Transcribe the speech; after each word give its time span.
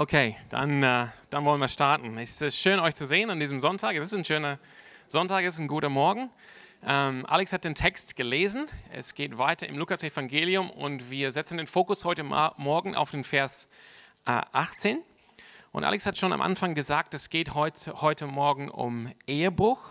Okay, 0.00 0.34
dann, 0.48 0.82
äh, 0.82 1.08
dann 1.28 1.44
wollen 1.44 1.60
wir 1.60 1.68
starten. 1.68 2.16
Es 2.16 2.40
ist 2.40 2.56
schön, 2.56 2.80
euch 2.80 2.94
zu 2.94 3.06
sehen 3.06 3.28
an 3.28 3.38
diesem 3.38 3.60
Sonntag. 3.60 3.94
Es 3.96 4.04
ist 4.04 4.14
ein 4.14 4.24
schöner 4.24 4.58
Sonntag, 5.06 5.44
es 5.44 5.56
ist 5.56 5.60
ein 5.60 5.68
guter 5.68 5.90
Morgen. 5.90 6.30
Ähm, 6.86 7.26
Alex 7.26 7.52
hat 7.52 7.64
den 7.64 7.74
Text 7.74 8.16
gelesen. 8.16 8.66
Es 8.94 9.14
geht 9.14 9.36
weiter 9.36 9.68
im 9.68 9.76
Lukas-Evangelium 9.76 10.70
und 10.70 11.10
wir 11.10 11.32
setzen 11.32 11.58
den 11.58 11.66
Fokus 11.66 12.06
heute 12.06 12.22
Morgen 12.22 12.94
auf 12.94 13.10
den 13.10 13.24
Vers 13.24 13.68
äh, 14.24 14.40
18. 14.52 15.02
Und 15.70 15.84
Alex 15.84 16.06
hat 16.06 16.16
schon 16.16 16.32
am 16.32 16.40
Anfang 16.40 16.74
gesagt, 16.74 17.12
es 17.12 17.28
geht 17.28 17.52
heute, 17.52 18.00
heute 18.00 18.26
Morgen 18.26 18.70
um 18.70 19.12
Ehebruch. 19.26 19.82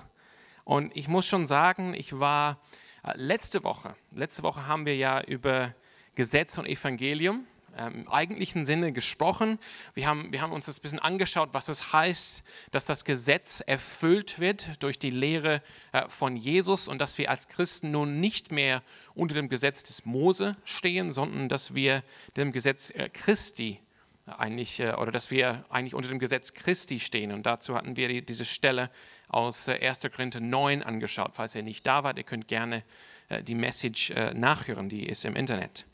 Und 0.64 0.98
ich 0.98 1.08
muss 1.08 1.28
schon 1.28 1.46
sagen, 1.46 1.94
ich 1.94 2.20
war 2.20 2.58
äh, 3.04 3.12
letzte 3.16 3.64
Woche, 3.64 3.94
letzte 4.10 4.42
Woche 4.42 4.66
haben 4.66 4.88
wir 4.88 4.96
ja 4.96 5.22
über 5.22 5.76
Gesetz 6.16 6.58
und 6.58 6.66
Evangelium 6.66 7.46
ähm, 7.80 8.02
im 8.02 8.08
eigentlichen 8.10 8.66
Sinne 8.66 8.92
gesprochen. 8.92 9.58
Wir 9.94 10.06
haben, 10.06 10.34
wir 10.34 10.42
haben 10.42 10.52
uns 10.52 10.66
das 10.66 10.80
ein 10.80 10.82
bisschen 10.82 11.00
angeschaut, 11.00 11.50
was 11.54 11.70
es 11.70 11.94
heißt, 11.94 12.44
dass 12.72 12.84
das 12.84 13.06
Gesetz 13.06 13.62
erfüllt 13.62 14.40
wird 14.40 14.84
durch 14.84 15.00
die 15.00 15.12
Lehre 15.12 15.62
äh, 15.94 16.10
von 16.10 16.36
Jesus 16.36 16.90
und 16.90 17.00
dass 17.00 17.18
wir 17.18 17.30
als 17.30 17.48
Christen 17.48 17.92
nun 17.92 18.20
nicht 18.20 18.52
mehr 18.52 18.84
unter 19.16 19.36
dem 19.36 19.48
Gesetz 19.48 19.84
des 19.84 20.06
Mose 20.06 20.58
stehen, 20.66 21.14
sondern 21.14 21.48
dass 21.48 21.74
wir 21.74 22.04
dem 22.36 22.52
Gesetz 22.52 22.90
äh, 22.90 23.08
Christi 23.08 23.80
eigentlich, 24.26 24.82
äh, 24.82 24.94
oder 24.96 25.14
dass 25.14 25.32
wir 25.32 25.64
eigentlich 25.70 25.96
unter 25.96 26.10
dem 26.10 26.20
Gesetz 26.20 26.54
Christi 26.54 27.00
stehen. 27.00 27.32
Und 27.32 27.46
dazu 27.46 27.76
hatten 27.76 27.96
wir 27.96 28.10
die, 28.10 28.26
diese 28.26 28.46
Stelle 28.46 28.90
aus 29.30 29.70
1. 29.70 30.02
Korinther 30.14 30.42
9 30.42 30.84
angeschaut. 30.84 31.32
Falls 31.34 31.56
ihr 31.56 31.64
nicht 31.64 31.88
da 31.88 32.04
wart, 32.04 32.18
ihr 32.18 32.26
könnt 32.26 32.48
gerne 32.48 32.84
die 33.44 33.54
Message 33.54 34.12
nachhören, 34.34 34.90
die 34.90 35.08
ist 35.08 35.24
im 35.24 35.36
Internet. 35.36 35.86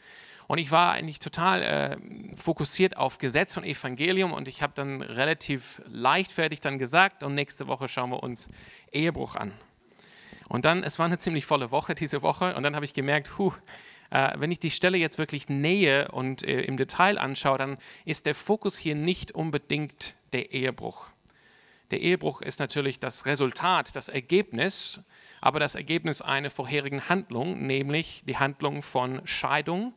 Und 0.48 0.60
ich 0.60 0.72
war 0.72 0.92
eigentlich 0.92 1.20
total 1.20 1.62
äh, 1.64 1.98
fokussiert 2.38 2.98
auf 2.98 3.18
Gesetz 3.18 3.58
und 3.58 3.64
Evangelium 3.64 4.32
und 4.32 4.48
ich 4.48 4.62
habe 4.62 4.74
dann 4.76 5.02
relativ 5.02 5.82
leichtfertig 5.88 6.62
dann 6.62 6.78
gesagt, 6.78 7.24
und 7.24 7.34
nächste 7.34 7.68
Woche 7.68 7.88
schauen 7.88 8.12
wir 8.12 8.22
uns 8.22 8.50
Ehebruch 8.92 9.36
an. 9.36 9.54
Und 10.48 10.66
dann, 10.66 10.84
es 10.84 11.00
war 11.00 11.08
eine 11.08 11.18
ziemlich 11.18 11.46
volle 11.46 11.72
Woche 11.72 11.96
diese 11.96 12.22
Woche 12.22 12.56
und 12.56 12.64
dann 12.64 12.76
habe 12.76 12.86
ich 12.86 12.94
gemerkt, 12.94 13.38
huh, 13.38 13.54
äh, 14.12 14.34
wenn 14.38 14.52
ich 14.52 14.60
die 14.60 14.72
Stelle 14.72 14.98
jetzt 14.98 15.18
wirklich 15.18 15.50
nähe 15.50 16.10
und 16.12 16.44
äh, 16.44 16.62
im 16.62 16.78
Detail 16.78 17.18
anschaue, 17.18 17.58
dann 17.58 17.78
ist 18.06 18.28
der 18.28 18.36
Fokus 18.36 18.78
hier 18.78 18.96
nicht 18.96 19.32
unbedingt 19.32 20.14
der 20.34 20.52
Ehebruch. 20.54 21.08
Der 21.92 22.02
Ehebruch 22.02 22.42
ist 22.42 22.60
natürlich 22.60 23.00
das 23.00 23.26
Resultat, 23.26 23.96
das 23.96 24.10
Ergebnis, 24.10 25.02
aber 25.42 25.60
das 25.60 25.76
Ergebnis 25.76 26.22
einer 26.22 26.50
vorherigen 26.50 27.10
Handlung, 27.10 27.66
nämlich 27.66 28.24
die 28.28 28.38
Handlung 28.38 28.82
von 28.82 29.26
Scheidung 29.26 29.94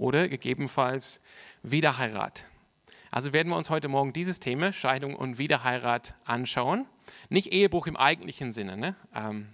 oder 0.00 0.28
gegebenenfalls 0.28 1.22
Wiederheirat. 1.62 2.46
Also 3.10 3.32
werden 3.32 3.48
wir 3.48 3.56
uns 3.56 3.70
heute 3.70 3.88
Morgen 3.88 4.12
dieses 4.12 4.40
Thema, 4.40 4.72
Scheidung 4.72 5.14
und 5.14 5.38
Wiederheirat, 5.38 6.14
anschauen. 6.24 6.86
Nicht 7.28 7.52
Ehebruch 7.52 7.86
im 7.86 7.96
eigentlichen 7.96 8.50
Sinne. 8.50 8.76
Ne? 8.76 8.96
Ähm, 9.14 9.48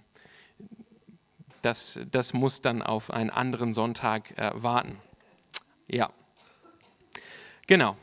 das, 1.61 1.99
das 2.11 2.33
muss 2.33 2.61
dann 2.61 2.81
auf 2.81 3.11
einen 3.11 3.29
anderen 3.29 3.73
Sonntag 3.73 4.37
äh, 4.37 4.51
warten. 4.53 4.97
Ja, 5.87 6.11
genau. 7.65 7.97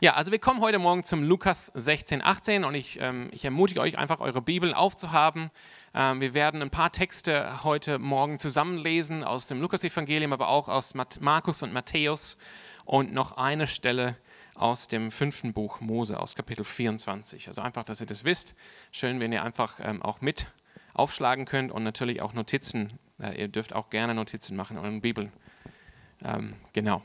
Ja, 0.00 0.14
also 0.14 0.32
wir 0.32 0.38
kommen 0.38 0.60
heute 0.60 0.78
Morgen 0.78 1.04
zum 1.04 1.22
Lukas 1.22 1.70
16, 1.74 2.22
18 2.22 2.64
und 2.64 2.74
ich, 2.74 2.98
ähm, 3.00 3.28
ich 3.32 3.44
ermutige 3.44 3.80
euch 3.80 3.98
einfach, 3.98 4.20
eure 4.20 4.42
Bibeln 4.42 4.74
aufzuhaben. 4.74 5.50
Ähm, 5.98 6.20
wir 6.20 6.34
werden 6.34 6.60
ein 6.60 6.68
paar 6.68 6.92
Texte 6.92 7.64
heute 7.64 7.98
Morgen 7.98 8.38
zusammenlesen 8.38 9.24
aus 9.24 9.46
dem 9.46 9.62
Lukas-Evangelium, 9.62 10.34
aber 10.34 10.48
auch 10.48 10.68
aus 10.68 10.92
Markus 10.94 11.62
und 11.62 11.72
Matthäus 11.72 12.36
und 12.84 13.14
noch 13.14 13.38
eine 13.38 13.66
Stelle 13.66 14.14
aus 14.54 14.88
dem 14.88 15.10
fünften 15.10 15.54
Buch 15.54 15.80
Mose, 15.80 16.20
aus 16.20 16.34
Kapitel 16.36 16.64
24. 16.64 17.48
Also 17.48 17.62
einfach, 17.62 17.82
dass 17.82 18.02
ihr 18.02 18.06
das 18.06 18.24
wisst. 18.24 18.54
Schön, 18.92 19.20
wenn 19.20 19.32
ihr 19.32 19.42
einfach 19.42 19.80
ähm, 19.82 20.02
auch 20.02 20.20
mit 20.20 20.48
aufschlagen 20.92 21.46
könnt 21.46 21.72
und 21.72 21.82
natürlich 21.82 22.20
auch 22.20 22.34
Notizen. 22.34 22.88
Äh, 23.18 23.40
ihr 23.40 23.48
dürft 23.48 23.72
auch 23.74 23.88
gerne 23.88 24.14
Notizen 24.14 24.54
machen 24.54 24.76
in 24.76 24.82
euren 24.82 25.00
Bibeln. 25.00 25.32
Ähm, 26.22 26.56
genau. 26.74 27.00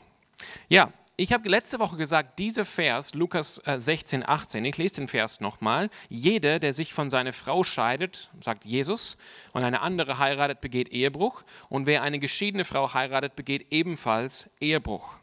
Ja, 0.68 0.92
ich 1.16 1.32
habe 1.32 1.48
letzte 1.48 1.78
Woche 1.78 1.96
gesagt, 1.96 2.38
dieser 2.38 2.64
Vers, 2.64 3.14
Lukas 3.14 3.62
16, 3.64 4.22
äh, 4.22 4.24
18, 4.24 4.64
ich 4.64 4.78
lese 4.78 4.96
den 4.96 5.08
Vers 5.08 5.40
nochmal. 5.40 5.90
Jeder, 6.08 6.58
der 6.58 6.72
sich 6.72 6.94
von 6.94 7.10
seiner 7.10 7.32
Frau 7.34 7.64
scheidet, 7.64 8.30
sagt 8.40 8.64
Jesus, 8.64 9.18
und 9.52 9.62
eine 9.62 9.82
andere 9.82 10.18
heiratet, 10.18 10.60
begeht 10.60 10.88
Ehebruch. 10.88 11.42
Und 11.68 11.86
wer 11.86 12.02
eine 12.02 12.18
geschiedene 12.18 12.64
Frau 12.64 12.94
heiratet, 12.94 13.36
begeht 13.36 13.66
ebenfalls 13.70 14.50
Ehebruch. 14.60 15.14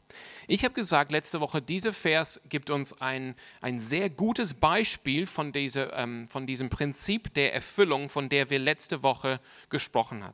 Ich 0.51 0.65
habe 0.65 0.73
gesagt 0.73 1.11
letzte 1.11 1.41
Woche, 1.41 1.61
dieser 1.61 1.93
Vers 1.93 2.41
gibt 2.49 2.71
uns 2.71 2.99
ein, 2.99 3.35
ein 3.61 3.79
sehr 3.79 4.09
gutes 4.09 4.55
Beispiel 4.55 5.27
von, 5.27 5.51
diese, 5.51 5.91
ähm, 5.93 6.27
von 6.27 6.47
diesem 6.47 6.71
Prinzip 6.71 7.31
der 7.35 7.53
Erfüllung, 7.53 8.09
von 8.09 8.29
der 8.29 8.49
wir 8.49 8.57
letzte 8.57 9.03
Woche 9.03 9.39
gesprochen 9.69 10.23
haben. 10.23 10.33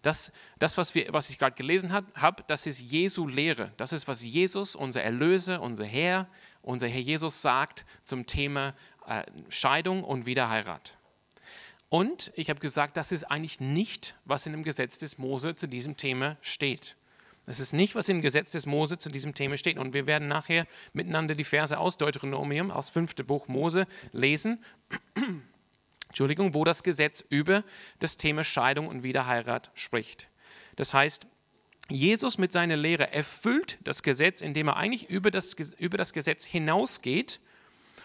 Das, 0.00 0.32
das 0.58 0.78
was, 0.78 0.94
wir, 0.94 1.12
was 1.12 1.28
ich 1.28 1.38
gerade 1.38 1.56
gelesen 1.56 1.92
habe, 1.92 2.06
hab, 2.14 2.48
das 2.48 2.64
ist 2.64 2.80
Jesu 2.80 3.28
Lehre. 3.28 3.70
Das 3.76 3.92
ist, 3.92 4.08
was 4.08 4.24
Jesus, 4.24 4.74
unser 4.74 5.02
Erlöser, 5.02 5.60
unser 5.60 5.84
Herr, 5.84 6.26
unser 6.62 6.88
Herr 6.88 7.02
Jesus 7.02 7.42
sagt 7.42 7.84
zum 8.02 8.24
Thema 8.26 8.74
äh, 9.06 9.24
Scheidung 9.50 10.04
und 10.04 10.24
Wiederheirat. 10.24 10.96
Und 11.90 12.32
ich 12.34 12.48
habe 12.48 12.60
gesagt, 12.60 12.96
das 12.96 13.12
ist 13.12 13.24
eigentlich 13.24 13.60
nicht, 13.60 14.14
was 14.24 14.46
in 14.46 14.52
dem 14.52 14.62
Gesetz 14.62 14.96
des 14.96 15.18
Mose 15.18 15.54
zu 15.54 15.66
diesem 15.66 15.98
Thema 15.98 16.38
steht. 16.40 16.96
Das 17.50 17.58
ist 17.58 17.72
nicht, 17.72 17.96
was 17.96 18.08
im 18.08 18.22
Gesetz 18.22 18.52
des 18.52 18.64
Mose 18.64 18.96
zu 18.96 19.10
diesem 19.10 19.34
Thema 19.34 19.58
steht. 19.58 19.76
Und 19.76 19.92
wir 19.92 20.06
werden 20.06 20.28
nachher 20.28 20.68
miteinander 20.92 21.34
die 21.34 21.42
Verse 21.42 21.76
aus 21.76 21.98
Deuteronomium, 21.98 22.70
aus 22.70 22.90
5. 22.90 23.16
Buch 23.26 23.48
Mose 23.48 23.88
lesen, 24.12 24.64
Entschuldigung, 26.06 26.54
wo 26.54 26.62
das 26.62 26.84
Gesetz 26.84 27.24
über 27.28 27.64
das 27.98 28.16
Thema 28.16 28.44
Scheidung 28.44 28.86
und 28.86 29.02
Wiederheirat 29.02 29.72
spricht. 29.74 30.28
Das 30.76 30.94
heißt, 30.94 31.26
Jesus 31.88 32.38
mit 32.38 32.52
seiner 32.52 32.76
Lehre 32.76 33.12
erfüllt 33.12 33.78
das 33.82 34.04
Gesetz, 34.04 34.42
indem 34.42 34.68
er 34.68 34.76
eigentlich 34.76 35.10
über 35.10 35.32
das, 35.32 35.54
über 35.76 35.98
das 35.98 36.12
Gesetz 36.12 36.44
hinausgeht. 36.44 37.40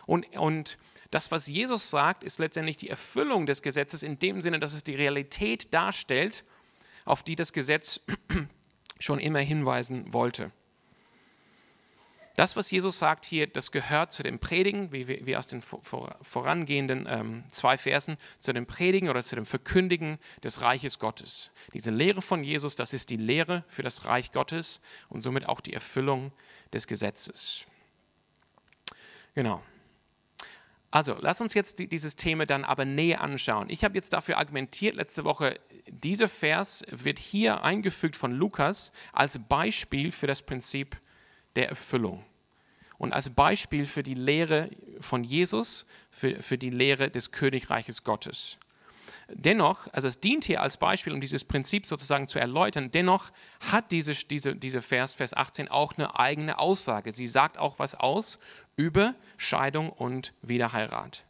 Und, 0.07 0.35
und 0.37 0.79
das, 1.11 1.29
was 1.29 1.45
Jesus 1.45 1.91
sagt, 1.91 2.23
ist 2.23 2.39
letztendlich 2.39 2.77
die 2.77 2.89
Erfüllung 2.89 3.45
des 3.45 3.61
Gesetzes 3.61 4.01
in 4.01 4.17
dem 4.17 4.41
Sinne, 4.41 4.59
dass 4.59 4.73
es 4.73 4.83
die 4.83 4.95
Realität 4.95 5.71
darstellt, 5.71 6.45
auf 7.05 7.21
die 7.21 7.35
das 7.35 7.53
Gesetz 7.53 8.01
schon 8.99 9.19
immer 9.19 9.39
hinweisen 9.39 10.13
wollte. 10.13 10.51
Das, 12.35 12.57
was 12.57 12.69
Jesus 12.69 12.99
sagt 12.99 13.23
hier, 13.23 13.47
das 13.47 13.71
gehört 13.71 14.11
zu 14.11 14.21
dem 14.21 14.39
Predigen, 14.39 14.91
wie 14.91 15.07
wir 15.07 15.39
aus 15.39 15.47
den 15.47 15.61
vorangehenden 15.61 17.07
ähm, 17.09 17.45
zwei 17.49 17.77
Versen, 17.77 18.17
zu 18.39 18.51
dem 18.51 18.65
Predigen 18.65 19.09
oder 19.09 19.23
zu 19.23 19.35
dem 19.35 19.45
Verkündigen 19.45 20.19
des 20.43 20.59
Reiches 20.59 20.99
Gottes. 20.99 21.51
Diese 21.73 21.91
Lehre 21.91 22.21
von 22.21 22.43
Jesus, 22.43 22.75
das 22.75 22.91
ist 22.91 23.09
die 23.09 23.15
Lehre 23.15 23.63
für 23.67 23.83
das 23.83 24.03
Reich 24.03 24.33
Gottes 24.33 24.81
und 25.07 25.21
somit 25.21 25.47
auch 25.47 25.61
die 25.61 25.73
Erfüllung 25.73 26.33
des 26.73 26.87
Gesetzes. 26.87 27.65
Genau. 29.33 29.63
Also, 30.91 31.17
lass 31.19 31.39
uns 31.39 31.53
jetzt 31.53 31.79
dieses 31.79 32.17
Thema 32.17 32.45
dann 32.45 32.65
aber 32.65 32.83
näher 32.83 33.21
anschauen. 33.21 33.69
Ich 33.69 33.83
habe 33.85 33.95
jetzt 33.95 34.11
dafür 34.11 34.37
argumentiert 34.37 34.95
letzte 34.95 35.23
Woche, 35.23 35.59
dieser 35.87 36.29
Vers 36.29 36.83
wird 36.89 37.19
hier 37.19 37.63
eingefügt 37.63 38.15
von 38.15 38.31
Lukas 38.31 38.91
als 39.13 39.39
Beispiel 39.39 40.11
für 40.11 40.27
das 40.27 40.41
Prinzip 40.41 40.97
der 41.55 41.69
Erfüllung 41.69 42.23
und 42.97 43.13
als 43.13 43.29
Beispiel 43.29 43.85
für 43.85 44.03
die 44.03 44.13
Lehre 44.13 44.69
von 44.99 45.23
Jesus, 45.23 45.87
für, 46.09 46.41
für 46.41 46.57
die 46.57 46.69
Lehre 46.69 47.09
des 47.09 47.31
Königreiches 47.31 48.03
Gottes. 48.03 48.57
Dennoch, 49.27 49.87
also 49.91 50.07
es 50.07 50.19
dient 50.19 50.45
hier 50.45 50.61
als 50.61 50.77
Beispiel, 50.77 51.13
um 51.13 51.21
dieses 51.21 51.43
Prinzip 51.43 51.87
sozusagen 51.87 52.27
zu 52.27 52.39
erläutern, 52.39 52.91
dennoch 52.91 53.31
hat 53.71 53.91
diese, 53.91 54.13
diese, 54.13 54.55
diese 54.55 54.81
Vers, 54.81 55.15
Vers 55.15 55.33
18 55.33 55.67
auch 55.67 55.93
eine 55.97 56.19
eigene 56.19 56.59
Aussage. 56.59 57.11
Sie 57.11 57.27
sagt 57.27 57.57
auch 57.57 57.79
was 57.79 57.95
aus 57.95 58.39
über 58.75 59.15
Scheidung 59.37 59.89
und 59.89 60.33
Wiederheirat. 60.41 61.25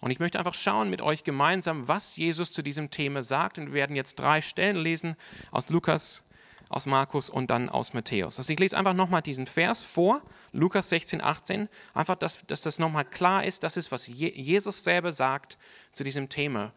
Und 0.00 0.10
ich 0.10 0.20
möchte 0.20 0.38
einfach 0.38 0.54
schauen 0.54 0.90
mit 0.90 1.00
euch 1.00 1.24
gemeinsam, 1.24 1.88
was 1.88 2.16
Jesus 2.16 2.52
zu 2.52 2.62
diesem 2.62 2.90
Thema 2.90 3.22
sagt. 3.22 3.58
Und 3.58 3.68
wir 3.68 3.74
werden 3.74 3.96
jetzt 3.96 4.16
drei 4.16 4.40
Stellen 4.40 4.76
lesen 4.76 5.16
aus 5.50 5.70
Lukas, 5.70 6.24
aus 6.68 6.86
Markus 6.86 7.30
und 7.30 7.50
dann 7.50 7.68
aus 7.68 7.94
Matthäus. 7.94 8.38
Also 8.38 8.52
ich 8.52 8.58
lese 8.58 8.76
einfach 8.76 8.94
nochmal 8.94 9.22
diesen 9.22 9.46
Vers 9.46 9.82
vor, 9.82 10.22
Lukas 10.52 10.88
16, 10.90 11.20
18, 11.20 11.68
einfach, 11.94 12.16
dass, 12.16 12.46
dass 12.46 12.62
das 12.62 12.78
nochmal 12.78 13.04
klar 13.04 13.44
ist, 13.44 13.62
das 13.64 13.76
ist, 13.76 13.90
was 13.90 14.06
Jesus 14.06 14.84
selber 14.84 15.12
sagt 15.12 15.58
zu 15.92 16.04
diesem 16.04 16.28
Thema, 16.28 16.72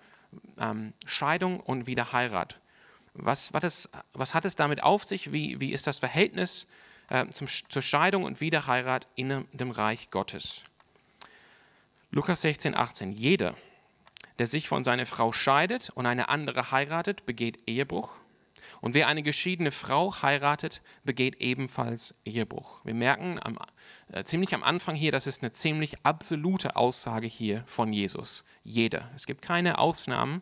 ähm, 0.57 0.93
Scheidung 1.05 1.59
und 1.59 1.87
Wiederheirat. 1.87 2.59
Was, 3.13 3.53
was, 3.53 3.89
was 4.13 4.33
hat 4.33 4.45
es 4.45 4.55
damit 4.55 4.81
auf 4.81 5.03
sich? 5.03 5.33
Wie, 5.33 5.59
wie 5.59 5.73
ist 5.73 5.85
das 5.85 5.99
Verhältnis 5.99 6.67
äh, 7.09 7.27
zum, 7.27 7.47
zur 7.47 7.81
Scheidung 7.81 8.23
und 8.23 8.39
Wiederheirat 8.39 9.07
in 9.15 9.45
dem 9.51 9.71
Reich 9.71 10.09
Gottes? 10.09 10.63
Lukas 12.13 12.41
16, 12.41 12.75
18. 12.75 13.13
Jeder, 13.13 13.55
der 14.37 14.45
sich 14.45 14.67
von 14.67 14.83
seiner 14.83 15.05
Frau 15.05 15.31
scheidet 15.31 15.91
und 15.91 16.05
eine 16.05 16.27
andere 16.27 16.71
heiratet, 16.71 17.25
begeht 17.25 17.63
Ehebruch. 17.67 18.17
Und 18.81 18.93
wer 18.93 19.07
eine 19.07 19.23
geschiedene 19.23 19.71
Frau 19.71 20.21
heiratet, 20.21 20.81
begeht 21.05 21.39
ebenfalls 21.39 22.15
Ehebruch. 22.25 22.83
Wir 22.83 22.95
merken 22.95 23.39
am, 23.41 23.57
äh, 24.11 24.25
ziemlich 24.25 24.53
am 24.53 24.61
Anfang 24.61 24.93
hier, 24.93 25.13
das 25.13 25.25
ist 25.25 25.41
eine 25.41 25.53
ziemlich 25.53 26.05
absolute 26.05 26.75
Aussage 26.75 27.27
hier 27.27 27.63
von 27.65 27.93
Jesus. 27.93 28.43
Jeder. 28.65 29.09
Es 29.15 29.25
gibt 29.25 29.41
keine 29.41 29.79
Ausnahmen, 29.79 30.41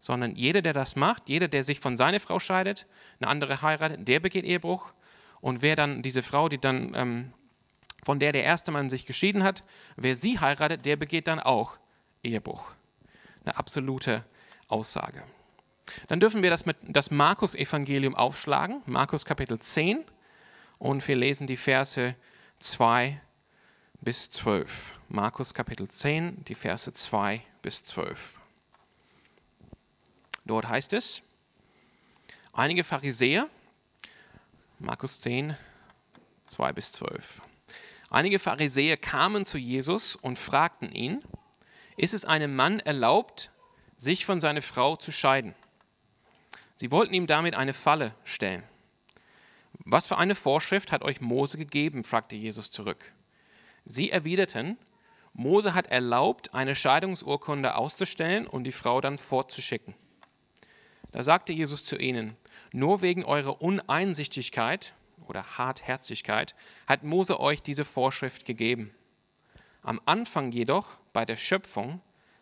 sondern 0.00 0.34
jeder, 0.34 0.62
der 0.62 0.72
das 0.72 0.96
macht, 0.96 1.28
jeder, 1.28 1.46
der 1.46 1.62
sich 1.62 1.78
von 1.78 1.96
seiner 1.96 2.18
Frau 2.18 2.40
scheidet, 2.40 2.86
eine 3.20 3.30
andere 3.30 3.62
heiratet, 3.62 4.08
der 4.08 4.18
begeht 4.18 4.44
Ehebruch. 4.44 4.92
Und 5.40 5.62
wer 5.62 5.76
dann 5.76 6.02
diese 6.02 6.24
Frau, 6.24 6.48
die 6.48 6.58
dann 6.58 6.92
ähm, 6.96 7.32
von 8.04 8.18
der 8.18 8.32
der 8.32 8.44
erste 8.44 8.70
Mann 8.70 8.90
sich 8.90 9.06
geschieden 9.06 9.42
hat, 9.42 9.64
wer 9.96 10.14
sie 10.16 10.38
heiratet, 10.38 10.84
der 10.84 10.96
begeht 10.96 11.26
dann 11.26 11.40
auch 11.40 11.78
Ehebruch. 12.22 12.64
Eine 13.44 13.56
absolute 13.56 14.24
Aussage. 14.68 15.22
Dann 16.08 16.20
dürfen 16.20 16.42
wir 16.42 16.50
das, 16.50 16.66
mit, 16.66 16.76
das 16.82 17.10
Markus-Evangelium 17.10 18.14
aufschlagen, 18.14 18.82
Markus 18.86 19.24
Kapitel 19.24 19.58
10, 19.58 20.04
und 20.78 21.06
wir 21.06 21.16
lesen 21.16 21.46
die 21.46 21.56
Verse 21.56 22.14
2 22.58 23.20
bis 24.00 24.30
12. 24.30 24.98
Markus 25.08 25.54
Kapitel 25.54 25.88
10, 25.88 26.44
die 26.44 26.54
Verse 26.54 26.92
2 26.92 27.42
bis 27.62 27.84
12. 27.84 28.38
Dort 30.44 30.68
heißt 30.68 30.92
es, 30.92 31.22
einige 32.52 32.84
Pharisäer, 32.84 33.48
Markus 34.78 35.20
10, 35.20 35.56
2 36.48 36.72
bis 36.72 36.92
12. 36.92 37.40
Einige 38.14 38.38
Pharisäer 38.38 38.96
kamen 38.96 39.44
zu 39.44 39.58
Jesus 39.58 40.14
und 40.14 40.38
fragten 40.38 40.92
ihn, 40.92 41.18
ist 41.96 42.14
es 42.14 42.24
einem 42.24 42.54
Mann 42.54 42.78
erlaubt, 42.78 43.50
sich 43.96 44.24
von 44.24 44.38
seiner 44.38 44.62
Frau 44.62 44.94
zu 44.94 45.10
scheiden? 45.10 45.52
Sie 46.76 46.92
wollten 46.92 47.12
ihm 47.12 47.26
damit 47.26 47.56
eine 47.56 47.74
Falle 47.74 48.14
stellen. 48.22 48.62
Was 49.80 50.06
für 50.06 50.16
eine 50.16 50.36
Vorschrift 50.36 50.92
hat 50.92 51.02
euch 51.02 51.20
Mose 51.20 51.58
gegeben? 51.58 52.04
fragte 52.04 52.36
Jesus 52.36 52.70
zurück. 52.70 53.12
Sie 53.84 54.12
erwiderten, 54.12 54.78
Mose 55.32 55.74
hat 55.74 55.88
erlaubt, 55.88 56.54
eine 56.54 56.76
Scheidungsurkunde 56.76 57.74
auszustellen 57.74 58.46
und 58.46 58.62
die 58.62 58.70
Frau 58.70 59.00
dann 59.00 59.18
fortzuschicken. 59.18 59.92
Da 61.10 61.24
sagte 61.24 61.52
Jesus 61.52 61.84
zu 61.84 61.96
ihnen, 61.96 62.36
nur 62.70 63.02
wegen 63.02 63.24
eurer 63.24 63.60
Uneinsichtigkeit 63.60 64.94
oder 65.28 65.58
Hartherzigkeit 65.58 66.54
hat 66.86 67.02
Mose 67.02 67.40
euch 67.40 67.62
diese 67.62 67.84
Vorschrift 67.84 68.44
gegeben. 68.44 68.94
Am 69.82 70.00
Anfang 70.06 70.52
jedoch, 70.52 70.86
bei 71.12 71.24
der 71.24 71.36
Schöpfung, 71.36 72.00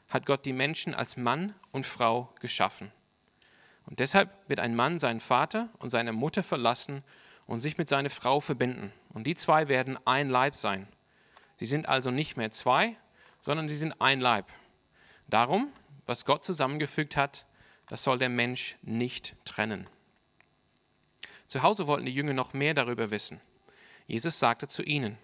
hat 0.09 0.27
Gott 0.27 0.45
die 0.45 0.53
Menschen 0.53 0.95
als 0.95 1.17
Mann 1.17 1.55
und 1.73 1.87
Frau 1.87 2.33
geschaffen. 2.41 2.93
Und 3.87 3.99
deshalb 3.99 4.31
wird 4.49 4.61
ein 4.61 4.77
Mann 4.77 4.99
seinen 4.99 5.21
Vater 5.21 5.69
und 5.79 5.91
seine 5.91 6.13
Mutter 6.13 6.43
verlassen 6.43 7.03
und 7.47 7.61
sich 7.61 7.79
mit 7.79 7.89
seiner 7.89 8.11
Frau 8.11 8.41
verbinden. 8.41 8.93
Und 9.11 9.27
die 9.27 9.35
zwei 9.35 9.69
werden 9.69 9.99
ein 10.07 10.31
Leib 10.31 10.55
sein. 10.55 10.87
Sie 11.59 11.67
sind 11.67 11.89
also 11.89 12.11
nicht 12.11 12.37
mehr 12.37 12.53
zwei, 12.53 12.97
sondern 13.41 13.69
sie 13.69 13.77
sind 13.77 14.01
ein 14.01 14.21
Leib. 14.21 14.47
Darum, 15.29 15.73
was 16.07 16.25
Gott 16.25 16.45
zusammengefügt 16.45 17.17
hat, 17.17 17.47
das 17.89 18.05
soll 18.05 18.19
der 18.19 18.29
Mensch 18.29 18.77
nicht 18.83 19.37
trennen. 19.45 19.89
Zu 21.53 21.63
Hause 21.63 21.87
wollten 21.87 22.07
die 22.07 22.15
Jünger 22.15 22.33
noch 22.33 22.55
mehr 22.55 22.73
darüber 22.73 23.11
wissen. 23.11 23.39
Jesus 24.07 24.39
sagte 24.39 24.69
zu 24.69 24.83
ihnen, 24.83 25.19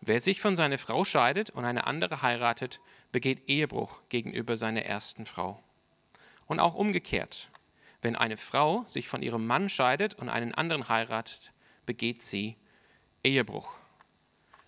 wer 0.00 0.20
sich 0.20 0.40
von 0.40 0.56
seiner 0.56 0.76
Frau 0.76 1.04
scheidet 1.04 1.50
und 1.50 1.64
eine 1.64 1.86
andere 1.86 2.22
heiratet, 2.22 2.80
begeht 3.12 3.48
Ehebruch 3.48 4.00
gegenüber 4.08 4.56
seiner 4.56 4.82
ersten 4.82 5.24
Frau. 5.24 5.62
Und 6.46 6.58
auch 6.58 6.74
umgekehrt, 6.74 7.52
wenn 8.02 8.16
eine 8.16 8.36
Frau 8.36 8.84
sich 8.88 9.06
von 9.06 9.22
ihrem 9.22 9.46
Mann 9.46 9.68
scheidet 9.68 10.14
und 10.14 10.30
einen 10.30 10.52
anderen 10.52 10.88
heiratet, 10.88 11.52
begeht 11.84 12.24
sie 12.24 12.56
Ehebruch. 13.22 13.70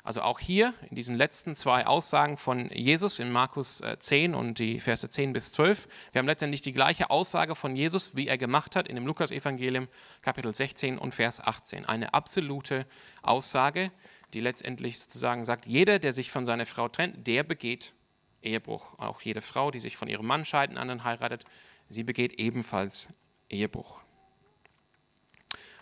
Also 0.09 0.23
auch 0.23 0.39
hier 0.39 0.73
in 0.89 0.97
diesen 0.97 1.17
letzten 1.17 1.55
zwei 1.55 1.87
Aussagen 1.87 2.39
von 2.39 2.71
Jesus 2.71 3.19
in 3.19 3.31
Markus 3.31 3.83
10 3.99 4.33
äh, 4.33 4.35
und 4.35 4.59
die 4.59 4.81
Verse 4.81 5.07
10 5.07 5.35
bis 5.35 5.53
12, 5.53 5.87
wir 6.13 6.19
haben 6.21 6.27
letztendlich 6.27 6.63
die 6.63 6.73
gleiche 6.73 7.11
Aussage 7.11 7.55
von 7.55 7.77
Jesus, 7.77 8.17
wie 8.17 8.27
er 8.27 8.39
gemacht 8.39 8.75
hat 8.75 8.89
in 8.89 8.95
dem 8.95 9.05
Lukas-Evangelium 9.05 9.87
Kapitel 10.23 10.55
16 10.55 10.97
und 10.97 11.15
Vers 11.15 11.43
18. 11.43 11.85
Eine 11.85 12.15
absolute 12.15 12.87
Aussage, 13.21 13.93
die 14.33 14.41
letztendlich 14.41 14.99
sozusagen 14.99 15.45
sagt, 15.45 15.67
jeder, 15.67 15.99
der 15.99 16.15
sich 16.15 16.31
von 16.31 16.47
seiner 16.47 16.65
Frau 16.65 16.89
trennt, 16.89 17.27
der 17.27 17.43
begeht 17.43 17.93
Ehebruch. 18.41 18.99
Auch 18.99 19.21
jede 19.21 19.43
Frau, 19.43 19.71
die 19.71 19.81
sich 19.81 19.99
von 19.99 20.09
ihrem 20.09 20.25
Mann 20.25 20.47
scheiden, 20.47 20.79
anderen 20.79 21.05
heiratet, 21.05 21.45
sie 21.91 22.03
begeht 22.03 22.33
ebenfalls 22.41 23.09
Ehebruch. 23.51 24.01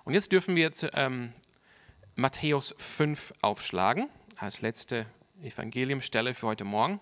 Und 0.02 0.14
jetzt 0.14 0.32
dürfen 0.32 0.56
wir 0.56 0.64
jetzt, 0.64 0.84
ähm, 0.94 1.32
Matthäus 2.16 2.74
5 2.78 3.34
aufschlagen, 3.42 4.08
als 4.36 4.62
letzte 4.62 5.06
Evangeliumstelle 5.42 6.34
für 6.34 6.48
heute 6.48 6.64
Morgen. 6.64 7.00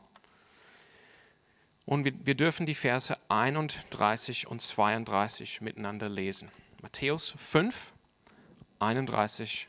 Und 1.86 2.04
wir, 2.04 2.34
dürfen 2.34 2.66
die 2.66 2.74
Verse 2.74 3.16
31 3.28 4.46
und 4.46 4.60
32 4.60 5.60
miteinander 5.60 6.08
lesen. 6.08 6.50
Matthäus 6.82 7.34
5, 7.38 7.92
31 8.80 9.68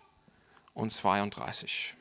und 0.74 0.90
32. 0.92 1.96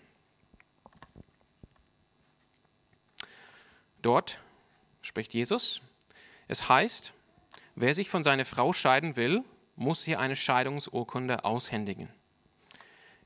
Dort 4.03 4.39
spricht 5.03 5.35
Jesus. 5.35 5.83
Es 6.49 6.69
heißt, 6.69 7.15
Wer 7.77 7.95
sich 7.95 8.09
von 8.09 8.23
seiner 8.23 8.45
Frau 8.45 8.73
scheiden 8.73 9.17
will, 9.17 9.43
muss 9.75 10.07
ihr 10.07 10.21
eine 10.21 10.37
Scheidungsurkunde 10.37 11.45
aushändigen. 11.45 12.09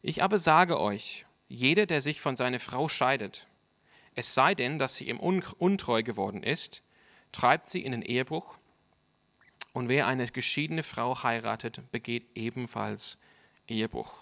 Ich 0.02 0.22
aber 0.22 0.38
sage 0.38 0.78
euch, 0.78 1.26
jeder, 1.48 1.86
der 1.86 2.00
sich 2.00 2.20
von 2.20 2.36
seiner 2.36 2.60
Frau 2.60 2.88
scheidet, 2.88 3.48
es 4.14 4.34
sei 4.34 4.54
denn, 4.54 4.78
dass 4.78 4.96
sie 4.96 5.08
ihm 5.08 5.18
untreu 5.18 6.02
geworden 6.02 6.42
ist, 6.42 6.82
treibt 7.32 7.68
sie 7.68 7.84
in 7.84 7.92
den 7.92 8.02
Ehebruch, 8.02 8.58
und 9.72 9.88
wer 9.88 10.06
eine 10.06 10.26
geschiedene 10.26 10.82
Frau 10.82 11.22
heiratet, 11.22 11.82
begeht 11.92 12.26
ebenfalls 12.34 13.18
Ehebruch. 13.68 14.12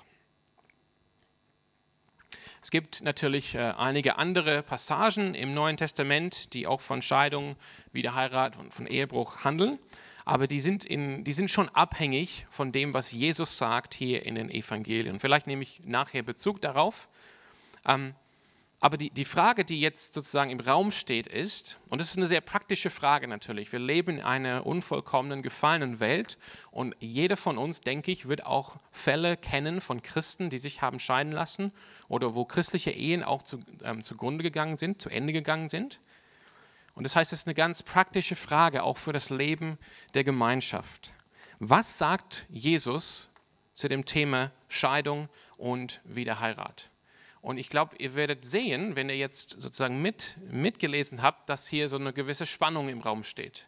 Es 2.61 2.71
gibt 2.71 3.03
natürlich 3.03 3.55
äh, 3.55 3.73
einige 3.77 4.19
andere 4.19 4.63
Passagen 4.63 5.35
im 5.35 5.55
Neuen 5.55 5.77
Testament, 5.77 6.53
die 6.53 6.67
auch 6.67 6.81
von 6.81 7.01
Scheidung, 7.01 7.55
Wiederheirat 7.93 8.57
und 8.57 8.75
von 8.75 8.87
Ehebruch 8.87 9.45
handeln 9.45 9.79
aber 10.27 10.49
die 10.49 10.59
sind, 10.59 10.85
in, 10.85 11.23
die 11.23 11.33
sind 11.33 11.53
schon 11.53 11.69
abhängig 11.69 12.47
von 12.51 12.73
dem, 12.73 12.93
was 12.93 13.13
Jesus 13.13 13.59
sagt 13.59 13.95
hier 13.95 14.27
in 14.27 14.35
den 14.35 14.51
Evangelien. 14.51 15.21
Vielleicht 15.21 15.47
nehme 15.47 15.63
ich 15.63 15.83
nachher 15.85 16.25
Bezug 16.25 16.61
darauf. 16.61 17.09
Ähm, 17.87 18.13
aber 18.81 18.97
die, 18.97 19.11
die 19.11 19.25
Frage, 19.25 19.65
die 19.65 19.81
jetzt 19.81 20.15
sozusagen 20.15 20.51
im 20.51 20.59
Raum 20.59 20.91
steht, 20.91 21.29
ist, 21.29 21.79
und 21.91 22.01
das 22.01 22.11
ist 22.11 22.17
eine 22.17 22.27
sehr 22.27 22.41
praktische 22.41 22.91
Frage 22.91 23.29
natürlich, 23.29 23.71
wir 23.71 23.79
leben 23.79 24.17
in 24.19 24.25
einer 24.25 24.67
unvollkommenen, 24.67 25.43
gefallenen 25.43 26.01
Welt 26.01 26.39
und 26.73 26.97
jeder 26.99 27.37
von 27.37 27.57
uns, 27.57 27.81
denke 27.81 28.11
ich, 28.11 28.27
wird 28.29 28.45
auch 28.45 28.77
Fälle 28.91 29.37
kennen 29.37 29.81
von 29.81 30.03
Christen, 30.03 30.51
die 30.51 30.59
sich 30.59 30.83
haben 30.83 30.99
scheiden 30.99 31.33
lassen 31.33 31.71
oder 32.09 32.35
wo 32.35 32.45
christliche 32.45 32.91
Ehen 32.91 33.23
auch 33.23 33.43
zu, 33.43 33.61
ähm, 33.85 34.03
zugrunde 34.03 34.43
gegangen 34.43 34.77
sind, 34.77 35.01
zu 35.01 35.09
Ende 35.09 35.33
gegangen 35.33 35.69
sind. 35.69 36.01
Und 36.97 37.05
das 37.05 37.15
heißt, 37.15 37.33
es 37.35 37.41
ist 37.41 37.47
eine 37.47 37.55
ganz 37.55 37.83
praktische 37.83 38.37
Frage 38.37 38.83
auch 38.83 38.97
für 38.97 39.13
das 39.13 39.29
Leben 39.29 39.79
der 40.15 40.25
Gemeinschaft. 40.25 41.13
Was 41.59 41.99
sagt 41.99 42.47
Jesus 42.49 43.31
zu 43.75 43.89
dem 43.89 44.07
Thema 44.07 44.51
Scheidung 44.67 45.29
und 45.59 46.01
Wiederheirat? 46.05 46.89
Und 47.43 47.59
ich 47.59 47.69
glaube, 47.69 47.97
ihr 47.99 48.15
werdet 48.15 48.47
sehen, 48.47 48.97
wenn 48.97 49.11
ihr 49.11 49.17
jetzt 49.19 49.61
sozusagen 49.61 50.01
mit, 50.01 50.39
mitgelesen 50.51 51.21
habt, 51.21 51.51
dass 51.51 51.69
hier 51.69 51.91
so 51.91 51.99
eine 51.99 52.15
gewisse 52.15 52.47
Spannung 52.47 52.89
im 52.89 53.03
Raum 53.03 53.25
steht. 53.25 53.67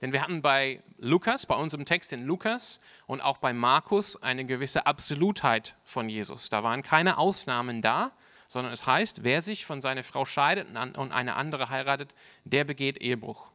Denn 0.00 0.14
wir 0.14 0.22
hatten 0.22 0.40
bei 0.40 0.82
Lukas, 0.96 1.44
bei 1.44 1.54
unserem 1.54 1.84
Text 1.84 2.10
in 2.14 2.24
Lukas 2.24 2.80
und 3.06 3.20
auch 3.20 3.36
bei 3.36 3.52
Markus 3.52 4.20
eine 4.22 4.46
gewisse 4.46 4.86
Absolutheit 4.86 5.76
von 5.84 6.08
Jesus. 6.08 6.48
Da 6.48 6.64
waren 6.64 6.82
keine 6.82 7.18
Ausnahmen 7.18 7.82
da, 7.82 8.12
sondern 8.52 8.74
es 8.74 8.86
heißt, 8.86 9.24
wer 9.24 9.40
sich 9.40 9.64
von 9.64 9.80
seiner 9.80 10.04
Frau 10.04 10.26
scheidet 10.26 10.68
und 10.76 11.10
eine 11.10 11.36
andere 11.36 11.70
heiratet, 11.70 12.14
der 12.44 12.64
begeht 12.64 12.98
Ehebruch. 12.98 13.50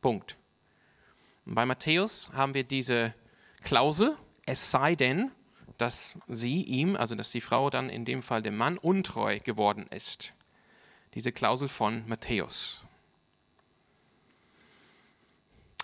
Punkt. 0.00 0.36
Und 1.46 1.54
bei 1.54 1.64
Matthäus 1.64 2.30
haben 2.32 2.52
wir 2.52 2.64
diese 2.64 3.14
Klausel, 3.62 4.16
es 4.44 4.72
sei 4.72 4.96
denn, 4.96 5.30
dass 5.78 6.18
sie 6.26 6.62
ihm, 6.62 6.96
also 6.96 7.14
dass 7.14 7.30
die 7.30 7.40
Frau 7.40 7.70
dann 7.70 7.88
in 7.88 8.04
dem 8.04 8.22
Fall 8.22 8.42
dem 8.42 8.56
Mann 8.56 8.76
untreu 8.76 9.38
geworden 9.38 9.86
ist. 9.90 10.32
Diese 11.14 11.30
Klausel 11.30 11.68
von 11.68 12.04
Matthäus. 12.08 12.84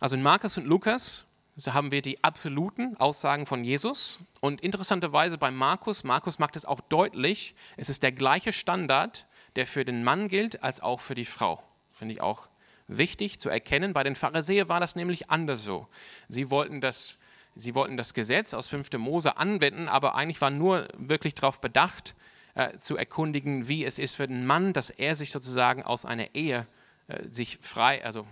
Also 0.01 0.17
in 0.17 0.23
Markus 0.23 0.59
und 0.59 0.67
Lukas 0.67 1.30
so 1.57 1.75
haben 1.75 1.91
wir 1.91 2.03
die 2.03 2.23
absoluten 2.25 2.97
Aussagen 2.97 3.47
von 3.47 3.65
Jesus. 3.65 4.19
Und 4.41 4.61
interessanterweise 4.61 5.39
bei 5.39 5.51
Markus, 5.51 6.05
Markus 6.05 6.39
macht 6.39 6.57
es 6.57 6.65
auch 6.65 6.81
deutlich, 6.81 7.55
es 7.77 7.89
ist 7.89 8.03
der 8.03 8.13
gleiche 8.13 8.53
Standard, 8.53 9.27
der 9.57 9.67
für 9.67 9.85
den 9.85 10.05
Mann 10.05 10.29
gilt, 10.29 10.63
als 10.63 10.81
auch 10.81 11.01
für 11.01 11.15
die 11.15 11.25
Frau. 11.25 11.63
Finde 11.93 12.15
ich 12.15 12.23
auch 12.23 12.49
wichtig 12.87 13.41
zu 13.41 13.51
erkennen. 13.51 13.93
Bei 13.93 14.03
den 14.03 14.17
Pharisäern 14.17 14.69
war 14.69 14.81
das 14.81 14.97
nämlich 14.97 15.31
anders 15.31 15.63
so. 15.63 15.87
Sie 16.29 16.51
wollten 16.51 16.81
das 16.81 17.19
sie 17.57 17.75
wollten 17.75 17.97
das 17.97 18.15
Gesetz 18.15 18.55
aus 18.55 18.69
5. 18.69 18.93
Mose 18.99 19.37
anwenden, 19.37 19.89
aber 19.89 20.15
eigentlich 20.15 20.41
waren 20.41 20.59
nur 20.59 20.89
wirklich 20.97 21.35
darauf 21.35 21.61
bedacht, 21.61 22.15
äh, 22.55 22.79
zu 22.79 22.97
erkundigen, 22.97 23.69
wie 23.69 23.85
es 23.85 23.99
ist 23.99 24.17
für 24.17 24.27
den 24.27 24.47
Mann, 24.47 24.73
dass 24.73 24.91
er 24.91 25.15
sich 25.15 25.31
sozusagen 25.31 25.83
aus 25.83 26.05
einer 26.05 26.35
Ehe 26.35 26.67
äh, 27.09 27.29
sich 27.31 27.59
frei, 27.61 28.05
also 28.05 28.27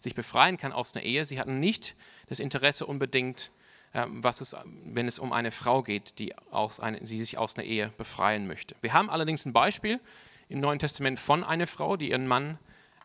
sich 0.00 0.14
befreien 0.14 0.56
kann 0.56 0.72
aus 0.72 0.94
einer 0.94 1.04
Ehe. 1.04 1.24
Sie 1.24 1.38
hatten 1.38 1.60
nicht 1.60 1.94
das 2.28 2.40
Interesse 2.40 2.86
unbedingt, 2.86 3.50
äh, 3.92 4.04
was 4.08 4.40
es, 4.40 4.56
wenn 4.84 5.06
es 5.06 5.18
um 5.18 5.32
eine 5.32 5.50
Frau 5.50 5.82
geht, 5.82 6.18
die 6.18 6.34
aus 6.50 6.80
eine, 6.80 7.06
sie 7.06 7.18
sich 7.18 7.38
aus 7.38 7.56
einer 7.56 7.66
Ehe 7.66 7.88
befreien 7.96 8.46
möchte. 8.46 8.74
Wir 8.80 8.92
haben 8.92 9.10
allerdings 9.10 9.44
ein 9.44 9.52
Beispiel 9.52 10.00
im 10.48 10.60
Neuen 10.60 10.78
Testament 10.78 11.18
von 11.18 11.44
einer 11.44 11.66
Frau, 11.66 11.96
die 11.96 12.10
ihren 12.10 12.26
Mann, 12.26 12.58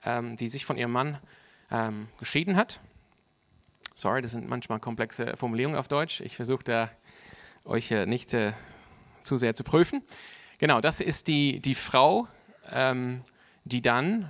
ähm, 0.05 0.35
die 0.35 0.49
sich 0.49 0.65
von 0.65 0.77
ihrem 0.77 0.91
Mann 0.91 1.19
ähm, 1.71 2.07
geschieden 2.19 2.55
hat. 2.55 2.79
Sorry, 3.95 4.21
das 4.21 4.31
sind 4.31 4.47
manchmal 4.47 4.79
komplexe 4.79 5.35
Formulierungen 5.37 5.77
auf 5.77 5.87
Deutsch. 5.87 6.21
Ich 6.21 6.35
versuche 6.35 6.63
da 6.63 6.91
euch 7.65 7.91
äh, 7.91 8.05
nicht 8.05 8.33
äh, 8.33 8.53
zu 9.21 9.37
sehr 9.37 9.53
zu 9.53 9.63
prüfen. 9.63 10.03
Genau, 10.59 10.81
das 10.81 11.01
ist 11.01 11.27
die, 11.27 11.59
die 11.59 11.75
Frau, 11.75 12.27
ähm, 12.71 13.21
die 13.65 13.81
dann 13.81 14.29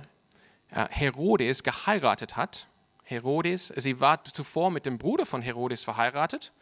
Herodes 0.70 1.62
geheiratet 1.62 2.36
hat. 2.36 2.66
Herodes, 3.04 3.68
sie 3.76 4.00
war 4.00 4.22
zuvor 4.24 4.70
mit 4.70 4.84
dem 4.84 4.98
Bruder 4.98 5.24
von 5.24 5.40
Herodes 5.40 5.82
verheiratet 5.82 6.52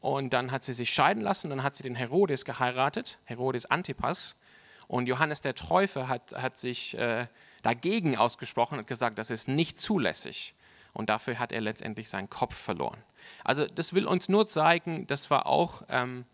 und 0.00 0.32
dann 0.32 0.50
hat 0.50 0.64
sie 0.64 0.72
sich 0.72 0.92
scheiden 0.92 1.22
lassen, 1.22 1.50
dann 1.50 1.62
hat 1.62 1.74
sie 1.74 1.82
den 1.82 1.94
Herodes 1.94 2.44
geheiratet, 2.44 3.18
Herodes 3.24 3.66
Antipas. 3.66 4.36
Und 4.88 5.06
Johannes 5.06 5.40
der 5.40 5.54
Täufer 5.54 6.08
hat, 6.08 6.32
hat 6.32 6.56
sich 6.56 6.96
äh, 6.98 7.26
dagegen 7.62 8.16
ausgesprochen 8.16 8.78
und 8.78 8.86
gesagt, 8.86 9.18
das 9.18 9.30
ist 9.30 9.46
nicht 9.46 9.80
zulässig. 9.80 10.54
Und 10.92 11.10
dafür 11.10 11.38
hat 11.38 11.52
er 11.52 11.60
letztendlich 11.60 12.08
seinen 12.08 12.28
Kopf 12.28 12.56
verloren. 12.56 13.00
Also 13.44 13.66
das 13.66 13.94
will 13.94 14.06
uns 14.06 14.28
nur 14.28 14.46
zeigen, 14.46 15.06
das 15.06 15.30
war 15.30 15.46
auch, 15.46 15.82
ähm, 15.88 16.24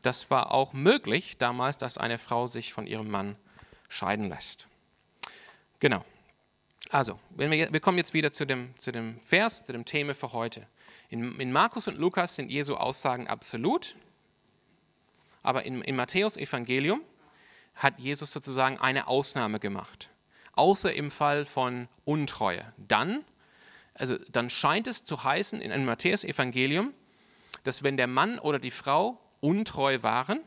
das 0.00 0.30
war 0.30 0.52
auch 0.52 0.72
möglich 0.72 1.36
damals, 1.36 1.76
dass 1.76 1.98
eine 1.98 2.18
Frau 2.18 2.46
sich 2.46 2.72
von 2.72 2.86
ihrem 2.86 3.10
Mann 3.10 3.36
scheiden 3.88 4.28
lässt. 4.28 4.68
Genau. 5.80 6.04
Also, 6.92 7.18
wenn 7.30 7.50
wir, 7.50 7.72
wir 7.72 7.80
kommen 7.80 7.96
jetzt 7.96 8.12
wieder 8.12 8.32
zu 8.32 8.44
dem, 8.44 8.76
zu 8.76 8.92
dem 8.92 9.18
Vers, 9.22 9.64
zu 9.64 9.72
dem 9.72 9.86
Thema 9.86 10.14
für 10.14 10.34
heute. 10.34 10.66
In, 11.08 11.40
in 11.40 11.50
Markus 11.50 11.88
und 11.88 11.96
Lukas 11.96 12.36
sind 12.36 12.50
Jesu 12.50 12.74
Aussagen 12.74 13.28
absolut, 13.28 13.96
aber 15.42 15.64
in, 15.64 15.80
in 15.80 15.96
Matthäus 15.96 16.36
Evangelium 16.36 17.00
hat 17.74 17.98
Jesus 17.98 18.30
sozusagen 18.30 18.76
eine 18.76 19.06
Ausnahme 19.08 19.58
gemacht. 19.58 20.10
Außer 20.52 20.92
im 20.92 21.10
Fall 21.10 21.46
von 21.46 21.88
Untreue. 22.04 22.74
Dann, 22.76 23.24
also 23.94 24.18
dann 24.30 24.50
scheint 24.50 24.86
es 24.86 25.02
zu 25.02 25.24
heißen 25.24 25.62
in 25.62 25.72
einem 25.72 25.86
Matthäus 25.86 26.24
Evangelium, 26.24 26.92
dass 27.64 27.82
wenn 27.82 27.96
der 27.96 28.06
Mann 28.06 28.38
oder 28.38 28.58
die 28.58 28.70
Frau 28.70 29.18
untreu 29.40 30.02
waren, 30.02 30.40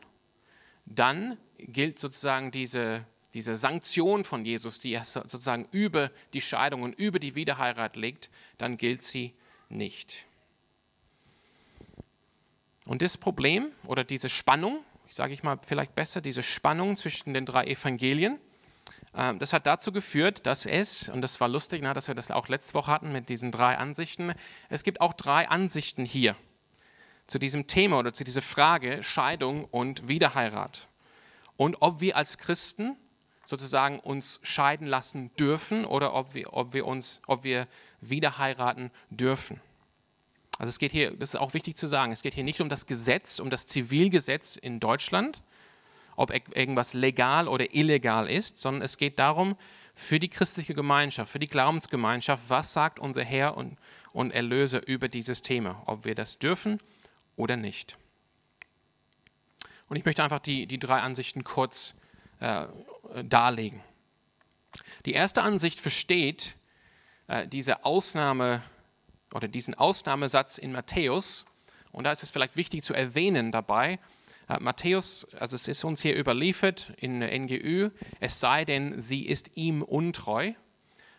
dann 0.84 1.38
gilt 1.58 1.98
sozusagen 1.98 2.52
diese 2.52 3.04
diese 3.36 3.54
Sanktion 3.54 4.24
von 4.24 4.46
Jesus, 4.46 4.78
die 4.78 4.94
er 4.94 5.04
sozusagen 5.04 5.68
über 5.70 6.10
die 6.32 6.40
Scheidung 6.40 6.82
und 6.82 6.94
über 6.94 7.18
die 7.18 7.34
Wiederheirat 7.34 7.94
legt, 7.94 8.30
dann 8.56 8.78
gilt 8.78 9.02
sie 9.02 9.34
nicht. 9.68 10.24
Und 12.86 13.02
das 13.02 13.18
Problem 13.18 13.66
oder 13.84 14.04
diese 14.04 14.30
Spannung, 14.30 14.82
sage 15.10 15.34
ich 15.34 15.42
mal 15.42 15.58
vielleicht 15.66 15.94
besser, 15.94 16.22
diese 16.22 16.42
Spannung 16.42 16.96
zwischen 16.96 17.34
den 17.34 17.44
drei 17.44 17.66
Evangelien, 17.66 18.38
ähm, 19.14 19.38
das 19.38 19.52
hat 19.52 19.66
dazu 19.66 19.92
geführt, 19.92 20.46
dass 20.46 20.64
es, 20.64 21.10
und 21.10 21.20
das 21.20 21.38
war 21.38 21.48
lustig, 21.48 21.82
dass 21.82 22.08
wir 22.08 22.14
das 22.14 22.30
auch 22.30 22.48
letzte 22.48 22.72
Woche 22.72 22.90
hatten 22.90 23.12
mit 23.12 23.28
diesen 23.28 23.52
drei 23.52 23.76
Ansichten, 23.76 24.32
es 24.70 24.82
gibt 24.82 25.02
auch 25.02 25.12
drei 25.12 25.46
Ansichten 25.50 26.06
hier 26.06 26.36
zu 27.26 27.38
diesem 27.38 27.66
Thema 27.66 27.98
oder 27.98 28.14
zu 28.14 28.24
dieser 28.24 28.40
Frage 28.40 29.02
Scheidung 29.02 29.66
und 29.66 30.08
Wiederheirat. 30.08 30.88
Und 31.58 31.82
ob 31.82 32.00
wir 32.00 32.16
als 32.16 32.38
Christen 32.38 32.96
sozusagen 33.46 34.00
uns 34.00 34.40
scheiden 34.42 34.86
lassen 34.86 35.30
dürfen 35.36 35.86
oder 35.86 36.12
ob 36.12 36.34
wir, 36.34 36.52
ob 36.52 36.74
wir 36.74 36.84
uns, 36.84 37.22
ob 37.26 37.44
wir 37.44 37.66
wieder 38.02 38.36
heiraten 38.36 38.90
dürfen. 39.08 39.60
Also 40.58 40.70
es 40.70 40.78
geht 40.78 40.92
hier, 40.92 41.12
das 41.12 41.34
ist 41.34 41.40
auch 41.40 41.54
wichtig 41.54 41.76
zu 41.76 41.86
sagen, 41.86 42.12
es 42.12 42.22
geht 42.22 42.34
hier 42.34 42.44
nicht 42.44 42.60
um 42.60 42.68
das 42.68 42.86
Gesetz, 42.86 43.38
um 43.38 43.48
das 43.48 43.66
Zivilgesetz 43.66 44.56
in 44.56 44.80
Deutschland, 44.80 45.42
ob 46.16 46.32
irgendwas 46.56 46.94
legal 46.94 47.46
oder 47.46 47.74
illegal 47.74 48.28
ist, 48.28 48.58
sondern 48.58 48.82
es 48.82 48.96
geht 48.96 49.18
darum, 49.18 49.56
für 49.94 50.18
die 50.18 50.28
christliche 50.28 50.74
Gemeinschaft, 50.74 51.30
für 51.30 51.38
die 51.38 51.46
Glaubensgemeinschaft, 51.46 52.42
was 52.48 52.72
sagt 52.72 52.98
unser 52.98 53.22
Herr 53.22 53.56
und, 53.56 53.78
und 54.12 54.30
Erlöser 54.32 54.86
über 54.88 55.08
dieses 55.08 55.42
Thema, 55.42 55.82
ob 55.86 56.04
wir 56.04 56.14
das 56.14 56.38
dürfen 56.38 56.80
oder 57.36 57.56
nicht. 57.56 57.98
Und 59.88 59.96
ich 59.96 60.04
möchte 60.04 60.24
einfach 60.24 60.40
die, 60.40 60.66
die 60.66 60.78
drei 60.78 61.00
Ansichten 61.00 61.44
kurz 61.44 61.94
äh, 62.40 62.66
darlegen. 63.24 63.80
Die 65.04 65.12
erste 65.12 65.42
Ansicht 65.42 65.80
versteht 65.80 66.56
äh, 67.28 67.46
diese 67.46 67.84
Ausnahme 67.84 68.62
oder 69.34 69.48
diesen 69.48 69.74
Ausnahmesatz 69.74 70.58
in 70.58 70.72
Matthäus. 70.72 71.46
Und 71.92 72.04
da 72.04 72.12
ist 72.12 72.22
es 72.22 72.30
vielleicht 72.30 72.56
wichtig 72.56 72.82
zu 72.82 72.94
erwähnen 72.94 73.52
dabei, 73.52 73.98
äh, 74.48 74.58
Matthäus, 74.60 75.26
also 75.34 75.56
es 75.56 75.68
ist 75.68 75.84
uns 75.84 76.02
hier 76.02 76.16
überliefert 76.16 76.92
in 76.98 77.20
der 77.20 77.36
NGÜ, 77.38 77.90
es 78.20 78.40
sei 78.40 78.64
denn, 78.64 79.00
sie 79.00 79.26
ist 79.26 79.56
ihm 79.56 79.82
untreu. 79.82 80.52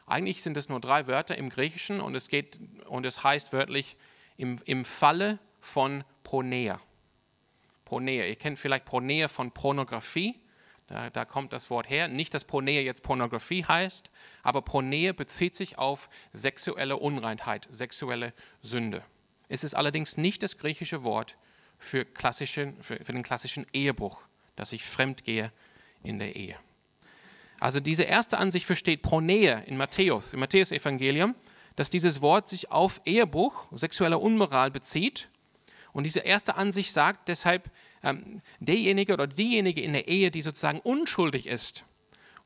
Eigentlich 0.05 0.41
sind 0.41 0.55
es 0.55 0.69
nur 0.69 0.79
drei 0.79 1.07
Wörter 1.07 1.37
im 1.37 1.49
Griechischen 1.49 1.99
und 1.99 2.15
es 2.15 2.29
geht 2.29 2.59
und 2.87 3.05
es 3.05 3.23
heißt 3.23 3.51
wörtlich 3.51 3.97
im, 4.37 4.57
im 4.65 4.85
Falle 4.85 5.39
von 5.59 6.05
Pronea. 6.23 6.79
Pronea, 7.83 8.25
ihr 8.25 8.35
kennt 8.35 8.59
vielleicht 8.59 8.85
Pronea 8.85 9.27
von 9.27 9.51
Pornografie. 9.51 10.35
Da, 10.87 11.09
da, 11.09 11.25
kommt 11.25 11.51
das 11.51 11.69
Wort 11.69 11.89
her. 11.89 12.07
Nicht, 12.07 12.33
dass 12.33 12.45
Pronähe 12.45 12.81
jetzt 12.81 13.03
Pornografie 13.03 13.65
heißt, 13.65 14.09
aber 14.41 14.61
Pronähe 14.61 15.13
bezieht 15.13 15.55
sich 15.55 15.77
auf 15.77 16.09
sexuelle 16.31 16.95
Unreinheit, 16.95 17.67
sexuelle 17.69 18.33
Sünde. 18.61 19.03
Es 19.49 19.65
ist 19.65 19.73
allerdings 19.73 20.15
nicht 20.17 20.43
das 20.43 20.57
griechische 20.57 21.03
Wort 21.03 21.35
für, 21.77 22.05
klassischen, 22.05 22.81
für, 22.81 23.03
für 23.03 23.11
den 23.11 23.23
klassischen 23.23 23.65
Ehebruch, 23.73 24.21
dass 24.55 24.71
ich 24.71 24.85
fremdgehe 24.85 25.51
in 26.03 26.19
der 26.19 26.35
Ehe. 26.35 26.55
Also 27.59 27.79
diese 27.79 28.03
erste 28.03 28.37
Ansicht 28.37 28.65
versteht 28.65 29.01
Pronähe 29.01 29.63
in 29.65 29.77
Matthäus, 29.77 30.33
im 30.33 30.39
Matthäus-Evangelium, 30.39 31.35
dass 31.75 31.89
dieses 31.89 32.21
Wort 32.21 32.47
sich 32.47 32.71
auf 32.71 33.01
Ehebruch, 33.05 33.65
sexuelle 33.71 34.19
Unmoral 34.19 34.71
bezieht. 34.71 35.27
Und 35.91 36.03
diese 36.03 36.19
erste 36.19 36.55
Ansicht 36.55 36.91
sagt 36.91 37.27
deshalb, 37.27 37.69
ähm, 38.03 38.39
derjenige 38.59 39.13
oder 39.13 39.27
diejenige 39.27 39.81
in 39.81 39.93
der 39.93 40.07
Ehe, 40.07 40.31
die 40.31 40.41
sozusagen 40.41 40.79
unschuldig 40.79 41.47
ist, 41.47 41.85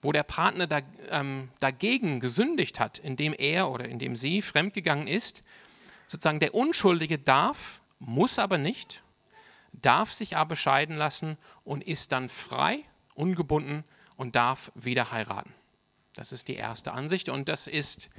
wo 0.02 0.12
der 0.12 0.24
Partner 0.24 0.68
da, 0.68 0.82
ähm, 1.10 1.50
dagegen 1.60 2.20
gesündigt 2.20 2.80
hat, 2.80 2.98
indem 2.98 3.34
er 3.34 3.70
oder 3.70 3.86
indem 3.86 4.16
sie 4.16 4.42
fremdgegangen 4.42 5.08
ist, 5.08 5.44
sozusagen 6.06 6.40
der 6.40 6.56
Unschuldige 6.56 7.20
darf, 7.20 7.82
muss 8.00 8.40
aber 8.40 8.58
nicht, 8.58 9.04
darf 9.74 10.12
sich 10.12 10.36
aber 10.36 10.56
scheiden 10.56 10.98
lassen 10.98 11.38
und 11.64 11.84
ist 11.84 12.12
dann 12.12 12.30
frei, 12.30 12.80
ungebunden 13.16 13.84
und 14.18 14.36
darf 14.36 14.72
wieder 14.76 15.12
heiraten. 15.12 15.54
Das 16.14 16.32
ist 16.32 16.48
die 16.48 16.56
erste 16.56 16.92
Ansicht 16.92 17.30
und 17.30 17.48
das 17.48 17.68
ist 17.68 18.10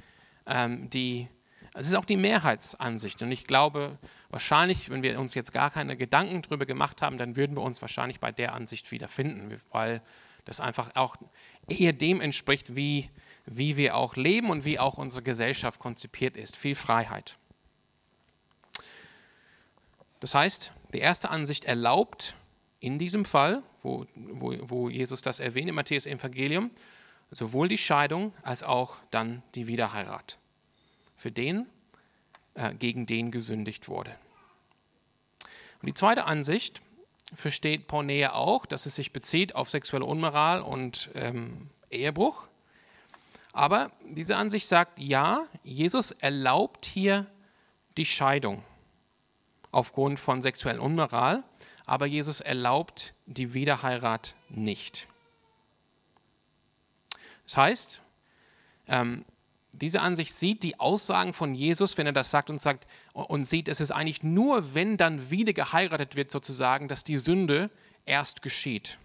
ähm, 0.47 0.89
die 0.89 1.27
es 1.73 1.87
ist 1.87 1.95
auch 1.95 2.05
die 2.05 2.17
Mehrheitsansicht. 2.17 3.21
Und 3.23 3.31
ich 3.31 3.45
glaube, 3.45 3.97
wahrscheinlich, 4.29 4.89
wenn 4.89 5.01
wir 5.01 5.19
uns 5.19 5.33
jetzt 5.33 5.53
gar 5.53 5.71
keine 5.71 5.97
Gedanken 5.97 6.43
darüber 6.43 6.65
gemacht 6.65 7.01
haben, 7.01 7.17
dann 7.17 7.35
würden 7.35 7.57
wir 7.57 7.63
uns 7.63 7.81
wahrscheinlich 7.81 8.19
bei 8.19 8.31
der 8.31 8.53
Ansicht 8.53 8.91
wiederfinden, 8.91 9.59
weil 9.71 10.01
das 10.45 10.59
einfach 10.59 10.95
auch 10.95 11.15
eher 11.67 11.93
dem 11.93 12.21
entspricht, 12.21 12.75
wie, 12.75 13.09
wie 13.45 13.75
wir 13.75 13.95
auch 13.95 14.15
leben 14.15 14.51
und 14.51 14.65
wie 14.65 14.77
auch 14.77 14.97
unsere 14.97 15.23
Gesellschaft 15.23 15.79
konzipiert 15.79 16.37
ist. 16.37 16.55
Viel 16.55 16.75
Freiheit. 16.75 17.37
Das 20.19 20.35
heißt, 20.35 20.73
die 20.93 20.99
erste 20.99 21.31
Ansicht 21.31 21.65
erlaubt 21.65 22.35
in 22.79 22.99
diesem 22.99 23.25
Fall, 23.25 23.63
wo, 23.81 24.05
wo, 24.15 24.55
wo 24.61 24.89
Jesus 24.89 25.21
das 25.21 25.39
erwähnt 25.39 25.69
im 25.69 25.75
Matthäus-Evangelium, 25.75 26.69
sowohl 27.31 27.67
die 27.67 27.79
Scheidung 27.79 28.31
als 28.43 28.61
auch 28.61 28.97
dann 29.09 29.41
die 29.55 29.65
Wiederheirat 29.65 30.37
für 31.23 31.31
den, 31.31 31.67
äh, 32.53 32.73
gegen 32.73 33.05
den 33.05 33.31
gesündigt 33.31 33.87
wurde. 33.87 34.13
Und 35.81 35.87
die 35.87 35.93
zweite 35.93 36.25
Ansicht 36.25 36.81
versteht 37.33 37.87
Pornea 37.87 38.33
auch, 38.33 38.65
dass 38.65 38.85
es 38.85 38.95
sich 38.95 39.13
bezieht 39.13 39.55
auf 39.55 39.69
sexuelle 39.69 40.03
Unmoral 40.03 40.61
und 40.61 41.09
ähm, 41.15 41.69
Ehebruch. 41.89 42.49
Aber 43.53 43.89
diese 44.05 44.35
Ansicht 44.35 44.67
sagt, 44.67 44.99
ja, 44.99 45.47
Jesus 45.63 46.11
erlaubt 46.11 46.85
hier 46.85 47.25
die 47.95 48.05
Scheidung 48.05 48.61
aufgrund 49.71 50.19
von 50.19 50.41
sexuellen 50.41 50.81
Unmoral, 50.81 51.45
aber 51.85 52.05
Jesus 52.05 52.41
erlaubt 52.41 53.13
die 53.27 53.53
Wiederheirat 53.53 54.35
nicht. 54.49 55.07
Das 57.45 57.55
heißt, 57.55 58.01
ähm, 58.89 59.23
diese 59.73 60.01
Ansicht 60.01 60.33
sieht 60.33 60.63
die 60.63 60.79
Aussagen 60.79 61.33
von 61.33 61.55
Jesus, 61.55 61.97
wenn 61.97 62.05
er 62.05 62.13
das 62.13 62.29
sagt 62.29 62.49
und 62.49 62.61
sagt 62.61 62.87
und 63.13 63.47
sieht, 63.47 63.67
es 63.67 63.79
ist 63.79 63.91
eigentlich 63.91 64.23
nur, 64.23 64.73
wenn 64.75 64.97
dann 64.97 65.31
wieder 65.31 65.53
geheiratet 65.53 66.15
wird, 66.15 66.31
sozusagen, 66.31 66.87
dass 66.87 67.03
die 67.03 67.17
Sünde 67.17 67.69
erst 68.05 68.41
geschieht. 68.41 68.99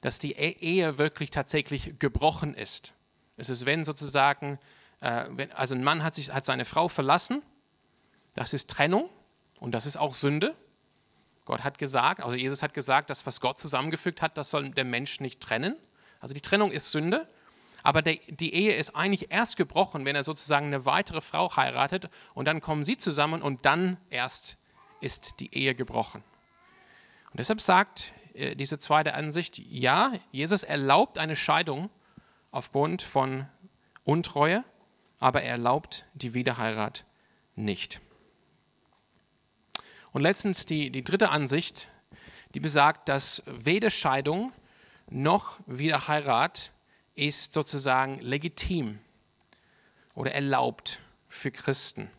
Dass 0.00 0.18
die 0.18 0.32
e-, 0.32 0.56
Ehe 0.60 0.98
wirklich 0.98 1.30
tatsächlich 1.30 1.98
gebrochen 1.98 2.54
ist. 2.54 2.94
Es 3.36 3.50
ist, 3.50 3.66
wenn 3.66 3.84
sozusagen, 3.84 4.58
äh, 5.00 5.24
wenn, 5.30 5.52
also 5.52 5.74
ein 5.74 5.84
Mann 5.84 6.02
hat, 6.02 6.14
sich, 6.14 6.32
hat 6.32 6.46
seine 6.46 6.64
Frau 6.64 6.88
verlassen, 6.88 7.42
das 8.34 8.54
ist 8.54 8.70
Trennung 8.70 9.10
und 9.60 9.72
das 9.72 9.84
ist 9.84 9.96
auch 9.96 10.14
Sünde. 10.14 10.54
Gott 11.44 11.64
hat 11.64 11.78
gesagt, 11.78 12.20
also 12.22 12.34
Jesus 12.34 12.62
hat 12.62 12.74
gesagt, 12.74 13.10
das, 13.10 13.26
was 13.26 13.40
Gott 13.40 13.58
zusammengefügt 13.58 14.22
hat, 14.22 14.36
das 14.38 14.50
soll 14.50 14.70
der 14.70 14.84
Mensch 14.84 15.20
nicht 15.20 15.40
trennen. 15.40 15.76
Also 16.20 16.34
die 16.34 16.40
Trennung 16.40 16.72
ist 16.72 16.90
Sünde. 16.90 17.28
Aber 17.86 18.02
der, 18.02 18.18
die 18.26 18.52
Ehe 18.52 18.74
ist 18.74 18.96
eigentlich 18.96 19.30
erst 19.30 19.56
gebrochen, 19.56 20.04
wenn 20.04 20.16
er 20.16 20.24
sozusagen 20.24 20.66
eine 20.66 20.86
weitere 20.86 21.20
Frau 21.20 21.54
heiratet 21.54 22.10
und 22.34 22.46
dann 22.46 22.60
kommen 22.60 22.84
sie 22.84 22.96
zusammen 22.96 23.42
und 23.42 23.64
dann 23.64 23.96
erst 24.10 24.56
ist 25.00 25.38
die 25.38 25.54
Ehe 25.54 25.72
gebrochen. 25.76 26.24
Und 27.30 27.38
deshalb 27.38 27.60
sagt 27.60 28.12
äh, 28.34 28.56
diese 28.56 28.80
zweite 28.80 29.14
Ansicht, 29.14 29.60
ja, 29.60 30.10
Jesus 30.32 30.64
erlaubt 30.64 31.16
eine 31.16 31.36
Scheidung 31.36 31.88
aufgrund 32.50 33.02
von 33.02 33.46
Untreue, 34.02 34.64
aber 35.20 35.42
er 35.42 35.52
erlaubt 35.52 36.06
die 36.14 36.34
Wiederheirat 36.34 37.04
nicht. 37.54 38.00
Und 40.10 40.22
letztens 40.22 40.66
die, 40.66 40.90
die 40.90 41.04
dritte 41.04 41.28
Ansicht, 41.28 41.86
die 42.52 42.60
besagt, 42.60 43.08
dass 43.08 43.44
weder 43.46 43.90
Scheidung 43.90 44.50
noch 45.08 45.60
Wiederheirat 45.68 46.72
ist 47.16 47.54
sozusagen 47.54 48.20
legitim 48.20 49.00
oder 50.14 50.32
erlaubt 50.32 51.00
für 51.28 51.50
Christen, 51.50 52.10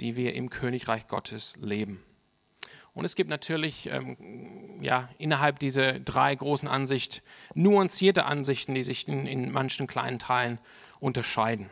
die 0.00 0.16
wir 0.16 0.34
im 0.34 0.50
Königreich 0.50 1.06
Gottes 1.06 1.56
leben. 1.60 2.02
Und 2.94 3.04
es 3.04 3.14
gibt 3.14 3.30
natürlich 3.30 3.86
ähm, 3.86 4.82
ja, 4.82 5.08
innerhalb 5.18 5.60
dieser 5.60 6.00
drei 6.00 6.34
großen 6.34 6.66
Ansichten 6.66 7.22
nuancierte 7.54 8.24
Ansichten, 8.24 8.74
die 8.74 8.82
sich 8.82 9.06
in, 9.06 9.26
in 9.26 9.52
manchen 9.52 9.86
kleinen 9.86 10.18
Teilen 10.18 10.58
unterscheiden. 10.98 11.70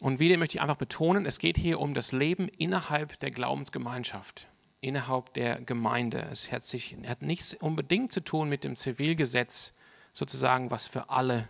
Und 0.00 0.20
wieder 0.20 0.36
möchte 0.36 0.56
ich 0.56 0.62
einfach 0.62 0.76
betonen, 0.76 1.26
es 1.26 1.38
geht 1.38 1.58
hier 1.58 1.80
um 1.80 1.94
das 1.94 2.12
Leben 2.12 2.48
innerhalb 2.48 3.18
der 3.18 3.30
Glaubensgemeinschaft 3.30 4.46
innerhalb 4.80 5.34
der 5.34 5.60
Gemeinde. 5.60 6.26
Es 6.30 6.50
hat, 6.52 6.64
sich, 6.64 6.96
hat 7.06 7.22
nichts 7.22 7.54
unbedingt 7.54 8.12
zu 8.12 8.22
tun 8.22 8.48
mit 8.48 8.64
dem 8.64 8.76
Zivilgesetz, 8.76 9.74
sozusagen, 10.12 10.70
was 10.70 10.88
für 10.88 11.10
alle 11.10 11.48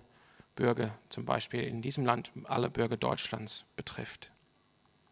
Bürger, 0.56 0.98
zum 1.08 1.24
Beispiel 1.24 1.62
in 1.62 1.80
diesem 1.80 2.04
Land, 2.04 2.32
alle 2.44 2.70
Bürger 2.70 2.96
Deutschlands 2.96 3.64
betrifft. 3.76 4.30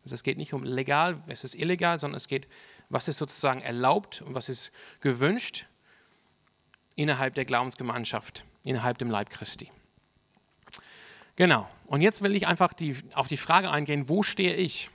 Also 0.05 0.15
es 0.15 0.23
geht 0.23 0.39
nicht 0.39 0.53
um 0.53 0.65
legal, 0.65 1.23
es 1.27 1.45
ist 1.45 1.55
illegal, 1.55 1.99
sondern 1.99 2.17
es 2.17 2.29
geht, 2.29 2.49
was 2.89 3.09
ist 3.09 3.19
sozusagen 3.19 3.61
erlaubt 3.61 4.23
und 4.23 4.35
was 4.35 4.49
ist 4.49 4.73
gewünscht 5.01 5.67
innerhalb 6.97 7.35
der 7.35 7.45
Glaubensgemeinschaft, 7.45 8.45
innerhalb 8.65 8.99
dem 8.99 9.11
Leib 9.11 9.31
Christi. 9.31 9.71
Genau. 11.37 11.69
Und 11.87 12.03
jetzt 12.03 12.23
will 12.23 12.35
ich 12.35 12.47
einfach 12.47 12.73
die, 12.73 12.97
auf 13.15 13.29
die 13.29 13.37
Frage 13.37 13.71
eingehen, 13.71 14.09
wo 14.09 14.23
stehe 14.23 14.55
ich? 14.55 14.91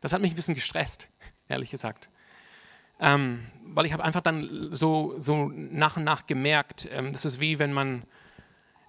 Das 0.00 0.12
hat 0.12 0.22
mich 0.22 0.32
ein 0.32 0.36
bisschen 0.36 0.54
gestresst, 0.54 1.10
ehrlich 1.48 1.70
gesagt. 1.70 2.10
Ähm, 3.02 3.46
weil 3.64 3.84
ich 3.84 3.92
habe 3.92 4.04
einfach 4.04 4.22
dann 4.22 4.70
so, 4.72 5.14
so 5.18 5.50
nach 5.54 5.96
und 5.96 6.04
nach 6.04 6.26
gemerkt, 6.26 6.88
ähm, 6.90 7.12
das 7.12 7.24
ist 7.24 7.40
wie 7.40 7.58
wenn 7.58 7.72
man 7.72 8.04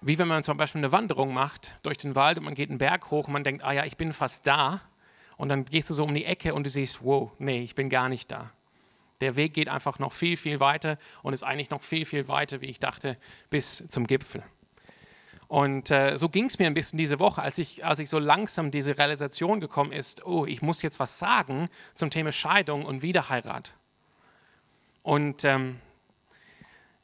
wie 0.06 0.18
wenn 0.18 0.28
man 0.28 0.42
zum 0.42 0.58
Beispiel 0.58 0.80
eine 0.80 0.92
Wanderung 0.92 1.32
macht 1.32 1.78
durch 1.82 1.96
den 1.96 2.14
Wald 2.14 2.36
und 2.36 2.44
man 2.44 2.54
geht 2.54 2.68
einen 2.68 2.78
Berg 2.78 3.10
hoch 3.10 3.26
und 3.26 3.32
man 3.32 3.42
denkt, 3.42 3.64
ah 3.64 3.72
ja, 3.72 3.84
ich 3.86 3.96
bin 3.96 4.12
fast 4.12 4.46
da. 4.46 4.82
Und 5.38 5.48
dann 5.48 5.64
gehst 5.64 5.88
du 5.88 5.94
so 5.94 6.04
um 6.04 6.14
die 6.14 6.26
Ecke 6.26 6.52
und 6.52 6.66
du 6.66 6.70
siehst, 6.70 7.02
wow, 7.02 7.30
nee, 7.38 7.62
ich 7.62 7.74
bin 7.74 7.88
gar 7.88 8.10
nicht 8.10 8.30
da. 8.30 8.50
Der 9.22 9.34
Weg 9.34 9.54
geht 9.54 9.70
einfach 9.70 9.98
noch 9.98 10.12
viel, 10.12 10.36
viel 10.36 10.60
weiter 10.60 10.98
und 11.22 11.32
ist 11.32 11.42
eigentlich 11.42 11.70
noch 11.70 11.82
viel, 11.82 12.04
viel 12.04 12.28
weiter, 12.28 12.60
wie 12.60 12.66
ich 12.66 12.78
dachte, 12.78 13.16
bis 13.48 13.88
zum 13.88 14.06
Gipfel. 14.06 14.42
Und 15.48 15.90
äh, 15.90 16.18
so 16.18 16.28
ging 16.28 16.46
es 16.46 16.58
mir 16.58 16.66
ein 16.66 16.74
bisschen 16.74 16.98
diese 16.98 17.18
Woche, 17.18 17.40
als 17.40 17.56
ich, 17.56 17.84
als 17.84 17.98
ich 17.98 18.10
so 18.10 18.18
langsam 18.18 18.70
diese 18.70 18.98
Realisation 18.98 19.58
gekommen 19.58 19.92
ist, 19.92 20.26
oh, 20.26 20.44
ich 20.44 20.60
muss 20.60 20.82
jetzt 20.82 21.00
was 21.00 21.18
sagen 21.18 21.70
zum 21.94 22.10
Thema 22.10 22.30
Scheidung 22.30 22.84
und 22.84 23.00
Wiederheirat. 23.00 23.74
Und, 25.04 25.44
ähm, 25.44 25.78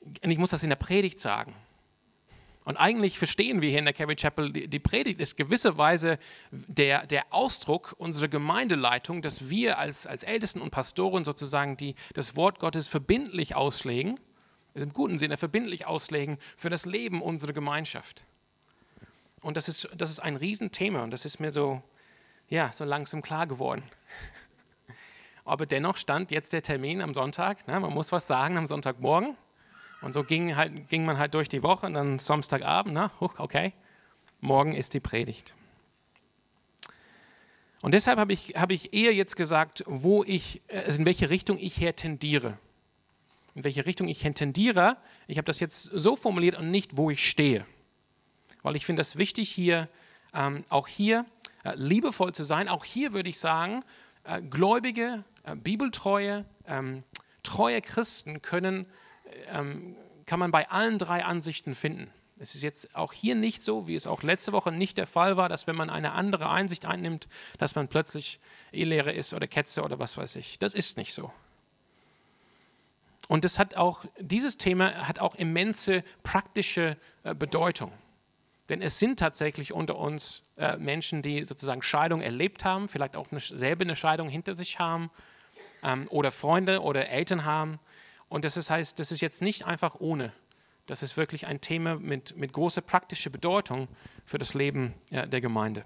und 0.00 0.30
ich 0.30 0.38
muss 0.38 0.50
das 0.50 0.62
in 0.62 0.70
der 0.70 0.76
Predigt 0.76 1.20
sagen. 1.20 1.54
Und 2.64 2.76
eigentlich 2.78 3.18
verstehen 3.18 3.60
wir 3.60 3.68
hier 3.68 3.78
in 3.78 3.84
der 3.84 3.94
Calvary 3.94 4.16
Chapel, 4.16 4.52
die, 4.52 4.78
Predigt 4.78 5.20
ist 5.20 5.36
gewisserweise 5.36 6.18
der, 6.50 7.06
der 7.06 7.26
Ausdruck 7.30 7.94
unserer 7.98 8.28
Gemeindeleitung, 8.28 9.22
dass 9.22 9.50
wir 9.50 9.78
als, 9.78 10.06
als 10.06 10.22
Ältesten 10.22 10.60
und 10.60 10.70
Pastoren 10.70 11.24
sozusagen 11.24 11.76
die, 11.76 11.94
das 12.14 12.36
Wort 12.36 12.58
Gottes 12.58 12.88
verbindlich 12.88 13.54
auslegen, 13.54 14.18
im 14.74 14.92
guten 14.92 15.18
Sinne 15.18 15.36
verbindlich 15.36 15.86
auslegen 15.86 16.38
für 16.56 16.70
das 16.70 16.86
Leben 16.86 17.22
unserer 17.22 17.52
Gemeinschaft. 17.52 18.24
Und 19.42 19.56
das 19.56 19.68
ist, 19.68 19.88
das 19.96 20.10
ist 20.10 20.20
ein 20.20 20.36
Riesenthema 20.36 21.02
und 21.02 21.10
das 21.10 21.26
ist 21.26 21.38
mir 21.38 21.52
so, 21.52 21.82
ja, 22.48 22.72
so 22.72 22.84
langsam 22.84 23.20
klar 23.20 23.46
geworden 23.46 23.82
aber 25.44 25.66
dennoch 25.66 25.96
stand 25.96 26.30
jetzt 26.30 26.52
der 26.52 26.62
Termin 26.62 27.00
am 27.02 27.14
Sonntag. 27.14 27.66
Ne? 27.66 27.80
Man 27.80 27.92
muss 27.92 28.12
was 28.12 28.26
sagen 28.26 28.56
am 28.56 28.66
Sonntagmorgen. 28.66 29.36
Und 30.02 30.12
so 30.12 30.24
ging, 30.24 30.56
halt, 30.56 30.88
ging 30.88 31.04
man 31.04 31.18
halt 31.18 31.34
durch 31.34 31.48
die 31.48 31.62
Woche 31.62 31.86
und 31.86 31.94
dann 31.94 32.18
Samstagabend, 32.18 32.94
na, 32.94 33.10
ne? 33.20 33.30
okay, 33.38 33.74
morgen 34.40 34.74
ist 34.74 34.94
die 34.94 35.00
Predigt. 35.00 35.54
Und 37.82 37.92
deshalb 37.92 38.18
habe 38.18 38.32
ich, 38.32 38.54
hab 38.56 38.70
ich 38.70 38.92
eher 38.92 39.14
jetzt 39.14 39.36
gesagt, 39.36 39.84
wo 39.86 40.22
ich, 40.24 40.62
also 40.68 40.98
in 40.98 41.06
welche 41.06 41.30
Richtung 41.30 41.58
ich 41.58 41.80
her 41.80 41.96
tendiere. 41.96 42.58
In 43.54 43.64
welche 43.64 43.86
Richtung 43.86 44.08
ich 44.08 44.20
tendiere. 44.20 44.96
Ich 45.26 45.38
habe 45.38 45.46
das 45.46 45.60
jetzt 45.60 45.82
so 45.82 46.14
formuliert 46.16 46.56
und 46.58 46.70
nicht, 46.70 46.96
wo 46.96 47.10
ich 47.10 47.28
stehe. 47.28 47.66
Weil 48.62 48.76
ich 48.76 48.84
finde 48.84 49.00
das 49.00 49.16
wichtig, 49.16 49.50
hier 49.50 49.88
ähm, 50.34 50.64
auch 50.68 50.88
hier 50.88 51.24
äh, 51.64 51.74
liebevoll 51.74 52.32
zu 52.32 52.44
sein. 52.44 52.68
Auch 52.68 52.84
hier 52.84 53.12
würde 53.12 53.30
ich 53.30 53.38
sagen, 53.38 53.82
äh, 54.24 54.42
Gläubige 54.42 55.24
äh, 55.44 55.56
bibeltreue, 55.56 56.44
ähm, 56.66 57.02
treue 57.42 57.80
Christen 57.80 58.42
können, 58.42 58.86
ähm, 59.52 59.96
kann 60.26 60.38
man 60.38 60.50
bei 60.50 60.68
allen 60.70 60.98
drei 60.98 61.24
Ansichten 61.24 61.74
finden. 61.74 62.10
Es 62.38 62.54
ist 62.54 62.62
jetzt 62.62 62.96
auch 62.96 63.12
hier 63.12 63.34
nicht 63.34 63.62
so, 63.62 63.86
wie 63.86 63.94
es 63.94 64.06
auch 64.06 64.22
letzte 64.22 64.52
Woche 64.52 64.72
nicht 64.72 64.96
der 64.96 65.06
Fall 65.06 65.36
war, 65.36 65.48
dass 65.48 65.66
wenn 65.66 65.76
man 65.76 65.90
eine 65.90 66.12
andere 66.12 66.48
Einsicht 66.48 66.86
einnimmt, 66.86 67.28
dass 67.58 67.74
man 67.74 67.88
plötzlich 67.88 68.40
Ehelehrer 68.72 69.12
ist 69.12 69.34
oder 69.34 69.46
Ketzer 69.46 69.84
oder 69.84 69.98
was 69.98 70.16
weiß 70.16 70.36
ich. 70.36 70.58
Das 70.58 70.72
ist 70.72 70.96
nicht 70.96 71.12
so. 71.12 71.30
Und 73.28 73.44
das 73.44 73.58
hat 73.58 73.76
auch, 73.76 74.06
dieses 74.18 74.56
Thema 74.56 75.06
hat 75.06 75.18
auch 75.18 75.34
immense 75.34 76.02
praktische 76.22 76.96
äh, 77.24 77.34
Bedeutung. 77.34 77.92
Denn 78.70 78.82
es 78.82 79.00
sind 79.00 79.18
tatsächlich 79.18 79.72
unter 79.72 79.98
uns 79.98 80.44
äh, 80.56 80.76
Menschen, 80.76 81.22
die 81.22 81.42
sozusagen 81.42 81.82
Scheidung 81.82 82.22
erlebt 82.22 82.64
haben, 82.64 82.88
vielleicht 82.88 83.16
auch 83.16 83.30
eine, 83.32 83.40
selber 83.40 83.82
eine 83.82 83.96
Scheidung 83.96 84.28
hinter 84.28 84.54
sich 84.54 84.78
haben 84.78 85.10
ähm, 85.82 86.06
oder 86.08 86.30
Freunde 86.30 86.80
oder 86.80 87.08
Eltern 87.08 87.44
haben. 87.44 87.80
Und 88.28 88.44
das 88.44 88.56
ist, 88.56 88.70
heißt, 88.70 89.00
das 89.00 89.10
ist 89.10 89.20
jetzt 89.20 89.42
nicht 89.42 89.66
einfach 89.66 89.96
ohne. 89.98 90.32
Das 90.86 91.02
ist 91.02 91.16
wirklich 91.16 91.48
ein 91.48 91.60
Thema 91.60 91.96
mit, 91.96 92.36
mit 92.36 92.52
großer 92.52 92.80
praktischer 92.80 93.30
Bedeutung 93.30 93.88
für 94.24 94.38
das 94.38 94.54
Leben 94.54 94.94
ja, 95.10 95.26
der 95.26 95.40
Gemeinde. 95.40 95.84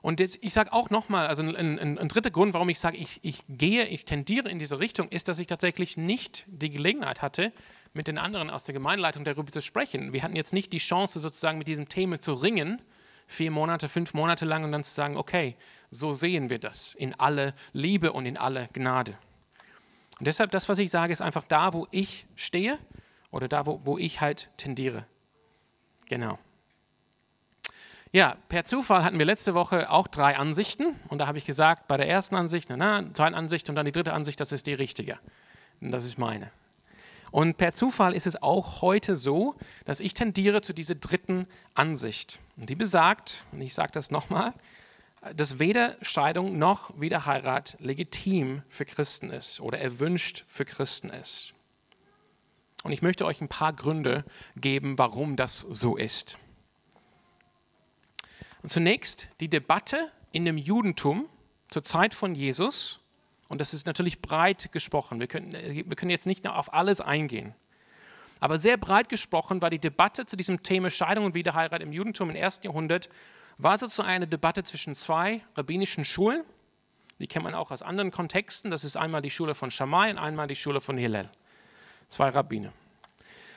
Und 0.00 0.20
jetzt, 0.20 0.38
ich 0.40 0.54
sage 0.54 0.72
auch 0.72 0.88
nochmal, 0.88 1.26
also 1.26 1.42
ein, 1.42 1.54
ein, 1.54 1.98
ein, 1.98 2.08
dritter 2.08 2.30
Grund, 2.30 2.54
warum 2.54 2.68
ich 2.70 2.78
sage, 2.78 2.96
ich, 2.96 3.18
ich 3.22 3.44
gehe, 3.48 3.86
ich 3.86 4.06
tendiere 4.06 4.48
in 4.48 4.58
diese 4.58 4.78
Richtung, 4.78 5.08
ist, 5.08 5.28
dass 5.28 5.38
ich 5.38 5.48
tatsächlich 5.48 5.98
nicht 5.98 6.44
die 6.46 6.70
Gelegenheit 6.70 7.20
hatte, 7.20 7.52
mit 7.96 8.08
den 8.08 8.18
anderen 8.18 8.50
aus 8.50 8.64
der 8.64 8.74
Gemeinleitung 8.74 9.24
darüber 9.24 9.50
zu 9.50 9.60
sprechen. 9.60 10.12
Wir 10.12 10.22
hatten 10.22 10.36
jetzt 10.36 10.52
nicht 10.52 10.72
die 10.72 10.78
Chance, 10.78 11.18
sozusagen 11.18 11.58
mit 11.58 11.66
diesem 11.66 11.88
Thema 11.88 12.20
zu 12.20 12.34
ringen, 12.34 12.80
vier 13.26 13.50
Monate, 13.50 13.88
fünf 13.88 14.14
Monate 14.14 14.44
lang 14.44 14.62
und 14.62 14.72
dann 14.72 14.84
zu 14.84 14.92
sagen, 14.92 15.16
okay, 15.16 15.56
so 15.90 16.12
sehen 16.12 16.50
wir 16.50 16.58
das 16.58 16.94
in 16.94 17.18
alle 17.18 17.54
Liebe 17.72 18.12
und 18.12 18.26
in 18.26 18.36
alle 18.36 18.68
Gnade. 18.72 19.18
Und 20.18 20.26
deshalb, 20.26 20.50
das, 20.50 20.68
was 20.68 20.78
ich 20.78 20.90
sage, 20.90 21.12
ist 21.12 21.20
einfach 21.20 21.44
da, 21.48 21.72
wo 21.72 21.88
ich 21.90 22.26
stehe 22.36 22.78
oder 23.30 23.48
da, 23.48 23.66
wo, 23.66 23.80
wo 23.84 23.98
ich 23.98 24.20
halt 24.20 24.50
tendiere. 24.56 25.04
Genau. 26.08 26.38
Ja, 28.12 28.36
per 28.48 28.64
Zufall 28.64 29.04
hatten 29.04 29.18
wir 29.18 29.26
letzte 29.26 29.54
Woche 29.54 29.90
auch 29.90 30.06
drei 30.06 30.36
Ansichten 30.36 30.98
und 31.08 31.18
da 31.18 31.26
habe 31.26 31.38
ich 31.38 31.44
gesagt, 31.44 31.88
bei 31.88 31.96
der 31.96 32.08
ersten 32.08 32.36
Ansicht, 32.36 32.68
na, 32.70 32.76
na, 32.76 33.12
zweiten 33.12 33.34
Ansicht 33.34 33.68
und 33.68 33.74
dann 33.74 33.84
die 33.84 33.92
dritte 33.92 34.12
Ansicht, 34.12 34.40
das 34.40 34.52
ist 34.52 34.66
die 34.66 34.74
richtige. 34.74 35.18
Und 35.80 35.90
das 35.90 36.04
ist 36.04 36.16
meine. 36.16 36.50
Und 37.36 37.58
per 37.58 37.74
Zufall 37.74 38.14
ist 38.14 38.26
es 38.26 38.42
auch 38.42 38.80
heute 38.80 39.14
so, 39.14 39.56
dass 39.84 40.00
ich 40.00 40.14
tendiere 40.14 40.62
zu 40.62 40.72
dieser 40.72 40.94
dritten 40.94 41.46
Ansicht. 41.74 42.40
Und 42.56 42.70
die 42.70 42.74
besagt, 42.74 43.44
und 43.52 43.60
ich 43.60 43.74
sage 43.74 43.92
das 43.92 44.10
nochmal, 44.10 44.54
dass 45.34 45.58
weder 45.58 45.98
Scheidung 46.00 46.58
noch 46.58 46.98
Wiederheirat 46.98 47.76
legitim 47.78 48.62
für 48.70 48.86
Christen 48.86 49.28
ist 49.28 49.60
oder 49.60 49.78
erwünscht 49.78 50.46
für 50.48 50.64
Christen 50.64 51.10
ist. 51.10 51.52
Und 52.84 52.92
ich 52.92 53.02
möchte 53.02 53.26
euch 53.26 53.42
ein 53.42 53.48
paar 53.48 53.74
Gründe 53.74 54.24
geben, 54.56 54.96
warum 54.96 55.36
das 55.36 55.60
so 55.60 55.94
ist. 55.94 56.38
Und 58.62 58.70
zunächst 58.70 59.28
die 59.40 59.48
Debatte 59.48 60.10
in 60.32 60.46
dem 60.46 60.56
Judentum 60.56 61.28
zur 61.68 61.84
Zeit 61.84 62.14
von 62.14 62.34
Jesus, 62.34 63.00
und 63.48 63.60
das 63.60 63.74
ist 63.74 63.86
natürlich 63.86 64.20
breit 64.20 64.70
gesprochen, 64.72 65.20
wir 65.20 65.26
können, 65.26 65.52
wir 65.52 65.96
können 65.96 66.10
jetzt 66.10 66.26
nicht 66.26 66.46
auf 66.46 66.72
alles 66.74 67.00
eingehen, 67.00 67.54
aber 68.40 68.58
sehr 68.58 68.76
breit 68.76 69.08
gesprochen 69.08 69.62
war 69.62 69.70
die 69.70 69.78
Debatte 69.78 70.26
zu 70.26 70.36
diesem 70.36 70.62
Thema 70.62 70.90
Scheidung 70.90 71.24
und 71.26 71.34
Wiederheirat 71.34 71.82
im 71.82 71.92
Judentum 71.92 72.30
im 72.30 72.36
ersten 72.36 72.66
Jahrhundert, 72.66 73.08
war 73.58 73.78
sozusagen 73.78 74.08
eine 74.08 74.26
Debatte 74.26 74.62
zwischen 74.62 74.94
zwei 74.94 75.42
rabbinischen 75.54 76.04
Schulen, 76.04 76.44
die 77.18 77.26
kennt 77.26 77.44
man 77.44 77.54
auch 77.54 77.70
aus 77.70 77.82
anderen 77.82 78.10
Kontexten, 78.10 78.70
das 78.70 78.84
ist 78.84 78.96
einmal 78.96 79.22
die 79.22 79.30
Schule 79.30 79.54
von 79.54 79.70
Shammai 79.70 80.10
und 80.10 80.18
einmal 80.18 80.46
die 80.46 80.56
Schule 80.56 80.80
von 80.80 80.98
Hillel, 80.98 81.30
zwei 82.08 82.28
Rabbiner. 82.28 82.72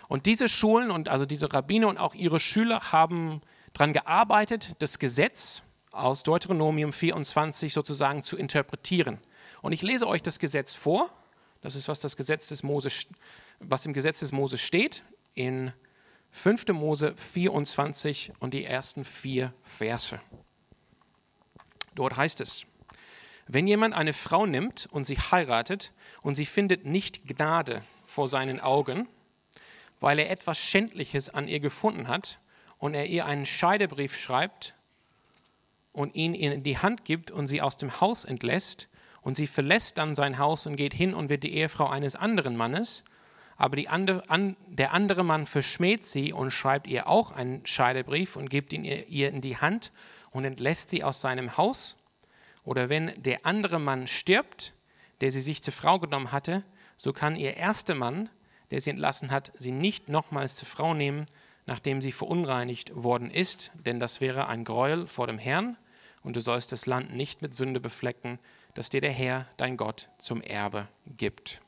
Und 0.08 0.25
diese 0.25 0.49
Schulen 0.49 0.89
und 0.89 1.10
also 1.10 1.25
diese 1.25 1.54
Rabbiner 1.54 1.88
und 1.88 1.97
auch 1.97 2.15
ihre 2.15 2.39
Schüler 2.39 2.91
haben 2.91 3.41
daran 3.73 3.93
gearbeitet, 3.93 4.75
das 4.80 4.97
Gesetz 4.97 5.62
aus 5.91 6.23
Deuteronomium 6.23 6.93
24 6.93 7.73
sozusagen 7.73 8.23
zu 8.23 8.38
interpretieren. 8.38 9.19
Und 9.62 9.74
ich 9.74 9.82
lese 9.82 10.08
euch 10.08 10.22
das 10.22 10.39
Gesetz 10.39 10.74
vor. 10.74 11.10
Das 11.62 11.76
ist, 11.76 11.88
was, 11.88 12.00
das 12.00 12.15
Gesetz 12.15 12.48
des 12.48 12.63
Mose, 12.63 12.89
was 13.60 13.86
im 13.86 13.93
Gesetz 13.93 14.19
des 14.19 14.32
Mose 14.32 14.58
steht, 14.58 15.04
in 15.34 15.74
5. 16.32 16.67
Mose 16.69 17.15
24 17.15 18.34
und 18.39 18.54
die 18.54 18.63
ersten 18.63 19.04
vier 19.04 19.54
Verse. 19.63 20.19
Dort 21.95 22.15
heißt 22.15 22.39
es, 22.41 22.65
wenn 23.48 23.67
jemand 23.67 23.95
eine 23.95 24.13
Frau 24.13 24.45
nimmt 24.45 24.88
und 24.91 25.04
sie 25.04 25.17
heiratet 25.17 25.91
und 26.22 26.36
sie 26.36 26.45
findet 26.45 26.86
nicht 26.86 27.28
Gnade 27.28 27.82
vor 28.06 28.28
seinen 28.28 28.60
Augen, 28.60 29.08
weil 30.00 30.19
er 30.19 30.30
etwas 30.30 30.60
Schändliches 30.60 31.30
an 31.30 31.48
ihr 31.48 31.60
gefunden 31.60 32.08
hat 32.08 32.39
und 32.78 32.93
er 32.93 33.08
ihr 33.08 33.26
einen 33.26 33.45
Scheidebrief 33.45 34.15
schreibt 34.17 34.76
und 35.91 36.15
ihn 36.15 36.36
in 36.36 36.63
die 36.63 36.78
Hand 36.78 37.06
gibt 37.06 37.32
und 37.32 37.48
sie 37.48 37.62
aus 37.62 37.76
dem 37.76 38.00
Haus 38.00 38.24
entlässt, 38.24 38.88
und 39.22 39.36
sie 39.36 39.48
verlässt 39.48 39.98
dann 39.98 40.16
sein 40.16 40.38
Haus 40.38 40.66
und 40.66 40.76
geht 40.76 40.94
hin 40.94 41.14
und 41.14 41.30
wird 41.30 41.44
die 41.44 41.54
Ehefrau 41.54 41.88
eines 41.88 42.16
anderen 42.16 42.56
Mannes, 42.56 43.04
aber 43.58 43.78
andere, 43.88 44.30
an, 44.30 44.56
der 44.68 44.94
andere 44.94 45.26
Mann 45.26 45.46
verschmäht 45.46 46.06
sie 46.06 46.32
und 46.32 46.52
schreibt 46.52 46.88
ihr 46.88 47.08
auch 47.08 47.32
einen 47.32 47.66
Scheidebrief 47.66 48.38
und 48.38 48.50
gibt 48.50 48.72
ihn 48.72 48.86
ihr, 48.86 49.08
ihr 49.10 49.30
in 49.30 49.42
die 49.42 49.58
Hand 49.58 49.92
und 50.32 50.46
entlässt 50.46 50.90
sie 50.90 51.04
aus 51.04 51.20
seinem 51.20 51.58
Haus. 51.58 51.98
Oder 52.64 52.88
wenn 52.88 53.12
der 53.18 53.46
andere 53.46 53.80
Mann 53.80 54.08
stirbt, 54.08 54.74
der 55.20 55.32
sie 55.32 55.42
sich 55.42 55.62
zur 55.62 55.74
Frau 55.74 56.00
genommen 56.00 56.32
hatte, 56.32 56.64
so 56.96 57.12
kann 57.12 57.36
ihr 57.36 57.58
erster 57.58 57.96
Mann, 57.96 58.30
der 58.72 58.80
sie 58.80 58.92
entlassen 58.92 59.30
hat, 59.30 59.52
sie 59.58 59.72
nicht 59.72 60.08
nochmals 60.08 60.56
zur 60.56 60.68
Frau 60.68 60.94
nehmen, 60.94 61.26
nachdem 61.66 62.02
sie 62.02 62.14
verunreinigt 62.14 62.96
worden 62.96 63.30
ist, 63.30 63.72
denn 63.86 64.00
das 64.00 64.22
wäre 64.22 64.48
ein 64.48 64.64
Gräuel 64.64 65.06
vor 65.06 65.28
dem 65.28 65.38
Herrn, 65.38 65.78
und 66.24 66.36
du 66.36 66.42
sollst 66.42 66.72
das 66.72 66.86
Land 66.86 67.14
nicht 67.16 67.42
mit 67.42 67.54
Sünde 67.54 67.80
beflecken, 67.80 68.40
das 68.80 68.89
dir 68.89 69.02
der 69.02 69.12
Herr, 69.12 69.46
dein 69.58 69.76
Gott, 69.76 70.08
zum 70.20 70.42
Erbe 70.42 70.88
gibt. 71.06 71.60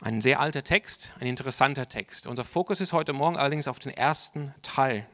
Ein 0.00 0.22
sehr 0.22 0.40
alter 0.40 0.64
Text, 0.64 1.12
ein 1.20 1.26
interessanter 1.26 1.86
Text. 1.86 2.26
Unser 2.26 2.46
Fokus 2.46 2.80
ist 2.80 2.94
heute 2.94 3.12
Morgen 3.12 3.36
allerdings 3.36 3.68
auf 3.68 3.78
den 3.78 3.92
ersten 3.92 4.54
Teil. 4.62 5.06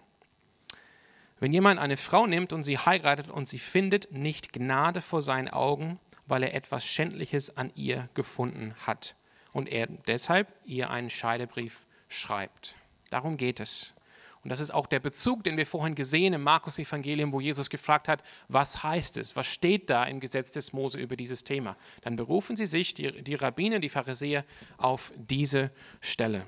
Wenn 1.40 1.50
jemand 1.50 1.80
eine 1.80 1.96
Frau 1.96 2.28
nimmt 2.28 2.52
und 2.52 2.62
sie 2.62 2.78
heiratet 2.78 3.28
und 3.28 3.48
sie 3.48 3.58
findet 3.58 4.12
nicht 4.12 4.52
Gnade 4.52 5.00
vor 5.00 5.20
seinen 5.20 5.48
Augen, 5.48 5.98
weil 6.26 6.44
er 6.44 6.54
etwas 6.54 6.84
Schändliches 6.84 7.56
an 7.56 7.72
ihr 7.74 8.08
gefunden 8.14 8.72
hat 8.86 9.16
und 9.52 9.68
er 9.68 9.88
deshalb 9.88 10.46
ihr 10.64 10.90
einen 10.90 11.10
Scheidebrief 11.10 11.86
schreibt. 12.06 12.76
Darum 13.10 13.36
geht 13.36 13.58
es. 13.58 13.94
Und 14.42 14.50
das 14.50 14.58
ist 14.58 14.72
auch 14.72 14.86
der 14.86 14.98
Bezug, 14.98 15.44
den 15.44 15.56
wir 15.56 15.66
vorhin 15.66 15.94
gesehen 15.94 16.32
im 16.32 16.42
Markus-Evangelium, 16.42 17.32
wo 17.32 17.40
Jesus 17.40 17.70
gefragt 17.70 18.08
hat, 18.08 18.22
was 18.48 18.82
heißt 18.82 19.16
es, 19.18 19.36
was 19.36 19.46
steht 19.46 19.88
da 19.88 20.04
im 20.04 20.18
Gesetz 20.18 20.50
des 20.50 20.72
Mose 20.72 20.98
über 20.98 21.14
dieses 21.14 21.44
Thema. 21.44 21.76
Dann 22.00 22.16
berufen 22.16 22.56
sie 22.56 22.66
sich, 22.66 22.94
die, 22.94 23.22
die 23.22 23.36
Rabbiner, 23.36 23.78
die 23.78 23.88
Pharisäer, 23.88 24.44
auf 24.78 25.12
diese 25.16 25.70
Stelle. 26.00 26.44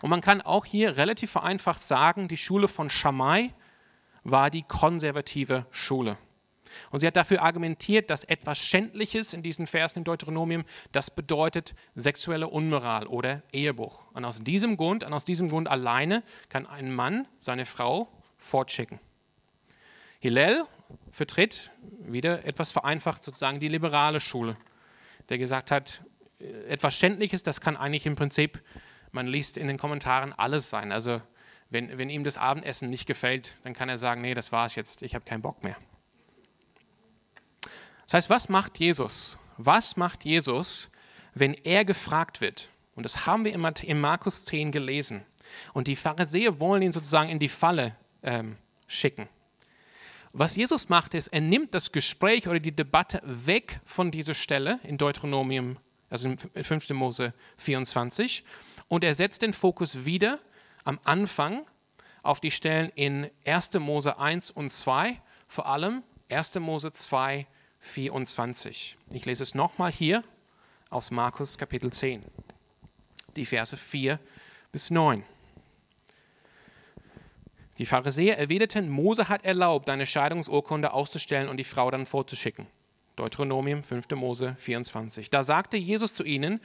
Und 0.00 0.10
man 0.10 0.20
kann 0.20 0.40
auch 0.40 0.64
hier 0.64 0.96
relativ 0.96 1.30
vereinfacht 1.30 1.84
sagen, 1.84 2.26
die 2.26 2.36
Schule 2.36 2.66
von 2.66 2.90
Shammai 2.90 3.54
war 4.24 4.50
die 4.50 4.64
konservative 4.64 5.66
Schule. 5.70 6.18
Und 6.90 7.00
sie 7.00 7.06
hat 7.06 7.16
dafür 7.16 7.42
argumentiert, 7.42 8.10
dass 8.10 8.24
etwas 8.24 8.58
Schändliches 8.58 9.34
in 9.34 9.42
diesen 9.42 9.66
Versen 9.66 10.00
im 10.00 10.04
Deuteronomium, 10.04 10.64
das 10.92 11.10
bedeutet 11.10 11.74
sexuelle 11.94 12.48
Unmoral 12.48 13.06
oder 13.06 13.42
Ehebruch. 13.52 14.04
Und 14.12 14.24
aus 14.24 14.42
diesem 14.42 14.76
Grund, 14.76 15.04
und 15.04 15.12
aus 15.12 15.24
diesem 15.24 15.48
Grund 15.48 15.68
alleine 15.68 16.22
kann 16.48 16.66
ein 16.66 16.94
Mann 16.94 17.26
seine 17.38 17.66
Frau 17.66 18.08
fortschicken. 18.36 18.98
Hillel 20.20 20.64
vertritt 21.10 21.70
wieder 22.00 22.44
etwas 22.44 22.72
vereinfacht 22.72 23.24
sozusagen 23.24 23.60
die 23.60 23.68
liberale 23.68 24.20
Schule, 24.20 24.56
der 25.28 25.38
gesagt 25.38 25.70
hat, 25.70 26.04
etwas 26.68 26.94
Schändliches, 26.96 27.42
das 27.42 27.60
kann 27.60 27.76
eigentlich 27.76 28.06
im 28.06 28.16
Prinzip, 28.16 28.62
man 29.12 29.26
liest 29.26 29.56
in 29.56 29.68
den 29.68 29.78
Kommentaren 29.78 30.32
alles 30.32 30.70
sein. 30.70 30.92
Also 30.92 31.20
wenn, 31.70 31.96
wenn 31.98 32.10
ihm 32.10 32.24
das 32.24 32.36
Abendessen 32.36 32.90
nicht 32.90 33.06
gefällt, 33.06 33.56
dann 33.62 33.72
kann 33.72 33.88
er 33.88 33.98
sagen, 33.98 34.20
nee, 34.20 34.34
das 34.34 34.52
war's 34.52 34.74
jetzt, 34.74 35.02
ich 35.02 35.14
habe 35.14 35.24
keinen 35.24 35.42
Bock 35.42 35.62
mehr. 35.62 35.76
Das 38.06 38.14
heißt, 38.14 38.30
was 38.30 38.48
macht 38.48 38.78
Jesus? 38.78 39.38
Was 39.56 39.96
macht 39.96 40.24
Jesus, 40.24 40.90
wenn 41.34 41.54
er 41.54 41.84
gefragt 41.84 42.40
wird? 42.40 42.68
Und 42.94 43.04
das 43.04 43.26
haben 43.26 43.44
wir 43.44 43.54
in 43.54 44.00
Markus 44.00 44.44
10 44.44 44.72
gelesen. 44.72 45.24
Und 45.72 45.88
die 45.88 45.96
Pharisäer 45.96 46.60
wollen 46.60 46.82
ihn 46.82 46.92
sozusagen 46.92 47.28
in 47.28 47.38
die 47.38 47.48
Falle 47.48 47.96
ähm, 48.22 48.56
schicken. 48.86 49.28
Was 50.32 50.56
Jesus 50.56 50.88
macht, 50.88 51.14
ist, 51.14 51.28
er 51.28 51.42
nimmt 51.42 51.74
das 51.74 51.92
Gespräch 51.92 52.48
oder 52.48 52.58
die 52.58 52.74
Debatte 52.74 53.20
weg 53.24 53.80
von 53.84 54.10
dieser 54.10 54.32
Stelle 54.32 54.80
in 54.82 54.96
Deuteronomium, 54.96 55.76
also 56.08 56.28
in 56.28 56.64
5. 56.64 56.90
Mose 56.90 57.34
24, 57.58 58.42
und 58.88 59.04
er 59.04 59.14
setzt 59.14 59.42
den 59.42 59.52
Fokus 59.52 60.06
wieder 60.06 60.38
am 60.84 60.98
Anfang 61.04 61.66
auf 62.22 62.40
die 62.40 62.50
Stellen 62.50 62.90
in 62.94 63.30
1. 63.44 63.74
Mose 63.74 64.18
1 64.18 64.50
und 64.50 64.70
2, 64.70 65.20
vor 65.48 65.66
allem 65.66 66.02
1. 66.30 66.54
Mose 66.60 66.92
2, 66.92 67.46
24. 67.82 68.96
Ich 69.12 69.26
lese 69.26 69.42
es 69.42 69.54
nochmal 69.54 69.92
hier 69.92 70.22
aus 70.88 71.10
Markus 71.10 71.58
Kapitel 71.58 71.92
10, 71.92 72.24
die 73.36 73.44
Verse 73.44 73.76
4 73.76 74.18
bis 74.70 74.90
9. 74.90 75.24
Die 77.78 77.86
Pharisäer 77.86 78.38
erwiderten, 78.38 78.88
Mose 78.88 79.28
hat 79.28 79.44
erlaubt, 79.44 79.90
eine 79.90 80.06
Scheidungsurkunde 80.06 80.92
auszustellen 80.92 81.48
und 81.48 81.56
die 81.56 81.64
Frau 81.64 81.90
dann 81.90 82.06
vorzuschicken. 82.06 82.66
Deuteronomium 83.16 83.82
5. 83.82 84.10
Mose 84.12 84.54
24. 84.58 85.28
Da 85.30 85.42
sagte 85.42 85.76
Jesus 85.76 86.14
zu 86.14 86.22
ihnen, 86.24 86.60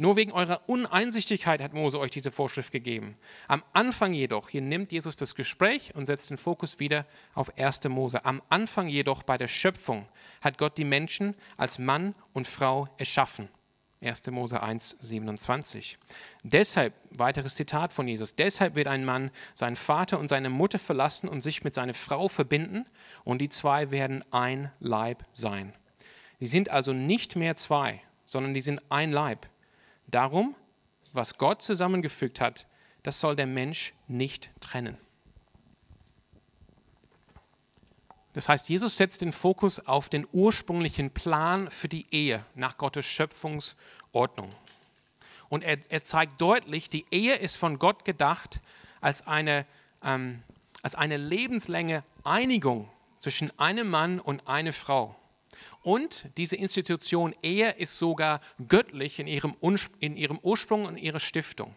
nur 0.00 0.16
wegen 0.16 0.32
eurer 0.32 0.62
Uneinsichtigkeit 0.66 1.60
hat 1.60 1.74
Mose 1.74 1.98
euch 1.98 2.10
diese 2.10 2.32
Vorschrift 2.32 2.72
gegeben. 2.72 3.16
Am 3.48 3.62
Anfang 3.74 4.14
jedoch, 4.14 4.48
hier 4.48 4.62
nimmt 4.62 4.92
Jesus 4.92 5.16
das 5.16 5.34
Gespräch 5.34 5.94
und 5.94 6.06
setzt 6.06 6.30
den 6.30 6.38
Fokus 6.38 6.80
wieder 6.80 7.04
auf 7.34 7.56
1. 7.58 7.84
Mose. 7.88 8.24
Am 8.24 8.40
Anfang 8.48 8.88
jedoch 8.88 9.22
bei 9.22 9.36
der 9.36 9.48
Schöpfung 9.48 10.08
hat 10.40 10.56
Gott 10.56 10.78
die 10.78 10.84
Menschen 10.84 11.36
als 11.58 11.78
Mann 11.78 12.14
und 12.32 12.46
Frau 12.46 12.88
erschaffen. 12.96 13.48
1. 14.02 14.26
Mose 14.28 14.62
1, 14.62 14.96
27. 15.00 15.98
Deshalb, 16.42 16.94
weiteres 17.10 17.54
Zitat 17.54 17.92
von 17.92 18.08
Jesus, 18.08 18.34
deshalb 18.34 18.76
wird 18.76 18.88
ein 18.88 19.04
Mann 19.04 19.30
seinen 19.54 19.76
Vater 19.76 20.18
und 20.18 20.28
seine 20.28 20.48
Mutter 20.48 20.78
verlassen 20.78 21.28
und 21.28 21.42
sich 21.42 21.62
mit 21.62 21.74
seiner 21.74 21.92
Frau 21.92 22.28
verbinden 22.28 22.86
und 23.24 23.42
die 23.42 23.50
zwei 23.50 23.90
werden 23.90 24.24
ein 24.30 24.72
Leib 24.80 25.24
sein. 25.34 25.74
Sie 26.38 26.46
sind 26.46 26.70
also 26.70 26.94
nicht 26.94 27.36
mehr 27.36 27.54
zwei, 27.56 28.00
sondern 28.24 28.54
die 28.54 28.62
sind 28.62 28.80
ein 28.88 29.12
Leib. 29.12 29.46
Darum, 30.10 30.56
was 31.12 31.38
Gott 31.38 31.62
zusammengefügt 31.62 32.40
hat, 32.40 32.66
das 33.02 33.20
soll 33.20 33.36
der 33.36 33.46
Mensch 33.46 33.94
nicht 34.08 34.50
trennen. 34.60 34.96
Das 38.32 38.48
heißt, 38.48 38.68
Jesus 38.68 38.96
setzt 38.96 39.22
den 39.22 39.32
Fokus 39.32 39.80
auf 39.80 40.08
den 40.08 40.26
ursprünglichen 40.32 41.10
Plan 41.10 41.70
für 41.70 41.88
die 41.88 42.06
Ehe 42.14 42.44
nach 42.54 42.78
Gottes 42.78 43.06
Schöpfungsordnung. 43.06 44.50
Und 45.48 45.64
er, 45.64 45.78
er 45.88 46.04
zeigt 46.04 46.40
deutlich, 46.40 46.88
die 46.88 47.06
Ehe 47.10 47.34
ist 47.34 47.56
von 47.56 47.80
Gott 47.80 48.04
gedacht 48.04 48.60
als 49.00 49.26
eine, 49.26 49.66
ähm, 50.04 50.42
als 50.82 50.94
eine 50.94 51.16
lebenslange 51.16 52.04
Einigung 52.22 52.88
zwischen 53.18 53.58
einem 53.58 53.90
Mann 53.90 54.20
und 54.20 54.46
einer 54.46 54.72
Frau. 54.72 55.16
Und 55.82 56.26
diese 56.36 56.56
Institution 56.56 57.34
Ehe 57.42 57.70
ist 57.72 57.96
sogar 57.96 58.40
göttlich 58.68 59.18
in 59.18 59.26
ihrem, 59.26 59.56
in 59.98 60.16
ihrem 60.16 60.38
Ursprung 60.42 60.84
und 60.84 60.96
ihrer 60.96 61.20
Stiftung. 61.20 61.74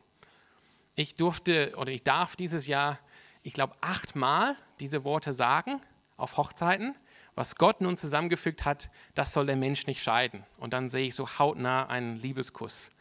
Ich 0.96 1.16
durfte 1.16 1.74
oder 1.78 1.92
ich 1.92 2.04
darf 2.04 2.36
dieses 2.36 2.68
Jahr, 2.68 3.00
ich 3.44 3.54
glaube, 3.54 3.76
achtmal 3.82 4.56
diese 4.80 5.04
Worte 5.04 5.34
sagen 5.34 5.82
auf 6.18 6.38
Hochzeiten, 6.38 6.96
was 7.36 7.56
Gott 7.56 7.82
nun 7.82 7.98
zusammengefügt 7.98 8.64
hat, 8.64 8.90
das 9.16 9.34
soll 9.34 9.48
der 9.48 9.56
Mensch 9.56 9.88
nicht 9.88 10.04
scheiden. 10.04 10.46
Und 10.58 10.74
dann 10.74 10.90
sehe 10.90 11.08
ich 11.08 11.16
so 11.16 11.40
hautnah 11.40 11.88
einen 11.88 12.20
Liebeskuss. 12.20 12.92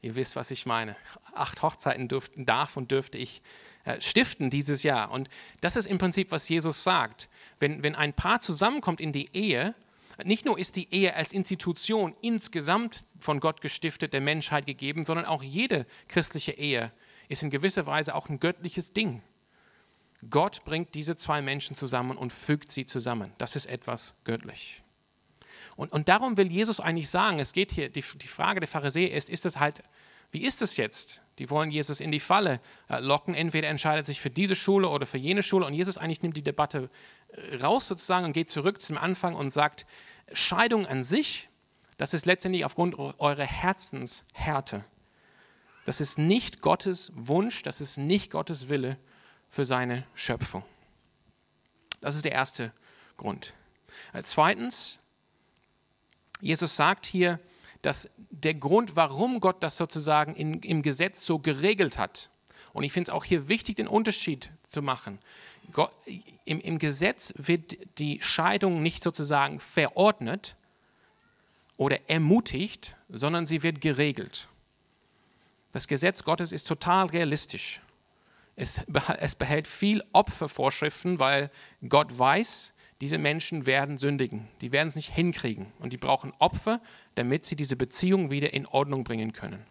Ihr 0.00 0.14
wisst, 0.14 0.36
was 0.36 0.50
ich 0.50 0.64
meine. 0.64 0.96
Acht 1.34 1.62
Hochzeiten 1.62 2.08
dürften, 2.08 2.46
darf 2.46 2.76
und 2.76 2.90
dürfte 2.90 3.18
ich 3.18 3.42
äh, 3.84 4.00
stiften 4.00 4.48
dieses 4.48 4.82
Jahr. 4.82 5.10
Und 5.10 5.28
das 5.60 5.76
ist 5.76 5.86
im 5.86 5.98
Prinzip, 5.98 6.30
was 6.30 6.48
Jesus 6.48 6.84
sagt. 6.84 7.28
Wenn, 7.58 7.82
wenn 7.82 7.94
ein 7.94 8.14
Paar 8.14 8.40
zusammenkommt 8.40 9.00
in 9.00 9.12
die 9.12 9.34
Ehe, 9.34 9.74
nicht 10.22 10.44
nur 10.44 10.58
ist 10.58 10.76
die 10.76 10.92
Ehe 10.94 11.14
als 11.14 11.32
Institution 11.32 12.14
insgesamt 12.20 13.04
von 13.18 13.40
Gott 13.40 13.60
gestiftet, 13.60 14.12
der 14.12 14.20
Menschheit 14.20 14.66
gegeben, 14.66 15.04
sondern 15.04 15.26
auch 15.26 15.42
jede 15.42 15.86
christliche 16.08 16.52
Ehe 16.52 16.92
ist 17.28 17.42
in 17.42 17.50
gewisser 17.50 17.86
Weise 17.86 18.14
auch 18.14 18.28
ein 18.28 18.38
göttliches 18.38 18.92
Ding. 18.92 19.22
Gott 20.30 20.64
bringt 20.64 20.94
diese 20.94 21.16
zwei 21.16 21.42
Menschen 21.42 21.76
zusammen 21.76 22.16
und 22.16 22.32
fügt 22.32 22.70
sie 22.70 22.86
zusammen. 22.86 23.32
Das 23.38 23.56
ist 23.56 23.66
etwas 23.66 24.14
göttlich. 24.24 24.82
Und, 25.76 25.92
und 25.92 26.08
darum 26.08 26.36
will 26.36 26.50
Jesus 26.50 26.80
eigentlich 26.80 27.10
sagen, 27.10 27.38
es 27.38 27.52
geht 27.52 27.72
hier, 27.72 27.88
die, 27.88 28.04
die 28.16 28.28
Frage 28.28 28.60
der 28.60 28.68
Pharisäer 28.68 29.12
ist, 29.12 29.28
ist 29.28 29.44
es 29.44 29.58
halt, 29.58 29.82
wie 30.30 30.44
ist 30.44 30.62
es 30.62 30.76
jetzt? 30.76 31.20
Die 31.38 31.50
wollen 31.50 31.70
Jesus 31.70 32.00
in 32.00 32.12
die 32.12 32.20
Falle 32.20 32.60
äh, 32.88 33.00
locken. 33.00 33.34
Entweder 33.34 33.68
entscheidet 33.68 34.06
sich 34.06 34.20
für 34.20 34.30
diese 34.30 34.54
Schule 34.54 34.88
oder 34.88 35.06
für 35.06 35.18
jene 35.18 35.42
Schule. 35.42 35.66
Und 35.66 35.74
Jesus 35.74 35.98
eigentlich 35.98 36.22
nimmt 36.22 36.36
die 36.36 36.42
Debatte 36.42 36.90
äh, 37.28 37.56
raus 37.56 37.86
sozusagen 37.86 38.26
und 38.26 38.32
geht 38.32 38.48
zurück 38.48 38.80
zum 38.80 38.96
Anfang 38.96 39.34
und 39.34 39.50
sagt, 39.50 39.86
Scheidung 40.32 40.86
an 40.86 41.02
sich, 41.02 41.48
das 41.96 42.14
ist 42.14 42.26
letztendlich 42.26 42.64
aufgrund 42.64 42.98
eurer 42.98 43.44
Herzenshärte. 43.44 44.84
Das 45.84 46.00
ist 46.00 46.18
nicht 46.18 46.62
Gottes 46.62 47.12
Wunsch, 47.14 47.62
das 47.62 47.80
ist 47.80 47.98
nicht 47.98 48.30
Gottes 48.30 48.68
Wille 48.68 48.96
für 49.50 49.64
seine 49.64 50.06
Schöpfung. 50.14 50.64
Das 52.00 52.16
ist 52.16 52.24
der 52.24 52.32
erste 52.32 52.72
Grund. 53.16 53.54
Äh, 54.12 54.22
zweitens, 54.22 54.98
Jesus 56.40 56.76
sagt 56.76 57.06
hier, 57.06 57.40
dass 57.84 58.10
der 58.30 58.54
Grund, 58.54 58.96
warum 58.96 59.40
Gott 59.40 59.62
das 59.62 59.76
sozusagen 59.76 60.34
in, 60.34 60.60
im 60.60 60.82
Gesetz 60.82 61.24
so 61.24 61.38
geregelt 61.38 61.98
hat, 61.98 62.30
und 62.72 62.82
ich 62.82 62.92
finde 62.92 63.10
es 63.10 63.14
auch 63.14 63.24
hier 63.24 63.48
wichtig, 63.48 63.76
den 63.76 63.86
Unterschied 63.86 64.50
zu 64.66 64.82
machen. 64.82 65.20
Gott, 65.72 65.92
im, 66.44 66.60
Im 66.60 66.78
Gesetz 66.78 67.32
wird 67.36 67.76
die 67.98 68.20
Scheidung 68.20 68.82
nicht 68.82 69.02
sozusagen 69.02 69.60
verordnet 69.60 70.56
oder 71.76 72.10
ermutigt, 72.10 72.96
sondern 73.08 73.46
sie 73.46 73.62
wird 73.62 73.80
geregelt. 73.80 74.48
Das 75.72 75.88
Gesetz 75.88 76.24
Gottes 76.24 76.52
ist 76.52 76.64
total 76.64 77.06
realistisch. 77.06 77.80
Es, 78.56 78.80
es 79.18 79.34
behält 79.34 79.66
viel 79.68 80.02
Opfervorschriften, 80.12 81.18
weil 81.18 81.50
Gott 81.88 82.16
weiß, 82.16 82.72
diese 83.00 83.18
Menschen 83.18 83.66
werden 83.66 83.98
sündigen. 83.98 84.48
Die 84.60 84.72
werden 84.72 84.88
es 84.88 84.96
nicht 84.96 85.10
hinkriegen. 85.10 85.66
Und 85.78 85.92
die 85.92 85.96
brauchen 85.96 86.32
Opfer, 86.38 86.80
damit 87.16 87.44
sie 87.44 87.56
diese 87.56 87.76
Beziehung 87.76 88.30
wieder 88.30 88.52
in 88.54 88.66
Ordnung 88.66 89.04
bringen 89.04 89.32
können. 89.32 89.64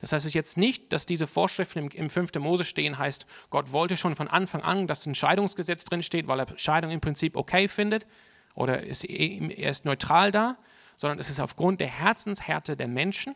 Das 0.00 0.12
heißt 0.12 0.32
jetzt 0.32 0.56
nicht, 0.56 0.92
dass 0.92 1.06
diese 1.06 1.26
Vorschriften 1.26 1.90
im, 1.90 2.10
5. 2.10 2.34
Mose 2.36 2.64
stehen, 2.64 2.98
heißt, 2.98 3.26
Gott 3.50 3.72
wollte 3.72 3.96
schon 3.96 4.14
von 4.14 4.28
Anfang 4.28 4.62
an, 4.62 4.86
dass 4.86 5.06
ein 5.06 5.14
Scheidungsgesetz 5.14 5.84
drinsteht, 5.84 6.28
weil 6.28 6.40
er 6.40 6.58
Scheidung 6.58 6.90
im 6.90 7.00
Prinzip 7.00 7.36
okay 7.36 7.68
findet 7.68 8.06
oder 8.54 8.82
ist, 8.82 9.04
er 9.04 9.70
ist 9.70 9.84
neutral 9.84 10.30
da, 10.30 10.56
sondern 10.96 11.18
es 11.18 11.28
ist 11.28 11.40
aufgrund 11.40 11.80
der 11.80 11.88
Herzenshärte 11.88 12.76
der 12.76 12.88
Menschen 12.88 13.34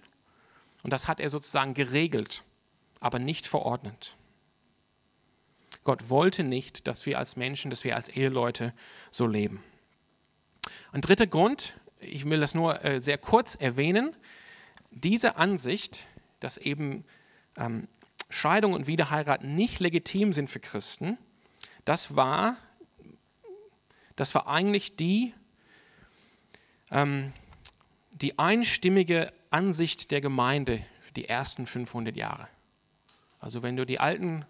und 0.83 0.93
das 0.93 1.09
hat 1.09 1.21
er 1.21 1.31
sozusagen 1.31 1.75
geregelt, 1.75 2.43
aber 3.01 3.19
nicht 3.19 3.47
verordnet. 3.47 4.17
Gott 5.85 6.11
wollte 6.11 6.45
nicht, 6.45 6.87
dass 6.87 7.07
wir 7.07 7.19
als 7.19 7.37
Menschen, 7.37 7.71
dass 7.71 7.85
wir 7.85 7.97
als 7.97 8.09
Eheleute 8.09 8.73
so 9.11 9.27
leben. 9.27 9.63
Ein 10.93 11.01
dritter 11.01 11.27
Grund, 11.27 11.75
ich 12.01 12.25
will 12.25 12.41
das 12.41 12.55
nur 12.55 12.85
äh, 12.85 13.01
sehr 13.01 13.19
kurz 13.19 13.55
erwähnen, 13.55 14.15
diese 14.91 15.37
Ansicht, 15.37 16.05
dass 16.41 16.59
eben 16.59 17.05
ähm, 17.57 17.89
Scheidung 18.29 18.73
und 18.73 18.87
Wiederheirat 18.87 19.45
nicht 19.45 19.81
legitim 19.81 20.33
sind 20.33 20.49
für 20.49 20.61
Christen, 20.61 21.19
das 21.85 22.15
war, 22.15 22.57
das 24.17 24.35
war 24.35 24.47
eigentlich 24.47 24.97
die, 24.97 25.35
ähm, 26.91 27.33
die 28.13 28.39
einstimmige 28.39 29.33
Ansicht 29.51 30.11
der 30.11 30.21
Gemeinde 30.21 30.85
für 31.01 31.13
die 31.13 31.29
ersten 31.29 31.67
500 31.67 32.17
Jahre. 32.17 32.49
Also 33.41 33.63
wenn 33.63 33.77
du 33.77 33.85
die 33.85 33.99
alten 33.99 34.47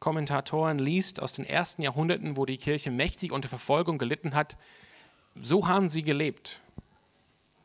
Kommentatoren 0.00 0.78
liest 0.78 1.20
aus 1.20 1.34
den 1.34 1.44
ersten 1.44 1.82
Jahrhunderten, 1.82 2.36
wo 2.36 2.46
die 2.46 2.56
Kirche 2.56 2.90
mächtig 2.90 3.32
unter 3.32 3.48
Verfolgung 3.48 3.98
gelitten 3.98 4.34
hat, 4.34 4.56
so 5.34 5.68
haben 5.68 5.88
sie 5.88 6.02
gelebt. 6.02 6.62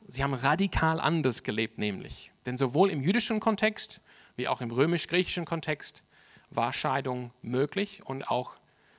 Sie 0.07 0.21
haben 0.21 0.33
radikal 0.33 0.99
anders 0.99 1.43
gelebt, 1.43 1.77
nämlich. 1.77 2.31
Denn 2.45 2.57
sowohl 2.57 2.91
im 2.91 3.01
jüdischen 3.01 3.39
Kontext 3.39 4.01
wie 4.35 4.47
auch 4.47 4.61
im 4.61 4.69
römisch-griechischen 4.69 5.45
Kontext 5.45 6.03
war 6.49 6.73
Scheidung 6.73 7.31
möglich 7.41 8.05
und 8.05 8.29
auch, 8.29 8.53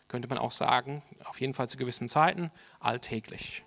könnte 0.08 0.28
man 0.28 0.38
auch 0.38 0.52
sagen, 0.52 1.02
auf 1.24 1.40
jeden 1.40 1.54
Fall 1.54 1.68
zu 1.68 1.76
gewissen 1.76 2.08
Zeiten 2.08 2.50
alltäglich. 2.80 3.62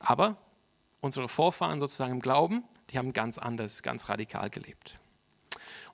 Aber 0.00 0.36
unsere 1.00 1.28
Vorfahren 1.28 1.78
sozusagen 1.80 2.12
im 2.12 2.20
Glauben, 2.20 2.64
die 2.90 2.98
haben 2.98 3.12
ganz 3.12 3.38
anders, 3.38 3.82
ganz 3.82 4.08
radikal 4.08 4.50
gelebt. 4.50 4.96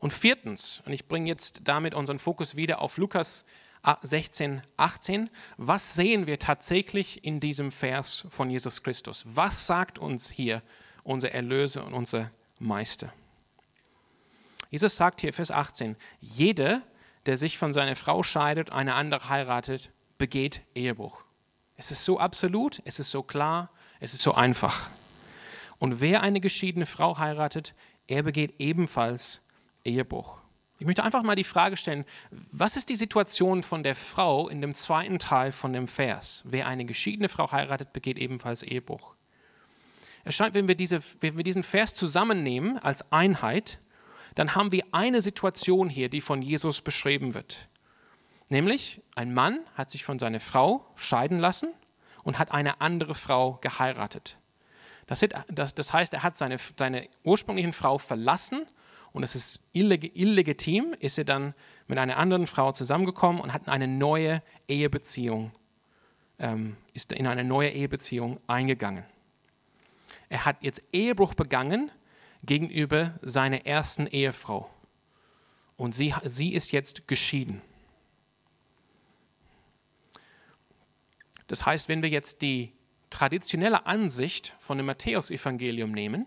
Und 0.00 0.12
viertens, 0.12 0.82
und 0.86 0.92
ich 0.92 1.08
bringe 1.08 1.28
jetzt 1.28 1.62
damit 1.64 1.94
unseren 1.94 2.18
Fokus 2.18 2.56
wieder 2.56 2.80
auf 2.80 2.96
Lukas 2.98 3.44
16, 4.02 4.62
18. 4.76 5.30
Was 5.56 5.94
sehen 5.94 6.26
wir 6.26 6.38
tatsächlich 6.38 7.24
in 7.24 7.40
diesem 7.40 7.70
Vers 7.70 8.26
von 8.30 8.50
Jesus 8.50 8.82
Christus? 8.82 9.24
Was 9.26 9.66
sagt 9.66 9.98
uns 9.98 10.30
hier 10.30 10.62
unser 11.04 11.32
Erlöser 11.32 11.84
und 11.84 11.94
unser 11.94 12.30
Meister? 12.58 13.12
Jesus 14.70 14.96
sagt 14.96 15.20
hier, 15.20 15.32
Vers 15.32 15.50
18, 15.50 15.96
jeder, 16.20 16.82
der 17.26 17.36
sich 17.36 17.56
von 17.56 17.72
seiner 17.72 17.96
Frau 17.96 18.22
scheidet, 18.22 18.70
eine 18.70 18.94
andere 18.94 19.28
heiratet, 19.28 19.90
begeht 20.18 20.62
Ehebruch. 20.74 21.24
Es 21.76 21.90
ist 21.90 22.04
so 22.04 22.18
absolut, 22.18 22.82
es 22.84 22.98
ist 22.98 23.10
so 23.10 23.22
klar, 23.22 23.70
es 24.00 24.12
ist 24.12 24.22
so 24.22 24.34
einfach. 24.34 24.90
Und 25.78 26.00
wer 26.00 26.22
eine 26.22 26.40
geschiedene 26.40 26.86
Frau 26.86 27.18
heiratet, 27.18 27.74
er 28.08 28.24
begeht 28.24 28.54
ebenfalls 28.58 29.40
Ehebruch. 29.88 30.38
Ich 30.78 30.86
möchte 30.86 31.02
einfach 31.02 31.24
mal 31.24 31.34
die 31.34 31.44
Frage 31.44 31.76
stellen, 31.76 32.04
was 32.30 32.76
ist 32.76 32.88
die 32.88 32.96
Situation 32.96 33.64
von 33.64 33.82
der 33.82 33.96
Frau 33.96 34.48
in 34.48 34.60
dem 34.60 34.74
zweiten 34.74 35.18
Teil 35.18 35.50
von 35.50 35.72
dem 35.72 35.88
Vers? 35.88 36.42
Wer 36.44 36.68
eine 36.68 36.84
geschiedene 36.84 37.28
Frau 37.28 37.50
heiratet, 37.50 37.92
begeht 37.92 38.16
ebenfalls 38.16 38.62
Ehebruch. 38.62 39.16
Es 40.24 40.36
scheint, 40.36 40.54
wenn 40.54 40.68
wir, 40.68 40.76
diese, 40.76 41.00
wenn 41.20 41.36
wir 41.36 41.44
diesen 41.44 41.64
Vers 41.64 41.94
zusammennehmen 41.94 42.78
als 42.78 43.10
Einheit, 43.10 43.80
dann 44.36 44.54
haben 44.54 44.70
wir 44.70 44.84
eine 44.92 45.20
Situation 45.20 45.88
hier, 45.88 46.08
die 46.08 46.20
von 46.20 46.42
Jesus 46.42 46.80
beschrieben 46.80 47.34
wird. 47.34 47.68
Nämlich, 48.48 49.02
ein 49.16 49.34
Mann 49.34 49.60
hat 49.74 49.90
sich 49.90 50.04
von 50.04 50.18
seiner 50.18 50.40
Frau 50.40 50.84
scheiden 50.94 51.38
lassen 51.38 51.70
und 52.22 52.38
hat 52.38 52.52
eine 52.52 52.80
andere 52.80 53.14
Frau 53.14 53.58
geheiratet. 53.60 54.38
Das, 55.06 55.22
heißt, 55.92 56.12
er 56.12 56.22
hat 56.22 56.36
seine, 56.36 56.58
seine 56.78 57.08
ursprüngliche 57.24 57.72
Frau 57.72 57.98
verlassen 57.98 58.66
und 59.12 59.22
es 59.22 59.34
ist 59.34 59.60
illegitim, 59.72 60.94
ist 61.00 61.18
er 61.18 61.24
dann 61.24 61.54
mit 61.86 61.98
einer 61.98 62.16
anderen 62.16 62.46
Frau 62.46 62.72
zusammengekommen 62.72 63.40
und 63.40 63.52
hat 63.52 63.68
eine 63.68 63.88
neue 63.88 64.42
Ehebeziehung, 64.68 65.50
ähm, 66.38 66.76
ist 66.92 67.12
in 67.12 67.26
eine 67.26 67.44
neue 67.44 67.70
Ehebeziehung 67.70 68.38
eingegangen. 68.46 69.04
Er 70.28 70.44
hat 70.44 70.62
jetzt 70.62 70.82
Ehebruch 70.92 71.34
begangen 71.34 71.90
gegenüber 72.42 73.18
seiner 73.22 73.66
ersten 73.66 74.06
Ehefrau. 74.06 74.70
Und 75.76 75.94
sie, 75.94 76.14
sie 76.24 76.54
ist 76.54 76.72
jetzt 76.72 77.08
geschieden. 77.08 77.62
Das 81.46 81.64
heißt, 81.64 81.88
wenn 81.88 82.02
wir 82.02 82.10
jetzt 82.10 82.42
die 82.42 82.72
traditionelle 83.10 83.86
Ansicht 83.86 84.54
von 84.60 84.76
dem 84.76 84.86
Matthäusevangelium 84.86 85.92
nehmen, 85.92 86.26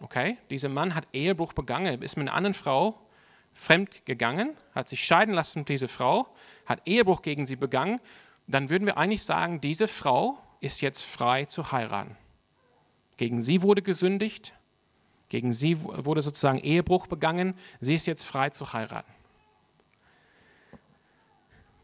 Okay, 0.00 0.38
dieser 0.50 0.68
Mann 0.68 0.94
hat 0.94 1.06
Ehebruch 1.12 1.52
begangen, 1.52 2.00
ist 2.02 2.16
mit 2.16 2.28
einer 2.28 2.36
anderen 2.36 2.54
Frau 2.54 3.00
fremd 3.52 4.06
gegangen, 4.06 4.56
hat 4.74 4.88
sich 4.88 5.04
scheiden 5.04 5.34
lassen 5.34 5.60
mit 5.60 5.68
dieser 5.68 5.88
Frau, 5.88 6.28
hat 6.66 6.80
Ehebruch 6.86 7.22
gegen 7.22 7.46
sie 7.46 7.56
begangen. 7.56 8.00
Dann 8.46 8.70
würden 8.70 8.86
wir 8.86 8.96
eigentlich 8.96 9.24
sagen, 9.24 9.60
diese 9.60 9.88
Frau 9.88 10.38
ist 10.60 10.80
jetzt 10.80 11.02
frei 11.02 11.44
zu 11.44 11.72
heiraten. 11.72 12.16
Gegen 13.16 13.42
sie 13.42 13.62
wurde 13.62 13.82
gesündigt, 13.82 14.54
gegen 15.28 15.52
sie 15.52 15.82
wurde 15.82 16.22
sozusagen 16.22 16.58
Ehebruch 16.58 17.08
begangen, 17.08 17.54
sie 17.80 17.94
ist 17.94 18.06
jetzt 18.06 18.24
frei 18.24 18.50
zu 18.50 18.72
heiraten. 18.72 19.12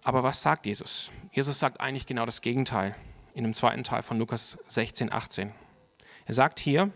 Aber 0.04 0.22
was 0.22 0.42
sagt 0.42 0.66
Jesus? 0.66 1.10
Jesus 1.32 1.58
sagt 1.58 1.80
eigentlich 1.80 2.06
genau 2.06 2.26
das 2.26 2.40
Gegenteil 2.40 2.94
in 3.34 3.42
dem 3.42 3.54
zweiten 3.54 3.82
Teil 3.82 4.02
von 4.02 4.18
Lukas 4.18 4.58
16, 4.68 5.12
18. 5.12 5.52
Er 6.26 6.34
sagt 6.34 6.60
hier, 6.60 6.90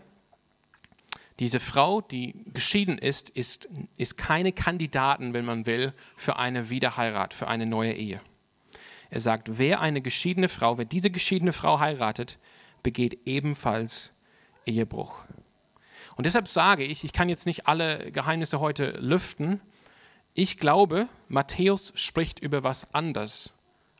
diese 1.39 1.59
Frau, 1.59 2.01
die 2.01 2.35
geschieden 2.53 2.97
ist, 2.97 3.29
ist, 3.29 3.69
ist 3.97 4.17
keine 4.17 4.51
Kandidatin, 4.51 5.33
wenn 5.33 5.45
man 5.45 5.65
will, 5.65 5.93
für 6.15 6.37
eine 6.37 6.69
Wiederheirat, 6.69 7.33
für 7.33 7.47
eine 7.47 7.65
neue 7.65 7.93
Ehe. 7.93 8.19
Er 9.09 9.21
sagt, 9.21 9.57
wer 9.57 9.79
eine 9.79 10.01
geschiedene 10.01 10.49
Frau, 10.49 10.77
wer 10.77 10.85
diese 10.85 11.09
geschiedene 11.09 11.53
Frau 11.53 11.79
heiratet, 11.79 12.37
begeht 12.83 13.19
ebenfalls 13.25 14.13
Ehebruch. 14.65 15.13
Und 16.15 16.25
deshalb 16.25 16.47
sage 16.47 16.83
ich, 16.83 17.03
ich 17.03 17.13
kann 17.13 17.29
jetzt 17.29 17.45
nicht 17.45 17.67
alle 17.67 18.11
Geheimnisse 18.11 18.59
heute 18.59 18.91
lüften. 18.99 19.61
Ich 20.33 20.57
glaube, 20.57 21.07
Matthäus 21.29 21.93
spricht 21.95 22.39
über 22.39 22.63
was 22.63 22.93
anderes 22.93 23.53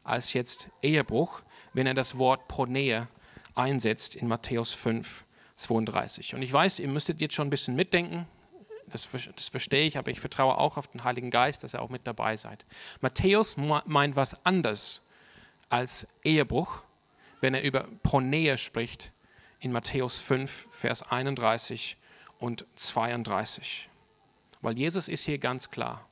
als 0.04 0.34
jetzt 0.34 0.70
Ehebruch, 0.82 1.42
wenn 1.74 1.88
er 1.88 1.94
das 1.94 2.18
Wort 2.18 2.48
Pronähe 2.48 3.08
einsetzt 3.56 4.16
in 4.16 4.28
Matthäus 4.28 4.74
5, 4.74 5.24
32. 5.60 6.36
Und 6.36 6.42
ich 6.42 6.52
weiß, 6.52 6.80
ihr 6.80 6.88
müsstet 6.88 7.22
jetzt 7.22 7.36
schon 7.36 7.48
ein 7.48 7.52
bisschen 7.52 7.76
mitdenken, 7.76 8.28
das, 8.88 9.08
das, 9.36 9.50
verstehe 9.50 9.86
ich, 9.86 9.98
aber 9.98 10.10
ich 10.10 10.20
vertraue 10.20 10.58
auch 10.58 10.78
auf 10.78 10.88
den 10.88 11.04
Heiligen 11.04 11.30
Geist, 11.30 11.64
dass 11.64 11.76
ihr 11.76 11.82
auch 11.82 11.90
mit 11.90 12.08
dabei 12.08 12.36
seid. 12.38 12.66
Matthäus 13.02 13.56
meint 13.58 14.16
was 14.16 14.46
anderes 14.46 15.04
als 15.70 16.08
Ehebruch, 16.24 16.82
wenn 17.42 17.54
er 17.54 17.62
über 17.62 17.88
Pronähe 18.02 18.58
spricht 18.58 19.14
in 19.60 19.72
Matthäus 19.72 20.20
5, 20.20 20.70
Vers 20.72 21.04
31 21.04 21.98
und 22.40 22.66
32. 22.76 23.90
Weil 24.62 24.78
Jesus 24.78 25.08
ist 25.08 25.26
hier 25.26 25.38
ganz 25.38 25.70
klar. 25.70 26.08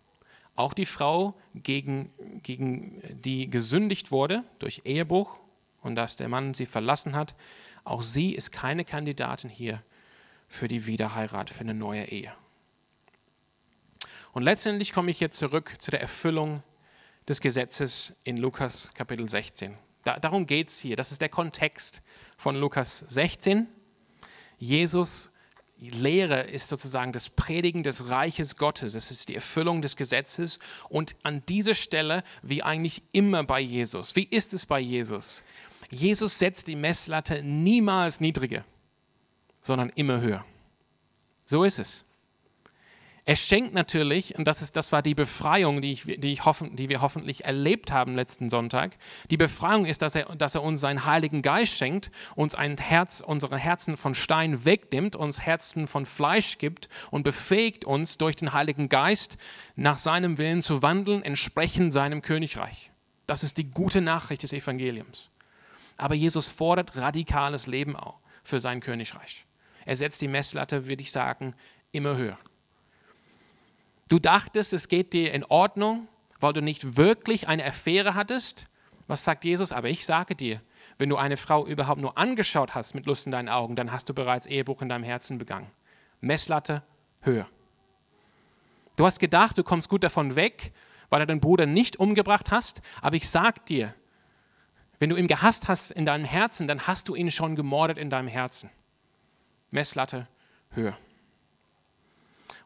Auch 0.56 0.74
die 0.74 0.86
Frau, 0.86 1.36
gegen, 1.54 2.12
gegen 2.44 3.02
die 3.24 3.50
gesündigt 3.50 4.12
wurde 4.12 4.44
durch 4.60 4.82
Ehebruch 4.86 5.40
und 5.82 5.96
dass 5.96 6.16
der 6.16 6.30
Mann 6.30 6.54
sie 6.54 6.66
verlassen 6.66 7.16
hat, 7.16 7.36
auch 7.88 8.04
sie 8.04 8.34
ist 8.34 8.52
keine 8.52 8.86
Kandidatin 8.86 9.50
hier 9.50 9.82
für 10.48 10.68
die 10.68 10.86
Wiederheirat, 10.86 11.50
für 11.50 11.62
eine 11.62 11.74
neue 11.74 12.06
Ehe. 12.06 12.34
Und 14.34 14.44
letztendlich 14.44 14.94
komme 14.94 15.12
ich 15.12 15.20
jetzt 15.20 15.38
zurück 15.38 15.76
zu 15.80 15.92
der 15.92 16.02
Erfüllung 16.02 16.64
des 17.28 17.42
Gesetzes 17.42 18.16
in 18.24 18.38
Lukas 18.38 18.92
Kapitel 18.94 19.28
16. 19.28 19.78
Da, 20.04 20.20
darum 20.20 20.46
geht 20.46 20.70
es 20.70 20.80
hier. 20.80 20.96
Das 20.96 21.12
ist 21.12 21.22
der 21.22 21.30
Kontext 21.30 22.04
von 22.38 22.56
Lukas 22.56 23.00
16. 23.00 23.68
Jesus 24.60 25.32
Lehre 25.80 26.42
ist 26.42 26.70
sozusagen 26.70 27.12
das 27.12 27.30
Predigen 27.30 27.84
des 27.84 28.10
Reiches 28.10 28.56
Gottes. 28.56 28.96
Es 28.96 29.12
ist 29.12 29.30
die 29.30 29.36
Erfüllung 29.36 29.82
des 29.82 29.96
Gesetzes. 29.96 30.60
Und 30.90 31.16
an 31.24 31.44
dieser 31.48 31.76
Stelle, 31.76 32.24
wie 32.42 32.64
eigentlich 32.64 33.04
immer 33.12 33.44
bei 33.44 33.60
Jesus, 33.60 34.16
wie 34.16 34.24
ist 34.24 34.54
es 34.54 34.66
bei 34.66 34.80
Jesus? 34.80 35.44
Jesus 35.90 36.38
setzt 36.40 36.68
die 36.68 36.76
Messlatte 36.76 37.44
niemals 37.44 38.20
niedriger, 38.20 38.64
sondern 39.62 39.90
immer 39.96 40.22
höher. 40.22 40.46
So 41.46 41.64
ist 41.64 41.80
es. 41.80 42.04
Er 43.28 43.36
schenkt 43.36 43.74
natürlich, 43.74 44.38
und 44.38 44.48
das, 44.48 44.62
ist, 44.62 44.78
das 44.78 44.94
war 44.94 45.02
die 45.02 45.14
Befreiung, 45.14 45.82
die, 45.82 45.92
ich, 45.92 46.04
die, 46.06 46.32
ich 46.32 46.46
hoffen, 46.46 46.78
die 46.78 46.88
wir 46.88 47.02
hoffentlich 47.02 47.44
erlebt 47.44 47.92
haben 47.92 48.16
letzten 48.16 48.50
Sonntag. 48.50 48.96
Die 49.30 49.36
Befreiung 49.36 49.86
ist, 49.86 50.02
dass 50.02 50.16
er, 50.16 50.34
dass 50.38 50.56
er 50.56 50.64
uns 50.64 50.80
seinen 50.80 51.04
Heiligen 51.04 51.42
Geist 51.42 51.76
schenkt, 51.76 52.10
uns 52.36 52.56
ein 52.56 52.78
Herz, 52.78 53.20
unsere 53.20 53.58
Herzen 53.58 53.98
von 53.98 54.16
Stein 54.16 54.64
wegnimmt, 54.64 55.18
uns 55.18 55.42
Herzen 55.42 55.88
von 55.88 56.06
Fleisch 56.06 56.58
gibt 56.58 56.88
und 57.12 57.24
befähigt 57.24 57.84
uns 57.84 58.18
durch 58.18 58.38
den 58.38 58.54
Heiligen 58.54 58.88
Geist 58.88 59.38
nach 59.76 60.00
seinem 60.00 60.38
Willen 60.38 60.64
zu 60.64 60.82
wandeln, 60.82 61.22
entsprechend 61.22 61.92
seinem 61.92 62.22
Königreich. 62.22 62.92
Das 63.26 63.44
ist 63.44 63.58
die 63.58 63.70
gute 63.70 64.00
Nachricht 64.00 64.44
des 64.44 64.54
Evangeliums. 64.54 65.30
Aber 65.98 66.16
Jesus 66.16 66.48
fordert 66.48 66.96
radikales 66.96 67.68
Leben 67.68 67.96
auch 67.96 68.20
für 68.44 68.60
sein 68.60 68.80
Königreich. 68.80 69.46
Er 69.86 69.96
setzt 69.96 70.22
die 70.22 70.28
Messlatte, 70.28 70.88
würde 70.88 71.02
ich 71.02 71.12
sagen, 71.12 71.56
immer 71.92 72.16
höher. 72.16 72.38
Du 74.08 74.20
dachtest, 74.20 74.74
es 74.74 74.88
geht 74.88 75.14
dir 75.14 75.34
in 75.34 75.44
Ordnung, 75.46 76.08
weil 76.40 76.54
du 76.54 76.62
nicht 76.62 76.98
wirklich 76.98 77.48
eine 77.48 77.66
Affäre 77.66 78.16
hattest. 78.16 78.70
Was 79.08 79.24
sagt 79.24 79.44
Jesus? 79.44 79.72
Aber 79.72 79.90
ich 79.90 80.06
sage 80.06 80.36
dir, 80.36 80.62
wenn 80.98 81.10
du 81.10 81.18
eine 81.18 81.38
Frau 81.38 81.66
überhaupt 81.66 82.02
nur 82.02 82.18
angeschaut 82.18 82.76
hast 82.76 82.94
mit 82.94 83.06
Lust 83.06 83.26
in 83.26 83.32
deinen 83.32 83.50
Augen, 83.50 83.76
dann 83.76 83.92
hast 83.92 84.10
du 84.10 84.14
bereits 84.14 84.46
Ehebruch 84.46 84.82
in 84.82 84.90
deinem 84.90 85.04
Herzen 85.04 85.38
begangen. 85.38 85.70
Messlatte 86.22 86.84
höher. 87.22 87.48
Du 88.96 89.06
hast 89.06 89.20
gedacht, 89.20 89.58
du 89.58 89.64
kommst 89.64 89.90
gut 89.90 90.04
davon 90.04 90.36
weg, 90.36 90.74
weil 91.10 91.20
du 91.22 91.28
deinen 91.28 91.40
Bruder 91.40 91.66
nicht 91.66 92.00
umgebracht 92.00 92.52
hast, 92.52 92.82
aber 93.02 93.16
ich 93.16 93.30
sage 93.30 93.62
dir, 93.68 93.94
wenn 95.00 95.10
du 95.10 95.16
ihn 95.16 95.28
gehasst 95.28 95.68
hast 95.68 95.92
in 95.92 96.06
deinem 96.06 96.26
Herzen, 96.26 96.68
dann 96.68 96.88
hast 96.88 97.08
du 97.08 97.16
ihn 97.16 97.32
schon 97.32 97.56
gemordet 97.56 97.98
in 97.98 98.10
deinem 98.10 98.28
Herzen. 98.28 98.70
Messlatte 99.70 100.28
höher. 100.72 100.98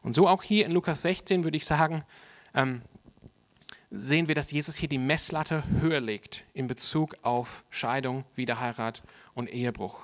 Und 0.02 0.14
so 0.14 0.28
auch 0.28 0.42
hier 0.42 0.66
in 0.66 0.72
Lukas 0.72 1.02
16 1.02 1.44
würde 1.44 1.56
ich 1.56 1.64
sagen, 1.64 2.04
ähm, 2.54 2.82
sehen 3.90 4.28
wir, 4.28 4.34
dass 4.34 4.50
Jesus 4.50 4.76
hier 4.76 4.88
die 4.88 4.98
Messlatte 4.98 5.62
höher 5.80 6.00
legt 6.00 6.44
in 6.54 6.66
Bezug 6.66 7.16
auf 7.22 7.64
Scheidung, 7.70 8.24
Wiederheirat 8.34 9.02
und 9.34 9.50
Ehebruch. 9.50 10.00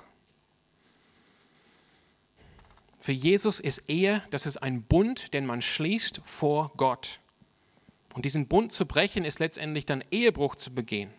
Für 2.99 3.11
Jesus 3.13 3.59
ist 3.59 3.89
Ehe, 3.89 4.21
das 4.29 4.45
ist 4.45 4.57
ein 4.57 4.83
Bund, 4.83 5.33
den 5.33 5.45
man 5.45 5.61
schließt 5.61 6.21
vor 6.25 6.71
Gott. 6.77 7.19
Und 8.13 8.25
diesen 8.25 8.47
Bund 8.47 8.71
zu 8.71 8.85
brechen, 8.85 9.23
ist 9.23 9.39
letztendlich 9.39 9.85
dann 9.85 10.03
Ehebruch 10.11 10.55
zu 10.55 10.73
begehen. 10.73 11.11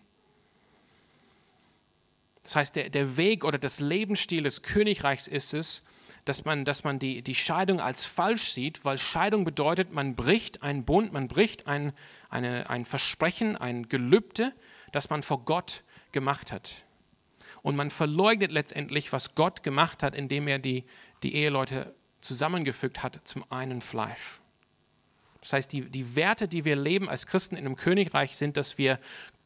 Das 2.43 2.57
heißt, 2.57 2.77
der, 2.77 2.91
der 2.91 3.17
Weg 3.17 3.45
oder 3.45 3.59
das 3.59 3.81
Lebensstil 3.81 4.43
des 4.43 4.63
Königreichs 4.63 5.29
ist 5.29 5.55
es, 5.55 5.85
dass 6.25 6.45
man, 6.45 6.65
dass 6.65 6.85
man 6.85 6.99
die, 6.99 7.23
die 7.23 7.35
Scheidung 7.35 7.81
als 7.81 8.05
falsch 8.05 8.51
sieht, 8.53 8.85
weil 8.85 8.99
Scheidung 8.99 9.45
bedeutet, 9.45 9.93
man 9.93 10.15
bricht 10.15 10.63
einen 10.63 10.85
Bund, 10.85 11.13
man 11.13 11.29
bricht 11.29 11.67
ein, 11.67 11.93
eine, 12.29 12.69
ein 12.69 12.85
Versprechen, 12.85 13.57
ein 13.57 13.89
Gelübde, 13.89 14.53
das 14.93 15.11
man 15.11 15.23
vor 15.23 15.45
Gott 15.45 15.83
gemacht 16.13 16.53
hat. 16.53 16.85
Und 17.63 17.77
man 17.77 17.91
verleugnet 17.91 18.53
letztendlich, 18.53 19.13
was 19.13 19.35
Gott 19.35 19.63
gemacht 19.63 20.03
hat, 20.03 20.15
indem 20.15 20.49
er 20.49 20.59
die, 20.59 20.85
die 21.23 21.35
Eheleute 21.35 21.95
zusammengefügt 22.21 23.03
hat 23.03 23.21
zum 23.25 23.45
einen 23.51 23.81
Fleisch. 23.81 24.41
Das 25.41 25.55
heißt, 25.55 25.73
die, 25.73 25.89
die 25.89 26.17
Werte, 26.17 26.49
die 26.49 26.65
wir 26.65 26.77
leben 26.77 27.09
als 27.09 27.27
Christen 27.27 27.57
in 27.57 27.65
einem 27.65 27.77
Königreich, 27.77 28.37
sind, 28.37 28.57
dass 28.57 28.77
wir, 28.79 28.99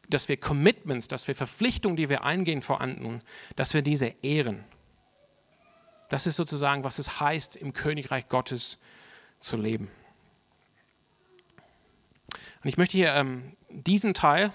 dass 0.09 0.29
wir 0.29 0.37
Commitments, 0.37 1.09
dass 1.09 1.29
wir 1.29 1.35
Verpflichtungen, 1.35 1.97
die 1.97 2.09
wir 2.09 2.25
eingehen 2.25 2.63
vor 2.63 2.81
anderen, 2.81 3.23
dass 3.57 3.75
wir 3.75 3.83
diese 3.83 4.15
ehren. 4.23 4.65
Das 6.09 6.27
ist 6.27 6.37
sozusagen, 6.37 6.85
was 6.85 6.99
es 6.99 7.21
heißt, 7.21 7.57
im 7.57 7.73
Königreich 7.73 8.29
Gottes 8.29 8.81
zu 9.41 9.57
leben. 9.57 9.91
Und 12.63 12.69
ich 12.69 12.77
möchte 12.77 12.97
hier 12.97 13.15
ähm, 13.15 13.57
diesen 13.69 14.15
Teil 14.15 14.53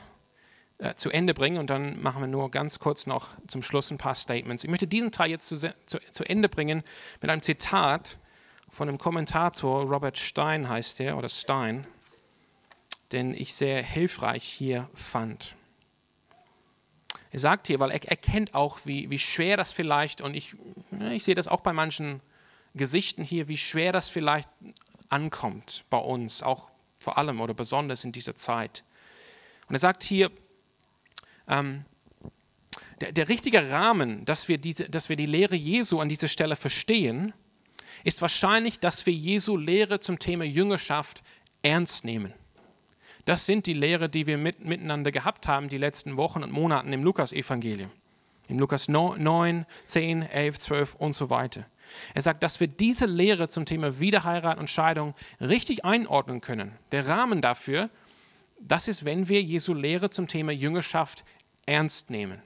äh, 0.79 0.95
zu 0.95 1.09
Ende 1.09 1.33
bringen 1.33 1.57
und 1.57 1.69
dann 1.69 2.01
machen 2.01 2.21
wir 2.21 2.27
nur 2.27 2.49
ganz 2.51 2.79
kurz 2.79 3.05
noch 3.05 3.27
zum 3.47 3.61
Schluss 3.61 3.91
ein 3.91 3.97
paar 3.97 4.15
Statements. 4.15 4.63
Ich 4.63 4.69
möchte 4.69 4.87
diesen 4.87 5.11
Teil 5.11 5.29
jetzt 5.29 5.47
zu, 5.47 5.57
zu, 5.57 5.99
zu 6.11 6.23
Ende 6.23 6.49
bringen 6.49 6.83
mit 7.21 7.29
einem 7.29 7.41
Zitat 7.41 8.17
von 8.69 8.87
einem 8.87 8.97
Kommentator, 8.97 9.83
Robert 9.83 10.17
Stein 10.17 10.69
heißt 10.69 10.99
er, 11.01 11.17
oder 11.17 11.29
Stein, 11.29 11.85
den 13.11 13.33
ich 13.33 13.55
sehr 13.55 13.81
hilfreich 13.81 14.43
hier 14.43 14.89
fand. 14.93 15.55
Er 17.31 17.39
sagt 17.39 17.67
hier, 17.67 17.79
weil 17.79 17.91
er 17.91 18.03
erkennt 18.05 18.55
auch, 18.55 18.79
wie, 18.85 19.09
wie 19.09 19.19
schwer 19.19 19.57
das 19.57 19.71
vielleicht, 19.71 20.21
und 20.21 20.35
ich, 20.35 20.55
ich 21.11 21.23
sehe 21.23 21.35
das 21.35 21.47
auch 21.47 21.61
bei 21.61 21.73
manchen 21.73 22.21
Gesichten 22.73 23.23
hier, 23.23 23.47
wie 23.47 23.57
schwer 23.57 23.91
das 23.91 24.09
vielleicht 24.09 24.49
ankommt 25.09 25.83
bei 25.89 25.97
uns, 25.97 26.41
auch 26.43 26.71
vor 26.99 27.17
allem 27.17 27.41
oder 27.41 27.53
besonders 27.53 28.03
in 28.03 28.11
dieser 28.11 28.35
Zeit. 28.35 28.83
Und 29.67 29.75
er 29.75 29.79
sagt 29.79 30.03
hier, 30.03 30.31
ähm, 31.47 31.85
der, 33.01 33.11
der, 33.11 33.29
richtige 33.29 33.69
Rahmen, 33.69 34.25
dass 34.25 34.47
wir, 34.47 34.57
diese, 34.57 34.89
dass 34.89 35.09
wir 35.09 35.15
die 35.15 35.25
Lehre 35.25 35.55
Jesu 35.55 35.99
an 35.99 36.09
dieser 36.09 36.27
Stelle 36.27 36.55
verstehen, 36.55 37.33
ist 38.03 38.21
wahrscheinlich, 38.21 38.79
dass 38.79 39.05
wir 39.05 39.13
Jesu 39.13 39.55
Lehre 39.55 39.99
zum 39.99 40.19
Thema 40.19 40.43
Jüngerschaft 40.43 41.23
ernst 41.61 42.05
nehmen. 42.05 42.33
Das 43.29 43.45
sind 43.45 43.67
die 43.67 43.73
Lehre, 43.73 44.09
die 44.09 44.25
wir 44.25 44.39
mit, 44.39 44.65
miteinander 44.65 45.11
gehabt 45.11 45.47
haben, 45.47 45.69
die 45.69 45.77
letzten 45.77 46.17
Wochen 46.17 46.41
und 46.41 46.51
Monaten 46.51 46.91
im 46.91 47.03
Lukas-Evangelium. 47.03 47.91
Im 48.47 48.57
Lukas 48.57 48.87
9, 48.87 49.67
10, 49.85 50.23
11, 50.23 50.57
12 50.57 50.95
und 50.95 51.13
so 51.13 51.29
weiter. 51.29 51.67
Er 52.15 52.23
sagt, 52.23 52.41
dass 52.41 52.59
wir 52.59 52.65
diese 52.65 53.05
Lehre 53.05 53.47
zum 53.47 53.65
Thema 53.65 53.99
Wiederheirat 53.99 54.57
und 54.57 54.67
Scheidung 54.67 55.13
richtig 55.39 55.85
einordnen 55.85 56.41
können. 56.41 56.75
Der 56.91 57.07
Rahmen 57.07 57.39
dafür, 57.39 57.91
das 58.59 58.87
ist, 58.87 59.05
wenn 59.05 59.29
wir 59.29 59.43
Jesu 59.43 59.75
Lehre 59.75 60.09
zum 60.09 60.25
Thema 60.25 60.51
Jüngerschaft 60.51 61.23
ernst 61.67 62.09
nehmen. 62.09 62.41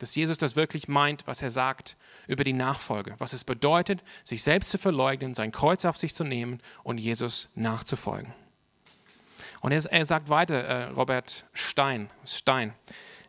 Dass 0.00 0.16
Jesus 0.16 0.36
das 0.36 0.56
wirklich 0.56 0.88
meint, 0.88 1.28
was 1.28 1.42
er 1.42 1.50
sagt 1.50 1.96
über 2.26 2.42
die 2.42 2.54
Nachfolge, 2.54 3.14
was 3.18 3.34
es 3.34 3.44
bedeutet, 3.44 4.02
sich 4.24 4.42
selbst 4.42 4.70
zu 4.70 4.78
verleugnen, 4.78 5.34
sein 5.34 5.52
Kreuz 5.52 5.84
auf 5.84 5.96
sich 5.96 6.12
zu 6.12 6.24
nehmen 6.24 6.58
und 6.82 6.98
Jesus 6.98 7.52
nachzufolgen. 7.54 8.34
Und 9.60 9.72
er, 9.72 9.84
er 9.84 10.06
sagt 10.06 10.28
weiter, 10.28 10.62
äh, 10.62 10.84
Robert 10.90 11.46
Stein, 11.52 12.10
Stein, 12.24 12.74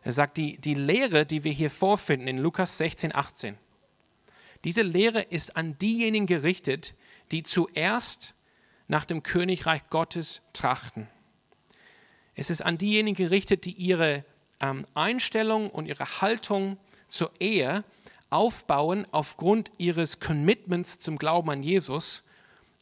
er 0.02 0.12
sagt, 0.12 0.36
die, 0.36 0.58
die 0.58 0.74
Lehre, 0.74 1.26
die 1.26 1.44
wir 1.44 1.52
hier 1.52 1.70
vorfinden 1.70 2.28
in 2.28 2.38
Lukas 2.38 2.78
16, 2.78 3.14
18, 3.14 3.58
diese 4.64 4.82
Lehre 4.82 5.22
ist 5.22 5.56
an 5.56 5.76
diejenigen 5.78 6.26
gerichtet, 6.26 6.94
die 7.30 7.42
zuerst 7.42 8.34
nach 8.88 9.04
dem 9.04 9.22
Königreich 9.22 9.88
Gottes 9.88 10.42
trachten. 10.52 11.08
Es 12.34 12.50
ist 12.50 12.62
an 12.62 12.78
diejenigen 12.78 13.16
gerichtet, 13.16 13.64
die 13.64 13.72
ihre 13.72 14.24
ähm, 14.60 14.86
Einstellung 14.94 15.70
und 15.70 15.86
ihre 15.86 16.20
Haltung 16.20 16.78
zur 17.08 17.30
Ehe 17.40 17.84
aufbauen 18.30 19.06
aufgrund 19.10 19.70
ihres 19.78 20.20
Commitments 20.20 20.98
zum 20.98 21.18
Glauben 21.18 21.50
an 21.50 21.62
Jesus 21.62 22.28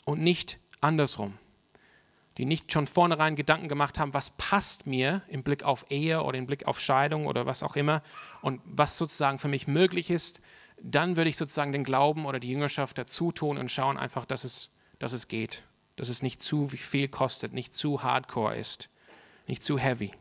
und 0.04 0.20
nicht 0.20 0.58
andersrum. 0.80 1.38
Die 2.38 2.44
nicht 2.44 2.72
schon 2.72 2.86
vornherein 2.86 3.36
Gedanken 3.36 3.68
gemacht 3.68 3.98
haben, 3.98 4.14
was 4.14 4.30
passt 4.30 4.86
mir 4.86 5.22
im 5.28 5.42
Blick 5.42 5.64
auf 5.64 5.90
Ehe 5.90 6.22
oder 6.22 6.38
im 6.38 6.46
Blick 6.46 6.66
auf 6.66 6.80
Scheidung 6.80 7.26
oder 7.26 7.46
was 7.46 7.62
auch 7.62 7.76
immer 7.76 8.02
und 8.40 8.60
was 8.64 8.96
sozusagen 8.96 9.38
für 9.38 9.48
mich 9.48 9.66
möglich 9.66 10.10
ist, 10.10 10.40
dann 10.80 11.16
würde 11.16 11.28
ich 11.28 11.36
sozusagen 11.36 11.72
den 11.72 11.84
Glauben 11.84 12.26
oder 12.26 12.38
die 12.38 12.48
Jüngerschaft 12.48 12.96
dazu 12.96 13.32
tun 13.32 13.58
und 13.58 13.70
schauen 13.70 13.98
einfach, 13.98 14.24
dass 14.24 14.44
es, 14.44 14.72
dass 14.98 15.12
es 15.12 15.28
geht, 15.28 15.64
dass 15.96 16.08
es 16.08 16.22
nicht 16.22 16.40
zu 16.40 16.68
viel 16.68 17.08
kostet, 17.08 17.52
nicht 17.52 17.74
zu 17.74 18.02
hardcore 18.02 18.56
ist, 18.56 18.88
nicht 19.48 19.64
zu 19.64 19.78
heavy. 19.78 20.12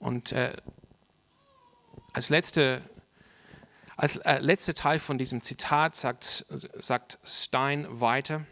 Und 0.00 0.32
äh, 0.32 0.56
als 2.12 2.28
letzte 2.28 2.82
als 3.96 4.16
äh, 4.16 4.38
letzter 4.40 4.74
Teil 4.74 4.98
von 4.98 5.18
diesem 5.18 5.42
Zitat 5.42 5.94
sagt, 5.94 6.44
sagt 6.48 7.18
Stein 7.24 7.86
weiter, 7.88 8.44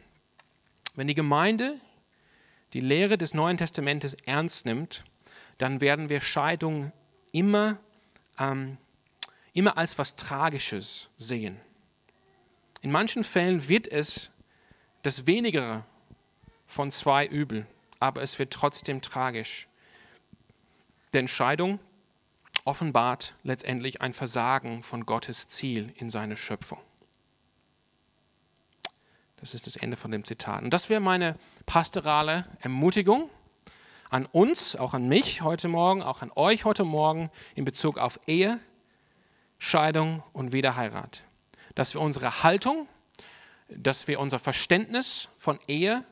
wenn 0.95 1.07
die 1.07 1.15
Gemeinde 1.15 1.81
die 2.73 2.81
Lehre 2.81 3.19
des 3.19 3.35
Neuen 3.35 3.57
Testamentes 3.57 4.15
ernst 4.15 4.67
nimmt, 4.67 5.05
dann 5.59 5.81
werden 5.81 6.09
wir 6.09 6.21
Scheidung 6.21 6.93
immer, 7.33 7.79
ähm, 8.39 8.79
immer 9.53 9.77
als 9.77 9.99
was 9.99 10.17
Tragisches 10.17 11.11
sehen. 11.19 11.61
In 12.83 12.91
manchen 12.91 13.25
Fällen 13.25 13.69
wird 13.69 13.87
es 13.87 14.31
das 15.03 15.27
Wenigere 15.27 15.85
von 16.67 16.91
zwei 16.91 17.27
Übel, 17.27 17.67
aber 17.99 18.23
es 18.23 18.39
wird 18.39 18.53
trotzdem 18.53 19.03
tragisch. 19.03 19.69
Denn 21.13 21.29
Scheidung 21.29 21.81
offenbart 22.65 23.35
letztendlich 23.43 24.01
ein 24.01 24.13
Versagen 24.13 24.83
von 24.83 25.05
Gottes 25.05 25.49
Ziel 25.49 25.93
in 25.97 26.11
seiner 26.11 26.37
Schöpfung. 26.37 26.79
Das 29.41 29.55
ist 29.55 29.67
das 29.67 29.77
Ende 29.77 29.97
von 29.97 30.11
dem 30.11 30.25
Zitat. 30.25 30.63
Und 30.63 30.71
das 30.71 30.91
wäre 30.91 31.01
meine 31.01 31.35
pastorale 31.65 32.45
Ermutigung 32.61 33.31
an 34.11 34.27
uns, 34.27 34.77
auch 34.77 34.93
an 34.93 35.09
mich 35.09 35.41
heute 35.41 35.69
Morgen, 35.69 36.03
auch 36.03 36.21
an 36.21 36.31
euch 36.35 36.67
heute 36.67 36.85
Morgen 36.85 37.31
in 37.55 37.65
Bezug 37.65 37.97
auf 37.97 38.21
Ehe, 38.27 38.61
Scheidung 39.59 40.23
und 40.35 40.53
Wiederheirat. 40.53 41.25
Dass 41.75 41.95
wir 41.95 42.03
unsere 42.03 42.43
Haltung, 42.43 42.87
dass 43.69 44.09
wir 44.09 44.21
unser 44.21 44.39
Verständnis 44.39 45.29
von 45.39 45.59
Ehe, 45.69 46.05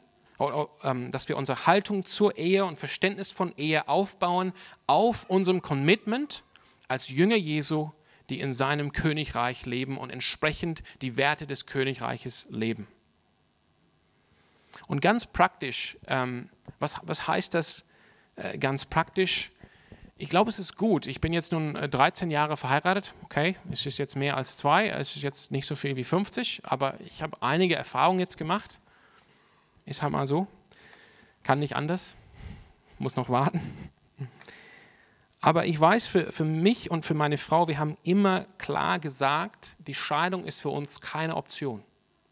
ähm, 0.82 1.10
dass 1.10 1.28
wir 1.28 1.36
unsere 1.36 1.66
Haltung 1.66 2.06
zur 2.06 2.38
Ehe 2.38 2.64
und 2.64 2.78
Verständnis 2.78 3.30
von 3.30 3.52
Ehe 3.56 3.88
aufbauen 3.88 4.54
auf 4.86 5.28
unserem 5.28 5.60
Commitment 5.60 6.44
als 6.86 7.08
Jünger 7.08 7.36
Jesu, 7.36 7.90
die 8.30 8.40
in 8.40 8.54
seinem 8.54 8.92
Königreich 8.92 9.66
leben 9.66 9.98
und 9.98 10.08
entsprechend 10.08 10.82
die 11.02 11.18
Werte 11.18 11.46
des 11.46 11.66
Königreiches 11.66 12.46
leben. 12.50 12.86
Und 14.86 15.00
ganz 15.00 15.26
praktisch, 15.26 15.98
ähm, 16.06 16.48
was, 16.78 17.00
was 17.02 17.26
heißt 17.26 17.54
das 17.54 17.86
äh, 18.36 18.58
ganz 18.58 18.84
praktisch? 18.84 19.50
Ich 20.16 20.30
glaube, 20.30 20.50
es 20.50 20.58
ist 20.58 20.76
gut. 20.76 21.06
Ich 21.06 21.20
bin 21.20 21.32
jetzt 21.32 21.52
nun 21.52 21.74
13 21.74 22.30
äh, 22.30 22.34
Jahre 22.34 22.56
verheiratet. 22.56 23.14
Okay, 23.24 23.56
es 23.70 23.86
ist 23.86 23.98
jetzt 23.98 24.16
mehr 24.16 24.36
als 24.36 24.56
zwei. 24.56 24.88
Es 24.88 25.14
ist 25.16 25.22
jetzt 25.22 25.50
nicht 25.50 25.66
so 25.66 25.76
viel 25.76 25.96
wie 25.96 26.04
50, 26.04 26.62
aber 26.64 26.94
ich 27.00 27.22
habe 27.22 27.36
einige 27.40 27.76
Erfahrungen 27.76 28.18
jetzt 28.18 28.36
gemacht. 28.36 28.80
Ist 29.86 30.02
halt 30.02 30.12
mal 30.12 30.26
so. 30.26 30.46
Kann 31.44 31.60
nicht 31.60 31.76
anders. 31.76 32.14
Muss 32.98 33.16
noch 33.16 33.28
warten. 33.28 33.60
Aber 35.40 35.66
ich 35.66 35.78
weiß 35.78 36.06
für, 36.08 36.32
für 36.32 36.44
mich 36.44 36.90
und 36.90 37.04
für 37.04 37.14
meine 37.14 37.38
Frau, 37.38 37.68
wir 37.68 37.78
haben 37.78 37.96
immer 38.02 38.44
klar 38.58 38.98
gesagt, 38.98 39.76
die 39.78 39.94
Scheidung 39.94 40.44
ist 40.44 40.60
für 40.60 40.70
uns 40.70 41.00
keine 41.00 41.36
Option. 41.36 41.84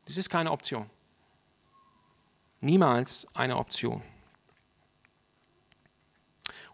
Das 0.06 0.16
ist 0.16 0.28
keine 0.28 0.50
Option. 0.50 0.90
Niemals 2.66 3.28
eine 3.32 3.58
Option. 3.58 4.02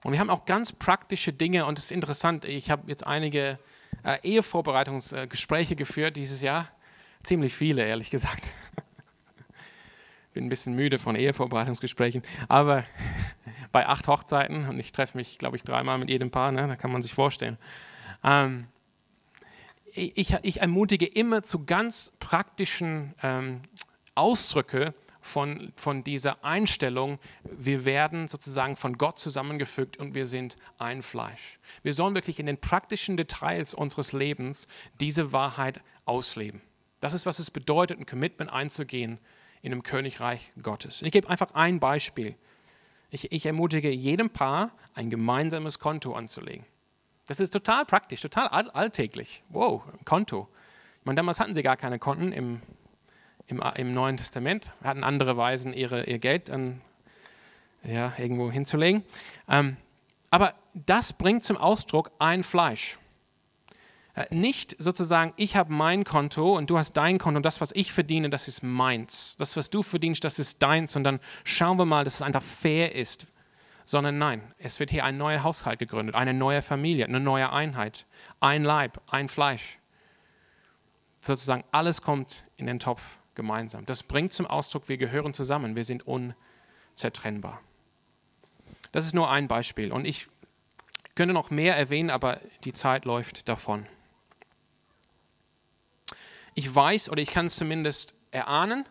Und 0.03 0.13
wir 0.13 0.21
haben 0.21 0.31
auch 0.31 0.47
ganz 0.47 0.73
praktische 0.73 1.35
Dinge 1.35 1.67
und 1.67 1.79
es 1.79 1.85
ist 1.85 1.91
interessant, 1.91 2.47
ich 2.47 2.71
habe 2.71 2.85
jetzt 2.87 3.07
einige 3.07 3.59
äh, 4.03 4.19
Ehevorbereitungsgespräche 4.23 5.77
geführt 5.77 6.17
dieses 6.17 6.41
Jahr. 6.41 6.67
Ziemlich 7.23 7.55
viele, 7.55 7.85
ehrlich 7.85 8.09
gesagt. 8.09 8.55
Bin 10.33 10.47
ein 10.47 10.49
bisschen 10.49 10.75
müde 10.75 10.99
von 10.99 11.15
Ehevorbereitungsgesprächen, 11.15 12.23
aber 12.49 12.85
bei 13.71 13.87
acht 13.87 14.09
Hochzeiten 14.09 14.67
und 14.71 14.81
ich 14.81 14.93
treffe 14.93 15.19
mich, 15.19 15.39
glaube 15.39 15.59
ich, 15.59 15.63
dreimal 15.63 15.99
mit 15.99 16.09
jedem 16.09 16.31
Paar, 16.31 16.53
ne? 16.53 16.69
da 16.69 16.77
kann 16.77 16.91
man 16.91 17.03
sich 17.03 17.13
vorstellen. 17.13 17.59
Ähm, 18.25 18.67
ich, 19.93 20.35
ich, 20.43 20.61
ermutige 20.63 21.05
immer 21.05 21.43
zu 21.43 21.67
ganz 21.67 22.17
praktischen 22.19 23.15
ähm, 23.23 23.61
Ausdrücke 24.15 24.95
von, 25.23 25.73
von 25.77 26.05
dieser 26.05 26.45
Einstellung, 26.45 27.19
wir 27.45 27.85
werden 27.85 28.29
sozusagen 28.29 28.77
von 28.77 28.99
Gott 28.99 29.19
zusammengefügt 29.19 29.97
und 29.97 30.15
wir 30.15 30.27
sind 30.27 30.57
ein 30.79 31.01
Fleisch. 31.01 31.59
Wir 31.83 31.95
sollen 31.95 32.15
wirklich 32.15 32.41
in 32.41 32.47
den 32.47 32.59
praktischen 32.59 33.17
Details 33.17 33.73
unseres 33.73 34.13
Lebens 34.13 34.69
diese 35.01 35.33
Wahrheit 35.33 35.81
ausleben. 36.05 36.61
Das 37.01 37.15
ist, 37.15 37.25
was 37.25 37.39
es 37.39 37.51
bedeutet, 37.51 37.99
ein 37.99 38.07
Commitment 38.07 38.53
einzugehen 38.53 39.19
in 39.63 39.73
einem 39.73 39.85
Königreich 39.85 40.53
Gottes. 40.61 41.03
Ich 41.03 41.13
gebe 41.13 41.31
einfach 41.31 41.55
ein 41.55 41.79
Beispiel. 41.79 42.35
Ich, 43.11 43.31
ich 43.31 43.47
ermutige 43.47 43.91
jedem 43.91 44.31
Paar, 44.31 44.73
ein 44.95 45.09
gemeinsames 45.09 45.79
Konto 45.79 46.15
anzulegen. 46.15 46.67
Das 47.29 47.39
ist 47.39 47.51
total 47.51 47.85
praktisch, 47.85 48.21
total 48.21 48.49
alltäglich. 48.49 49.45
Wow, 49.51 49.85
ein 49.93 50.05
Konto. 50.05 50.49
Ich 51.01 51.07
meine, 51.07 51.17
damals 51.17 51.39
hatten 51.39 51.55
sie 51.55 51.63
gar 51.63 51.77
keine 51.77 51.99
Konten 51.99 52.33
im 52.33 52.61
im, 53.53 53.63
im 53.77 53.93
Neuen 53.93 54.17
Testament, 54.17 54.73
hatten 54.83 55.05
andere 55.05 55.37
Weisen, 55.37 55.73
ihre, 55.73 56.05
ihr 56.05 56.19
Geld 56.19 56.51
an, 56.51 56.81
ja, 57.85 58.13
irgendwo 58.19 58.51
hinzulegen. 58.51 59.05
Ähm, 59.49 59.77
aber 60.31 60.55
das 60.75 61.13
bringt 61.13 61.45
zum 61.45 61.57
Ausdruck 61.57 62.11
ein 62.19 62.43
Fleisch. 62.43 62.99
Äh, 64.15 64.27
nicht 64.35 64.77
sozusagen, 64.79 65.33
ich 65.37 65.57
habe 65.57 65.73
mein 65.73 66.05
Konto 66.05 66.57
und 66.57 66.71
du 66.71 66.79
hast 66.79 66.95
dein 66.95 67.19
Konto 67.19 67.37
und 67.37 67.47
das, 67.47 67.61
was 67.61 67.73
ich 67.73 67.93
verdiene, 67.93 68.31
das 68.31 68.49
ist 68.49 68.63
meins. 68.63 69.37
Das, 69.39 69.57
was 69.57 69.71
du 69.71 69.83
verdienst, 69.83 70.25
das 70.25 70.39
ist 70.39 70.63
deins. 70.63 70.97
Und 70.97 71.05
dann 71.05 71.21
schauen 71.45 71.79
wir 71.79 71.85
mal, 71.85 72.05
dass 72.05 72.15
es 72.17 72.23
einfach 72.23 72.43
fair 72.43 72.95
ist. 72.95 73.27
Sondern 73.85 74.17
nein, 74.17 74.43
es 74.59 74.79
wird 74.79 74.91
hier 74.91 75.05
ein 75.05 75.19
neuer 75.19 75.43
Haushalt 75.43 75.81
gegründet, 75.81 76.15
eine 76.15 76.33
neue 76.33 76.63
Familie, 76.63 77.05
eine 77.05 77.19
neue 77.19 77.51
Einheit, 77.53 78.07
ein 78.39 78.63
Leib, 78.63 79.01
ein 79.11 79.29
Fleisch. 79.29 79.79
Sozusagen 81.21 81.65
alles 81.73 82.01
kommt 82.01 82.45
in 82.57 82.67
den 82.67 82.79
Topf 82.79 83.03
gemeinsam. 83.35 83.87
Das 83.87 84.03
bringt 84.03 84.33
zum 84.33 84.47
Ausdruck, 84.47 84.89
wir 84.89 84.97
gehören 84.97 85.35
zusammen, 85.35 85.77
wir 85.77 85.85
sind 85.85 86.05
unzertrennbar. 86.07 87.61
Das 88.93 89.07
ist 89.07 89.15
nur 89.15 89.31
ein 89.31 89.49
Beispiel 89.49 89.93
und 89.93 90.05
ich 90.05 90.29
könnte 91.15 91.35
noch 91.35 91.51
mehr 91.51 91.77
erwähnen, 91.77 92.11
aber 92.11 92.41
die 92.65 92.73
Zeit 92.73 93.05
läuft 93.05 93.49
davon. 93.49 93.87
Ich 96.55 96.75
weiß 96.75 97.09
oder 97.09 97.23
ich 97.23 97.31
kann 97.31 97.47
es 97.47 97.57
zumindest 97.57 98.15
erahnen, 98.31 98.85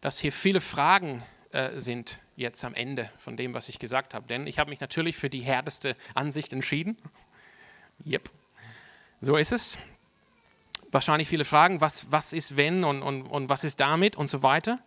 dass 0.00 0.18
hier 0.18 0.32
viele 0.32 0.60
Fragen 0.60 1.22
äh, 1.50 1.78
sind 1.80 2.20
jetzt 2.36 2.64
am 2.64 2.74
Ende 2.74 3.10
von 3.18 3.36
dem, 3.36 3.54
was 3.54 3.68
ich 3.68 3.78
gesagt 3.78 4.14
habe. 4.14 4.26
Denn 4.28 4.46
ich 4.46 4.58
habe 4.58 4.70
mich 4.70 4.80
natürlich 4.80 5.16
für 5.16 5.30
die 5.30 5.40
härteste 5.40 5.96
Ansicht 6.14 6.52
entschieden. 6.52 6.96
Yep, 8.06 8.30
so 9.20 9.36
ist 9.36 9.52
es 9.52 9.78
wahrscheinlich 10.90 11.28
viele 11.28 11.44
Fragen, 11.44 11.80
was, 11.80 12.10
was 12.10 12.32
ist 12.32 12.56
wenn 12.56 12.84
und, 12.84 13.02
und, 13.02 13.22
und 13.22 13.48
was 13.48 13.64
ist 13.64 13.80
damit 13.80 14.16
und 14.16 14.28
so 14.28 14.42
weiter. 14.42 14.78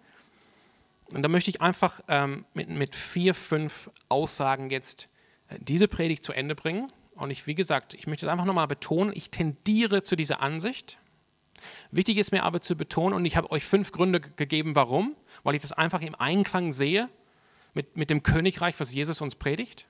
Und 1.13 1.23
da 1.23 1.29
möchte 1.29 1.49
ich 1.49 1.61
einfach 1.61 2.01
ähm, 2.07 2.45
mit, 2.53 2.69
mit 2.69 2.95
vier, 2.95 3.33
fünf 3.33 3.89
Aussagen 4.09 4.69
jetzt 4.69 5.09
äh, 5.49 5.57
diese 5.59 5.87
Predigt 5.87 6.23
zu 6.23 6.33
Ende 6.33 6.55
bringen. 6.55 6.91
Und 7.15 7.31
ich, 7.31 7.47
wie 7.47 7.55
gesagt, 7.55 7.93
ich 7.93 8.07
möchte 8.07 8.25
es 8.25 8.31
einfach 8.31 8.45
nochmal 8.45 8.67
betonen, 8.67 9.11
ich 9.13 9.29
tendiere 9.29 10.03
zu 10.03 10.15
dieser 10.15 10.41
Ansicht. 10.41 10.97
Wichtig 11.91 12.17
ist 12.17 12.31
mir 12.31 12.43
aber 12.43 12.61
zu 12.61 12.75
betonen, 12.75 13.13
und 13.13 13.25
ich 13.25 13.35
habe 13.35 13.51
euch 13.51 13.63
fünf 13.63 13.91
Gründe 13.91 14.19
gegeben, 14.21 14.75
warum, 14.75 15.15
weil 15.43 15.55
ich 15.55 15.61
das 15.61 15.73
einfach 15.73 16.01
im 16.01 16.15
Einklang 16.15 16.71
sehe 16.71 17.09
mit, 17.73 17.97
mit 17.97 18.09
dem 18.09 18.23
Königreich, 18.23 18.79
was 18.79 18.93
Jesus 18.93 19.21
uns 19.21 19.35
predigt. 19.35 19.85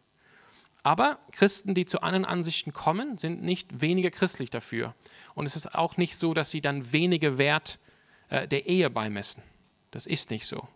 Aber 0.84 1.20
Christen, 1.32 1.76
die 1.76 1.86
zu 1.86 2.02
anderen 2.02 2.26
Ansichten 2.26 2.74
kommen, 2.74 3.18
sind 3.18 3.44
nicht 3.44 3.82
weniger 3.82 4.10
christlich 4.10 4.50
dafür. 4.50 4.96
Und 5.36 5.46
es 5.46 5.56
ist 5.56 5.76
auch 5.76 5.98
nicht 5.98 6.18
so, 6.18 6.34
dass 6.34 6.50
sie 6.50 6.62
dann 6.62 6.92
weniger 6.92 7.38
Wert 7.38 7.78
äh, 8.30 8.48
der 8.48 8.66
Ehe 8.66 8.90
beimessen. 8.90 9.44
Das 9.92 10.08
ist 10.08 10.32
nicht 10.32 10.48
so. 10.48 10.68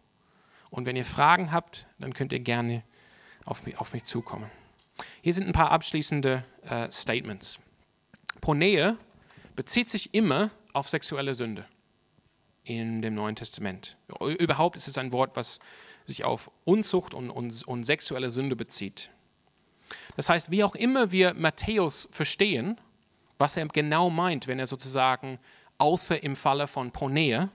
Und 0.69 0.85
wenn 0.85 0.95
ihr 0.95 1.05
Fragen 1.05 1.51
habt, 1.51 1.87
dann 1.99 2.13
könnt 2.13 2.33
ihr 2.33 2.39
gerne 2.39 2.83
auf 3.45 3.65
mich, 3.65 3.77
auf 3.79 3.93
mich 3.93 4.03
zukommen. 4.03 4.51
Hier 5.21 5.33
sind 5.33 5.47
ein 5.47 5.53
paar 5.53 5.71
abschließende 5.71 6.43
äh, 6.63 6.91
Statements. 6.91 7.59
Ponäe 8.41 8.97
bezieht 9.55 9.89
sich 9.89 10.13
immer 10.13 10.51
auf 10.73 10.89
sexuelle 10.89 11.33
Sünde 11.33 11.65
in 12.63 13.01
dem 13.01 13.15
Neuen 13.15 13.35
Testament. 13.35 13.97
Überhaupt 14.19 14.75
ist 14.77 14.87
es 14.87 14.97
ein 14.97 15.11
Wort, 15.11 15.35
was 15.35 15.59
sich 16.05 16.23
auf 16.23 16.51
Unzucht 16.63 17.13
und, 17.13 17.29
und, 17.29 17.63
und 17.67 17.83
sexuelle 17.83 18.31
Sünde 18.31 18.55
bezieht. 18.55 19.09
Das 20.15 20.29
heißt, 20.29 20.51
wie 20.51 20.63
auch 20.63 20.75
immer 20.75 21.11
wir 21.11 21.33
Matthäus 21.33 22.09
verstehen, 22.11 22.79
was 23.37 23.57
er 23.57 23.67
genau 23.67 24.09
meint, 24.09 24.47
wenn 24.47 24.59
er 24.59 24.67
sozusagen 24.67 25.39
außer 25.77 26.23
im 26.23 26.35
Falle 26.35 26.67
von 26.67 26.91
Ponea, 26.91 27.49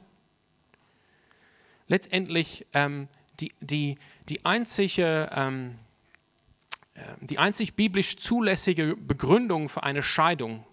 letztendlich 1.88 2.66
ähm, 2.74 3.08
die, 3.40 3.52
die, 3.60 3.98
die, 4.28 4.44
einzige, 4.44 5.30
ähm, 5.34 5.78
äh, 6.94 7.00
die 7.20 7.38
einzig 7.38 7.74
biblisch 7.74 8.16
zulässige 8.18 8.94
Begründung 8.96 9.68
für 9.68 9.82
eine 9.82 10.02
Scheidung 10.02 10.64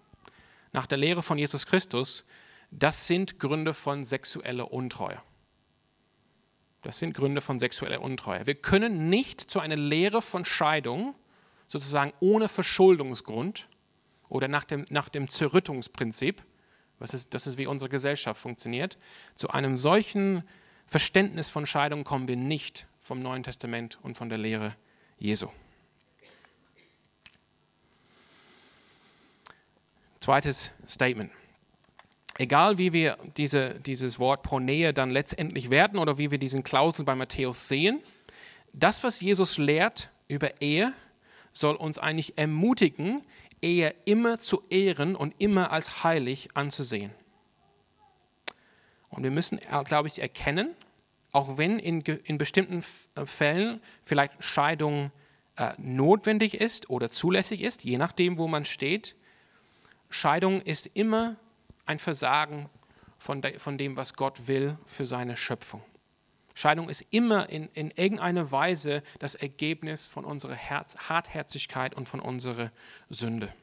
nach 0.72 0.86
der 0.86 0.98
Lehre 0.98 1.22
von 1.22 1.38
Jesus 1.38 1.66
Christus, 1.66 2.26
das 2.70 3.06
sind 3.06 3.38
Gründe 3.38 3.72
von 3.72 4.04
sexueller 4.04 4.70
Untreue. 4.70 5.20
Das 6.82 6.98
sind 6.98 7.14
Gründe 7.14 7.40
von 7.40 7.58
sexueller 7.58 8.02
Untreue. 8.02 8.46
Wir 8.46 8.54
können 8.54 9.08
nicht 9.08 9.40
zu 9.40 9.58
einer 9.60 9.76
Lehre 9.76 10.22
von 10.22 10.44
Scheidung, 10.44 11.14
sozusagen 11.68 12.12
ohne 12.20 12.48
Verschuldungsgrund 12.48 13.68
oder 14.28 14.48
nach 14.48 14.64
dem, 14.64 14.84
nach 14.90 15.08
dem 15.08 15.28
Zerrüttungsprinzip, 15.28 16.42
was 16.98 17.14
ist, 17.14 17.34
das 17.34 17.46
ist 17.46 17.58
wie 17.58 17.66
unsere 17.66 17.88
Gesellschaft 17.88 18.40
funktioniert, 18.40 18.98
zu 19.34 19.50
einem 19.50 19.76
solchen 19.76 20.42
Verständnis 20.86 21.50
von 21.50 21.66
Scheidung 21.66 22.02
kommen 22.02 22.26
wir 22.26 22.36
nicht 22.36 22.86
vom 23.00 23.20
Neuen 23.20 23.42
Testament 23.42 23.98
und 24.02 24.16
von 24.16 24.28
der 24.28 24.38
Lehre 24.38 24.74
Jesu. 25.18 25.48
Zweites 30.20 30.72
Statement. 30.86 31.30
Egal 32.38 32.78
wie 32.78 32.92
wir 32.92 33.18
diese, 33.36 33.74
dieses 33.80 34.18
Wort 34.18 34.50
Nähe 34.60 34.92
dann 34.92 35.10
letztendlich 35.10 35.70
werden 35.70 35.98
oder 35.98 36.18
wie 36.18 36.30
wir 36.30 36.38
diesen 36.38 36.62
Klausel 36.62 37.04
bei 37.04 37.14
Matthäus 37.14 37.68
sehen, 37.68 38.00
das, 38.72 39.02
was 39.02 39.20
Jesus 39.20 39.58
lehrt 39.58 40.10
über 40.28 40.60
Ehe, 40.60 40.92
soll 41.52 41.76
uns 41.76 41.98
eigentlich 41.98 42.38
ermutigen, 42.38 43.22
Ehe 43.60 43.94
immer 44.04 44.38
zu 44.38 44.62
ehren 44.70 45.16
und 45.16 45.34
immer 45.38 45.72
als 45.72 46.04
heilig 46.04 46.50
anzusehen. 46.54 47.10
Und 49.08 49.24
wir 49.24 49.30
müssen, 49.30 49.58
glaube 49.84 50.08
ich, 50.08 50.20
erkennen, 50.20 50.76
auch 51.32 51.58
wenn 51.58 51.78
in, 51.78 52.00
in 52.00 52.38
bestimmten 52.38 52.84
äh, 53.14 53.26
Fällen 53.26 53.80
vielleicht 54.04 54.42
Scheidung 54.42 55.10
äh, 55.56 55.72
notwendig 55.76 56.60
ist 56.60 56.88
oder 56.90 57.10
zulässig 57.10 57.62
ist, 57.62 57.84
je 57.84 57.98
nachdem, 57.98 58.38
wo 58.38 58.46
man 58.46 58.64
steht, 58.64 59.16
Scheidung 60.08 60.62
ist 60.62 60.86
immer 60.86 61.36
ein 61.84 61.98
Versagen 61.98 62.68
von, 63.18 63.42
de, 63.42 63.58
von 63.58 63.76
dem, 63.76 63.96
was 63.96 64.14
Gott 64.14 64.46
will 64.46 64.78
für 64.86 65.04
seine 65.04 65.36
Schöpfung. 65.36 65.82
Scheidung 66.58 66.88
ist 66.88 67.04
immer 67.10 67.48
in, 67.50 67.68
in 67.74 67.92
irgendeiner 67.92 68.50
Weise 68.50 69.04
das 69.20 69.36
Ergebnis 69.36 70.08
von 70.08 70.24
unserer 70.24 70.56
Herz, 70.56 70.96
Hartherzigkeit 71.08 71.94
und 71.94 72.08
von 72.08 72.18
unserer 72.18 72.72
Sünde. 73.08 73.54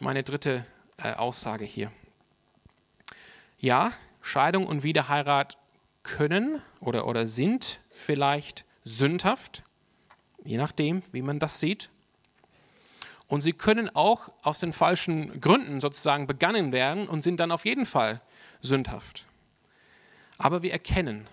Meine 0.00 0.22
dritte 0.22 0.66
äh, 0.98 1.14
Aussage 1.14 1.64
hier. 1.64 1.90
Ja, 3.58 3.94
Scheidung 4.20 4.66
und 4.66 4.82
Wiederheirat 4.82 5.56
können 6.02 6.60
oder, 6.80 7.06
oder 7.06 7.26
sind 7.26 7.80
vielleicht 7.90 8.66
sündhaft, 8.82 9.62
je 10.44 10.58
nachdem, 10.58 11.02
wie 11.12 11.22
man 11.22 11.38
das 11.38 11.58
sieht. 11.58 11.88
Und 13.34 13.40
sie 13.40 13.52
können 13.52 13.90
auch 13.96 14.30
aus 14.42 14.60
den 14.60 14.72
falschen 14.72 15.40
Gründen 15.40 15.80
sozusagen 15.80 16.28
begangen 16.28 16.70
werden 16.70 17.08
und 17.08 17.24
sind 17.24 17.40
dann 17.40 17.50
auf 17.50 17.64
jeden 17.64 17.84
Fall 17.84 18.20
sündhaft. 18.60 19.26
Aber 20.38 20.62
wir 20.62 20.70
erkennen, 20.70 21.26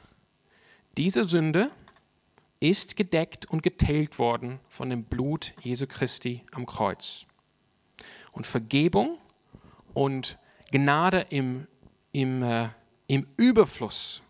diese 0.97 1.25
Sünde 1.25 1.69
ist 2.59 2.95
gedeckt 2.95 3.45
und 3.45 3.61
getilgt 3.61 4.17
worden 4.17 4.59
von 4.67 4.89
dem 4.89 5.03
Blut 5.03 5.53
Jesu 5.61 5.85
Christi 5.85 6.43
am 6.53 6.65
Kreuz. 6.65 7.27
Und 8.31 8.47
Vergebung 8.47 9.19
und 9.93 10.39
Gnade 10.71 11.27
im 11.29 11.67
im, 12.13 12.41
äh, 12.41 12.69
im 13.05 13.27
Überfluss 13.37 14.23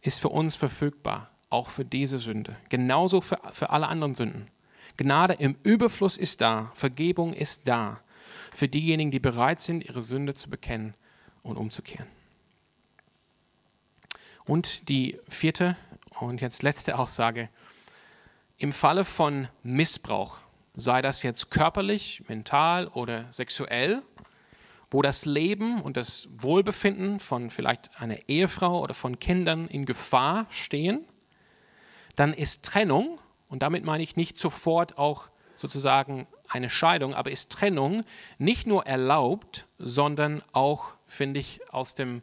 ist 0.00 0.20
für 0.20 0.30
uns 0.30 0.56
verfügbar, 0.56 1.28
auch 1.50 1.68
für 1.68 1.84
diese 1.84 2.18
Sünde. 2.18 2.56
Genauso 2.70 3.20
für, 3.20 3.38
für 3.52 3.68
alle 3.68 3.88
anderen 3.88 4.14
Sünden. 4.14 4.46
Gnade 4.98 5.34
im 5.34 5.56
Überfluss 5.62 6.16
ist 6.16 6.40
da, 6.40 6.70
Vergebung 6.74 7.32
ist 7.32 7.66
da 7.66 8.00
für 8.52 8.68
diejenigen, 8.68 9.10
die 9.10 9.20
bereit 9.20 9.60
sind, 9.60 9.84
ihre 9.84 10.02
Sünde 10.02 10.34
zu 10.34 10.50
bekennen 10.50 10.92
und 11.42 11.56
umzukehren. 11.56 12.08
Und 14.44 14.88
die 14.88 15.18
vierte 15.28 15.76
und 16.18 16.40
jetzt 16.40 16.62
letzte 16.62 16.98
Aussage. 16.98 17.48
Im 18.56 18.72
Falle 18.72 19.04
von 19.04 19.46
Missbrauch, 19.62 20.38
sei 20.74 21.00
das 21.00 21.22
jetzt 21.22 21.50
körperlich, 21.50 22.24
mental 22.28 22.88
oder 22.88 23.30
sexuell, 23.32 24.02
wo 24.90 25.00
das 25.00 25.26
Leben 25.26 25.80
und 25.80 25.96
das 25.96 26.28
Wohlbefinden 26.38 27.20
von 27.20 27.50
vielleicht 27.50 28.00
einer 28.00 28.28
Ehefrau 28.28 28.82
oder 28.82 28.94
von 28.94 29.20
Kindern 29.20 29.68
in 29.68 29.84
Gefahr 29.84 30.46
stehen, 30.50 31.04
dann 32.16 32.34
ist 32.34 32.64
Trennung, 32.64 33.20
und 33.48 33.62
damit 33.62 33.84
meine 33.84 34.02
ich 34.02 34.16
nicht 34.16 34.38
sofort 34.38 34.98
auch 34.98 35.28
sozusagen 35.56 36.26
eine 36.48 36.70
Scheidung, 36.70 37.14
aber 37.14 37.30
ist 37.30 37.50
Trennung 37.52 38.02
nicht 38.38 38.66
nur 38.66 38.86
erlaubt, 38.86 39.66
sondern 39.78 40.42
auch, 40.52 40.94
finde 41.06 41.40
ich, 41.40 41.60
aus 41.72 41.94
dem 41.94 42.22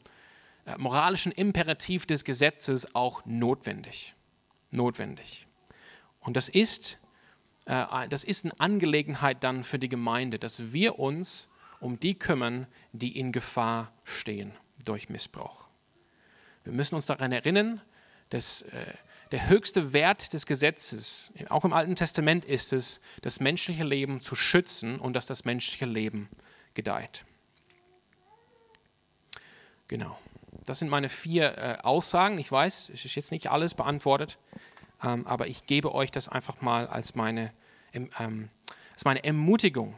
äh, 0.65 0.77
moralischen 0.77 1.31
Imperativ 1.31 2.05
des 2.05 2.23
Gesetzes 2.23 2.95
auch 2.95 3.25
notwendig. 3.25 4.15
Notwendig. 4.71 5.47
Und 6.21 6.37
das 6.37 6.49
ist, 6.49 6.97
äh, 7.65 8.07
das 8.09 8.23
ist 8.23 8.45
eine 8.45 8.59
Angelegenheit 8.59 9.43
dann 9.43 9.63
für 9.63 9.79
die 9.79 9.89
Gemeinde, 9.89 10.39
dass 10.39 10.73
wir 10.73 10.97
uns 10.97 11.49
um 11.79 11.99
die 11.99 12.17
kümmern, 12.17 12.67
die 12.93 13.17
in 13.19 13.31
Gefahr 13.31 13.91
stehen 14.03 14.53
durch 14.83 15.09
Missbrauch. 15.09 15.67
Wir 16.63 16.73
müssen 16.73 16.95
uns 16.95 17.05
daran 17.05 17.31
erinnern, 17.31 17.81
dass 18.29 18.63
äh, 18.63 18.85
der 19.35 19.49
höchste 19.49 19.91
Wert 19.91 20.31
des 20.31 20.45
Gesetzes, 20.45 21.33
auch 21.49 21.65
im 21.65 21.73
Alten 21.73 21.97
Testament 21.97 22.45
ist 22.45 22.71
es, 22.71 23.01
das 23.21 23.41
menschliche 23.41 23.83
Leben 23.83 24.21
zu 24.21 24.33
schützen 24.33 24.97
und 24.97 25.11
dass 25.13 25.25
das 25.25 25.43
menschliche 25.43 25.85
Leben 25.85 26.29
gedeiht. 26.73 27.25
Genau. 29.89 30.17
Das 30.63 30.79
sind 30.79 30.87
meine 30.87 31.09
vier 31.09 31.57
äh, 31.57 31.77
Aussagen. 31.81 32.39
Ich 32.39 32.49
weiß, 32.49 32.89
es 32.93 33.03
ist 33.03 33.15
jetzt 33.15 33.31
nicht 33.31 33.51
alles 33.51 33.73
beantwortet, 33.73 34.37
ähm, 35.03 35.27
aber 35.27 35.47
ich 35.47 35.67
gebe 35.67 35.93
euch 35.93 36.11
das 36.11 36.29
einfach 36.29 36.61
mal 36.61 36.87
als 36.87 37.15
meine, 37.15 37.51
ähm, 37.91 38.49
als 38.93 39.03
meine 39.03 39.21
Ermutigung, 39.25 39.95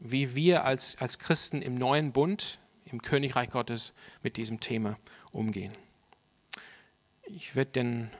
wie 0.00 0.34
wir 0.34 0.64
als, 0.64 1.00
als 1.00 1.20
Christen 1.20 1.62
im 1.62 1.76
neuen 1.76 2.10
Bund, 2.10 2.58
im 2.86 3.00
Königreich 3.00 3.50
Gottes 3.50 3.92
mit 4.24 4.36
diesem 4.36 4.58
Thema 4.58 4.98
umgehen. 5.30 5.72
Ich 7.22 7.54
werde 7.54 7.70
den 7.70 8.10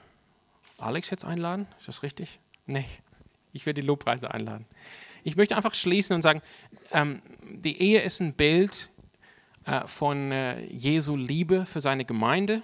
Alex 0.83 1.09
jetzt 1.09 1.25
einladen, 1.25 1.67
ist 1.77 1.87
das 1.87 2.03
richtig? 2.03 2.39
Nee, 2.65 2.85
ich 3.51 3.65
werde 3.65 3.81
die 3.81 3.87
Lobpreise 3.87 4.31
einladen. 4.31 4.65
Ich 5.23 5.35
möchte 5.35 5.55
einfach 5.55 5.73
schließen 5.73 6.15
und 6.15 6.21
sagen, 6.21 6.41
ähm, 6.91 7.21
die 7.41 7.81
Ehe 7.81 8.01
ist 8.01 8.19
ein 8.19 8.33
Bild 8.33 8.89
äh, 9.65 9.87
von 9.87 10.31
äh, 10.31 10.61
Jesu 10.65 11.15
Liebe 11.15 11.65
für 11.65 11.81
seine 11.81 12.05
Gemeinde. 12.05 12.61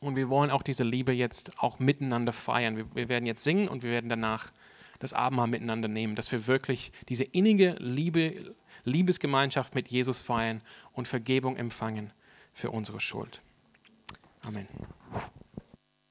Und 0.00 0.16
wir 0.16 0.28
wollen 0.28 0.50
auch 0.50 0.62
diese 0.62 0.84
Liebe 0.84 1.12
jetzt 1.12 1.52
auch 1.58 1.78
miteinander 1.78 2.32
feiern. 2.32 2.76
Wir, 2.76 2.94
wir 2.94 3.08
werden 3.08 3.24
jetzt 3.24 3.44
singen 3.44 3.68
und 3.68 3.82
wir 3.82 3.90
werden 3.90 4.10
danach 4.10 4.50
das 4.98 5.12
Abendmahl 5.12 5.48
miteinander 5.48 5.88
nehmen, 5.88 6.14
dass 6.14 6.30
wir 6.30 6.46
wirklich 6.46 6.92
diese 7.08 7.24
innige 7.24 7.74
Liebe, 7.78 8.54
Liebesgemeinschaft 8.84 9.74
mit 9.74 9.88
Jesus 9.88 10.22
feiern 10.22 10.60
und 10.92 11.08
Vergebung 11.08 11.56
empfangen 11.56 12.12
für 12.52 12.70
unsere 12.70 13.00
Schuld. 13.00 13.42
Amen. 14.42 14.68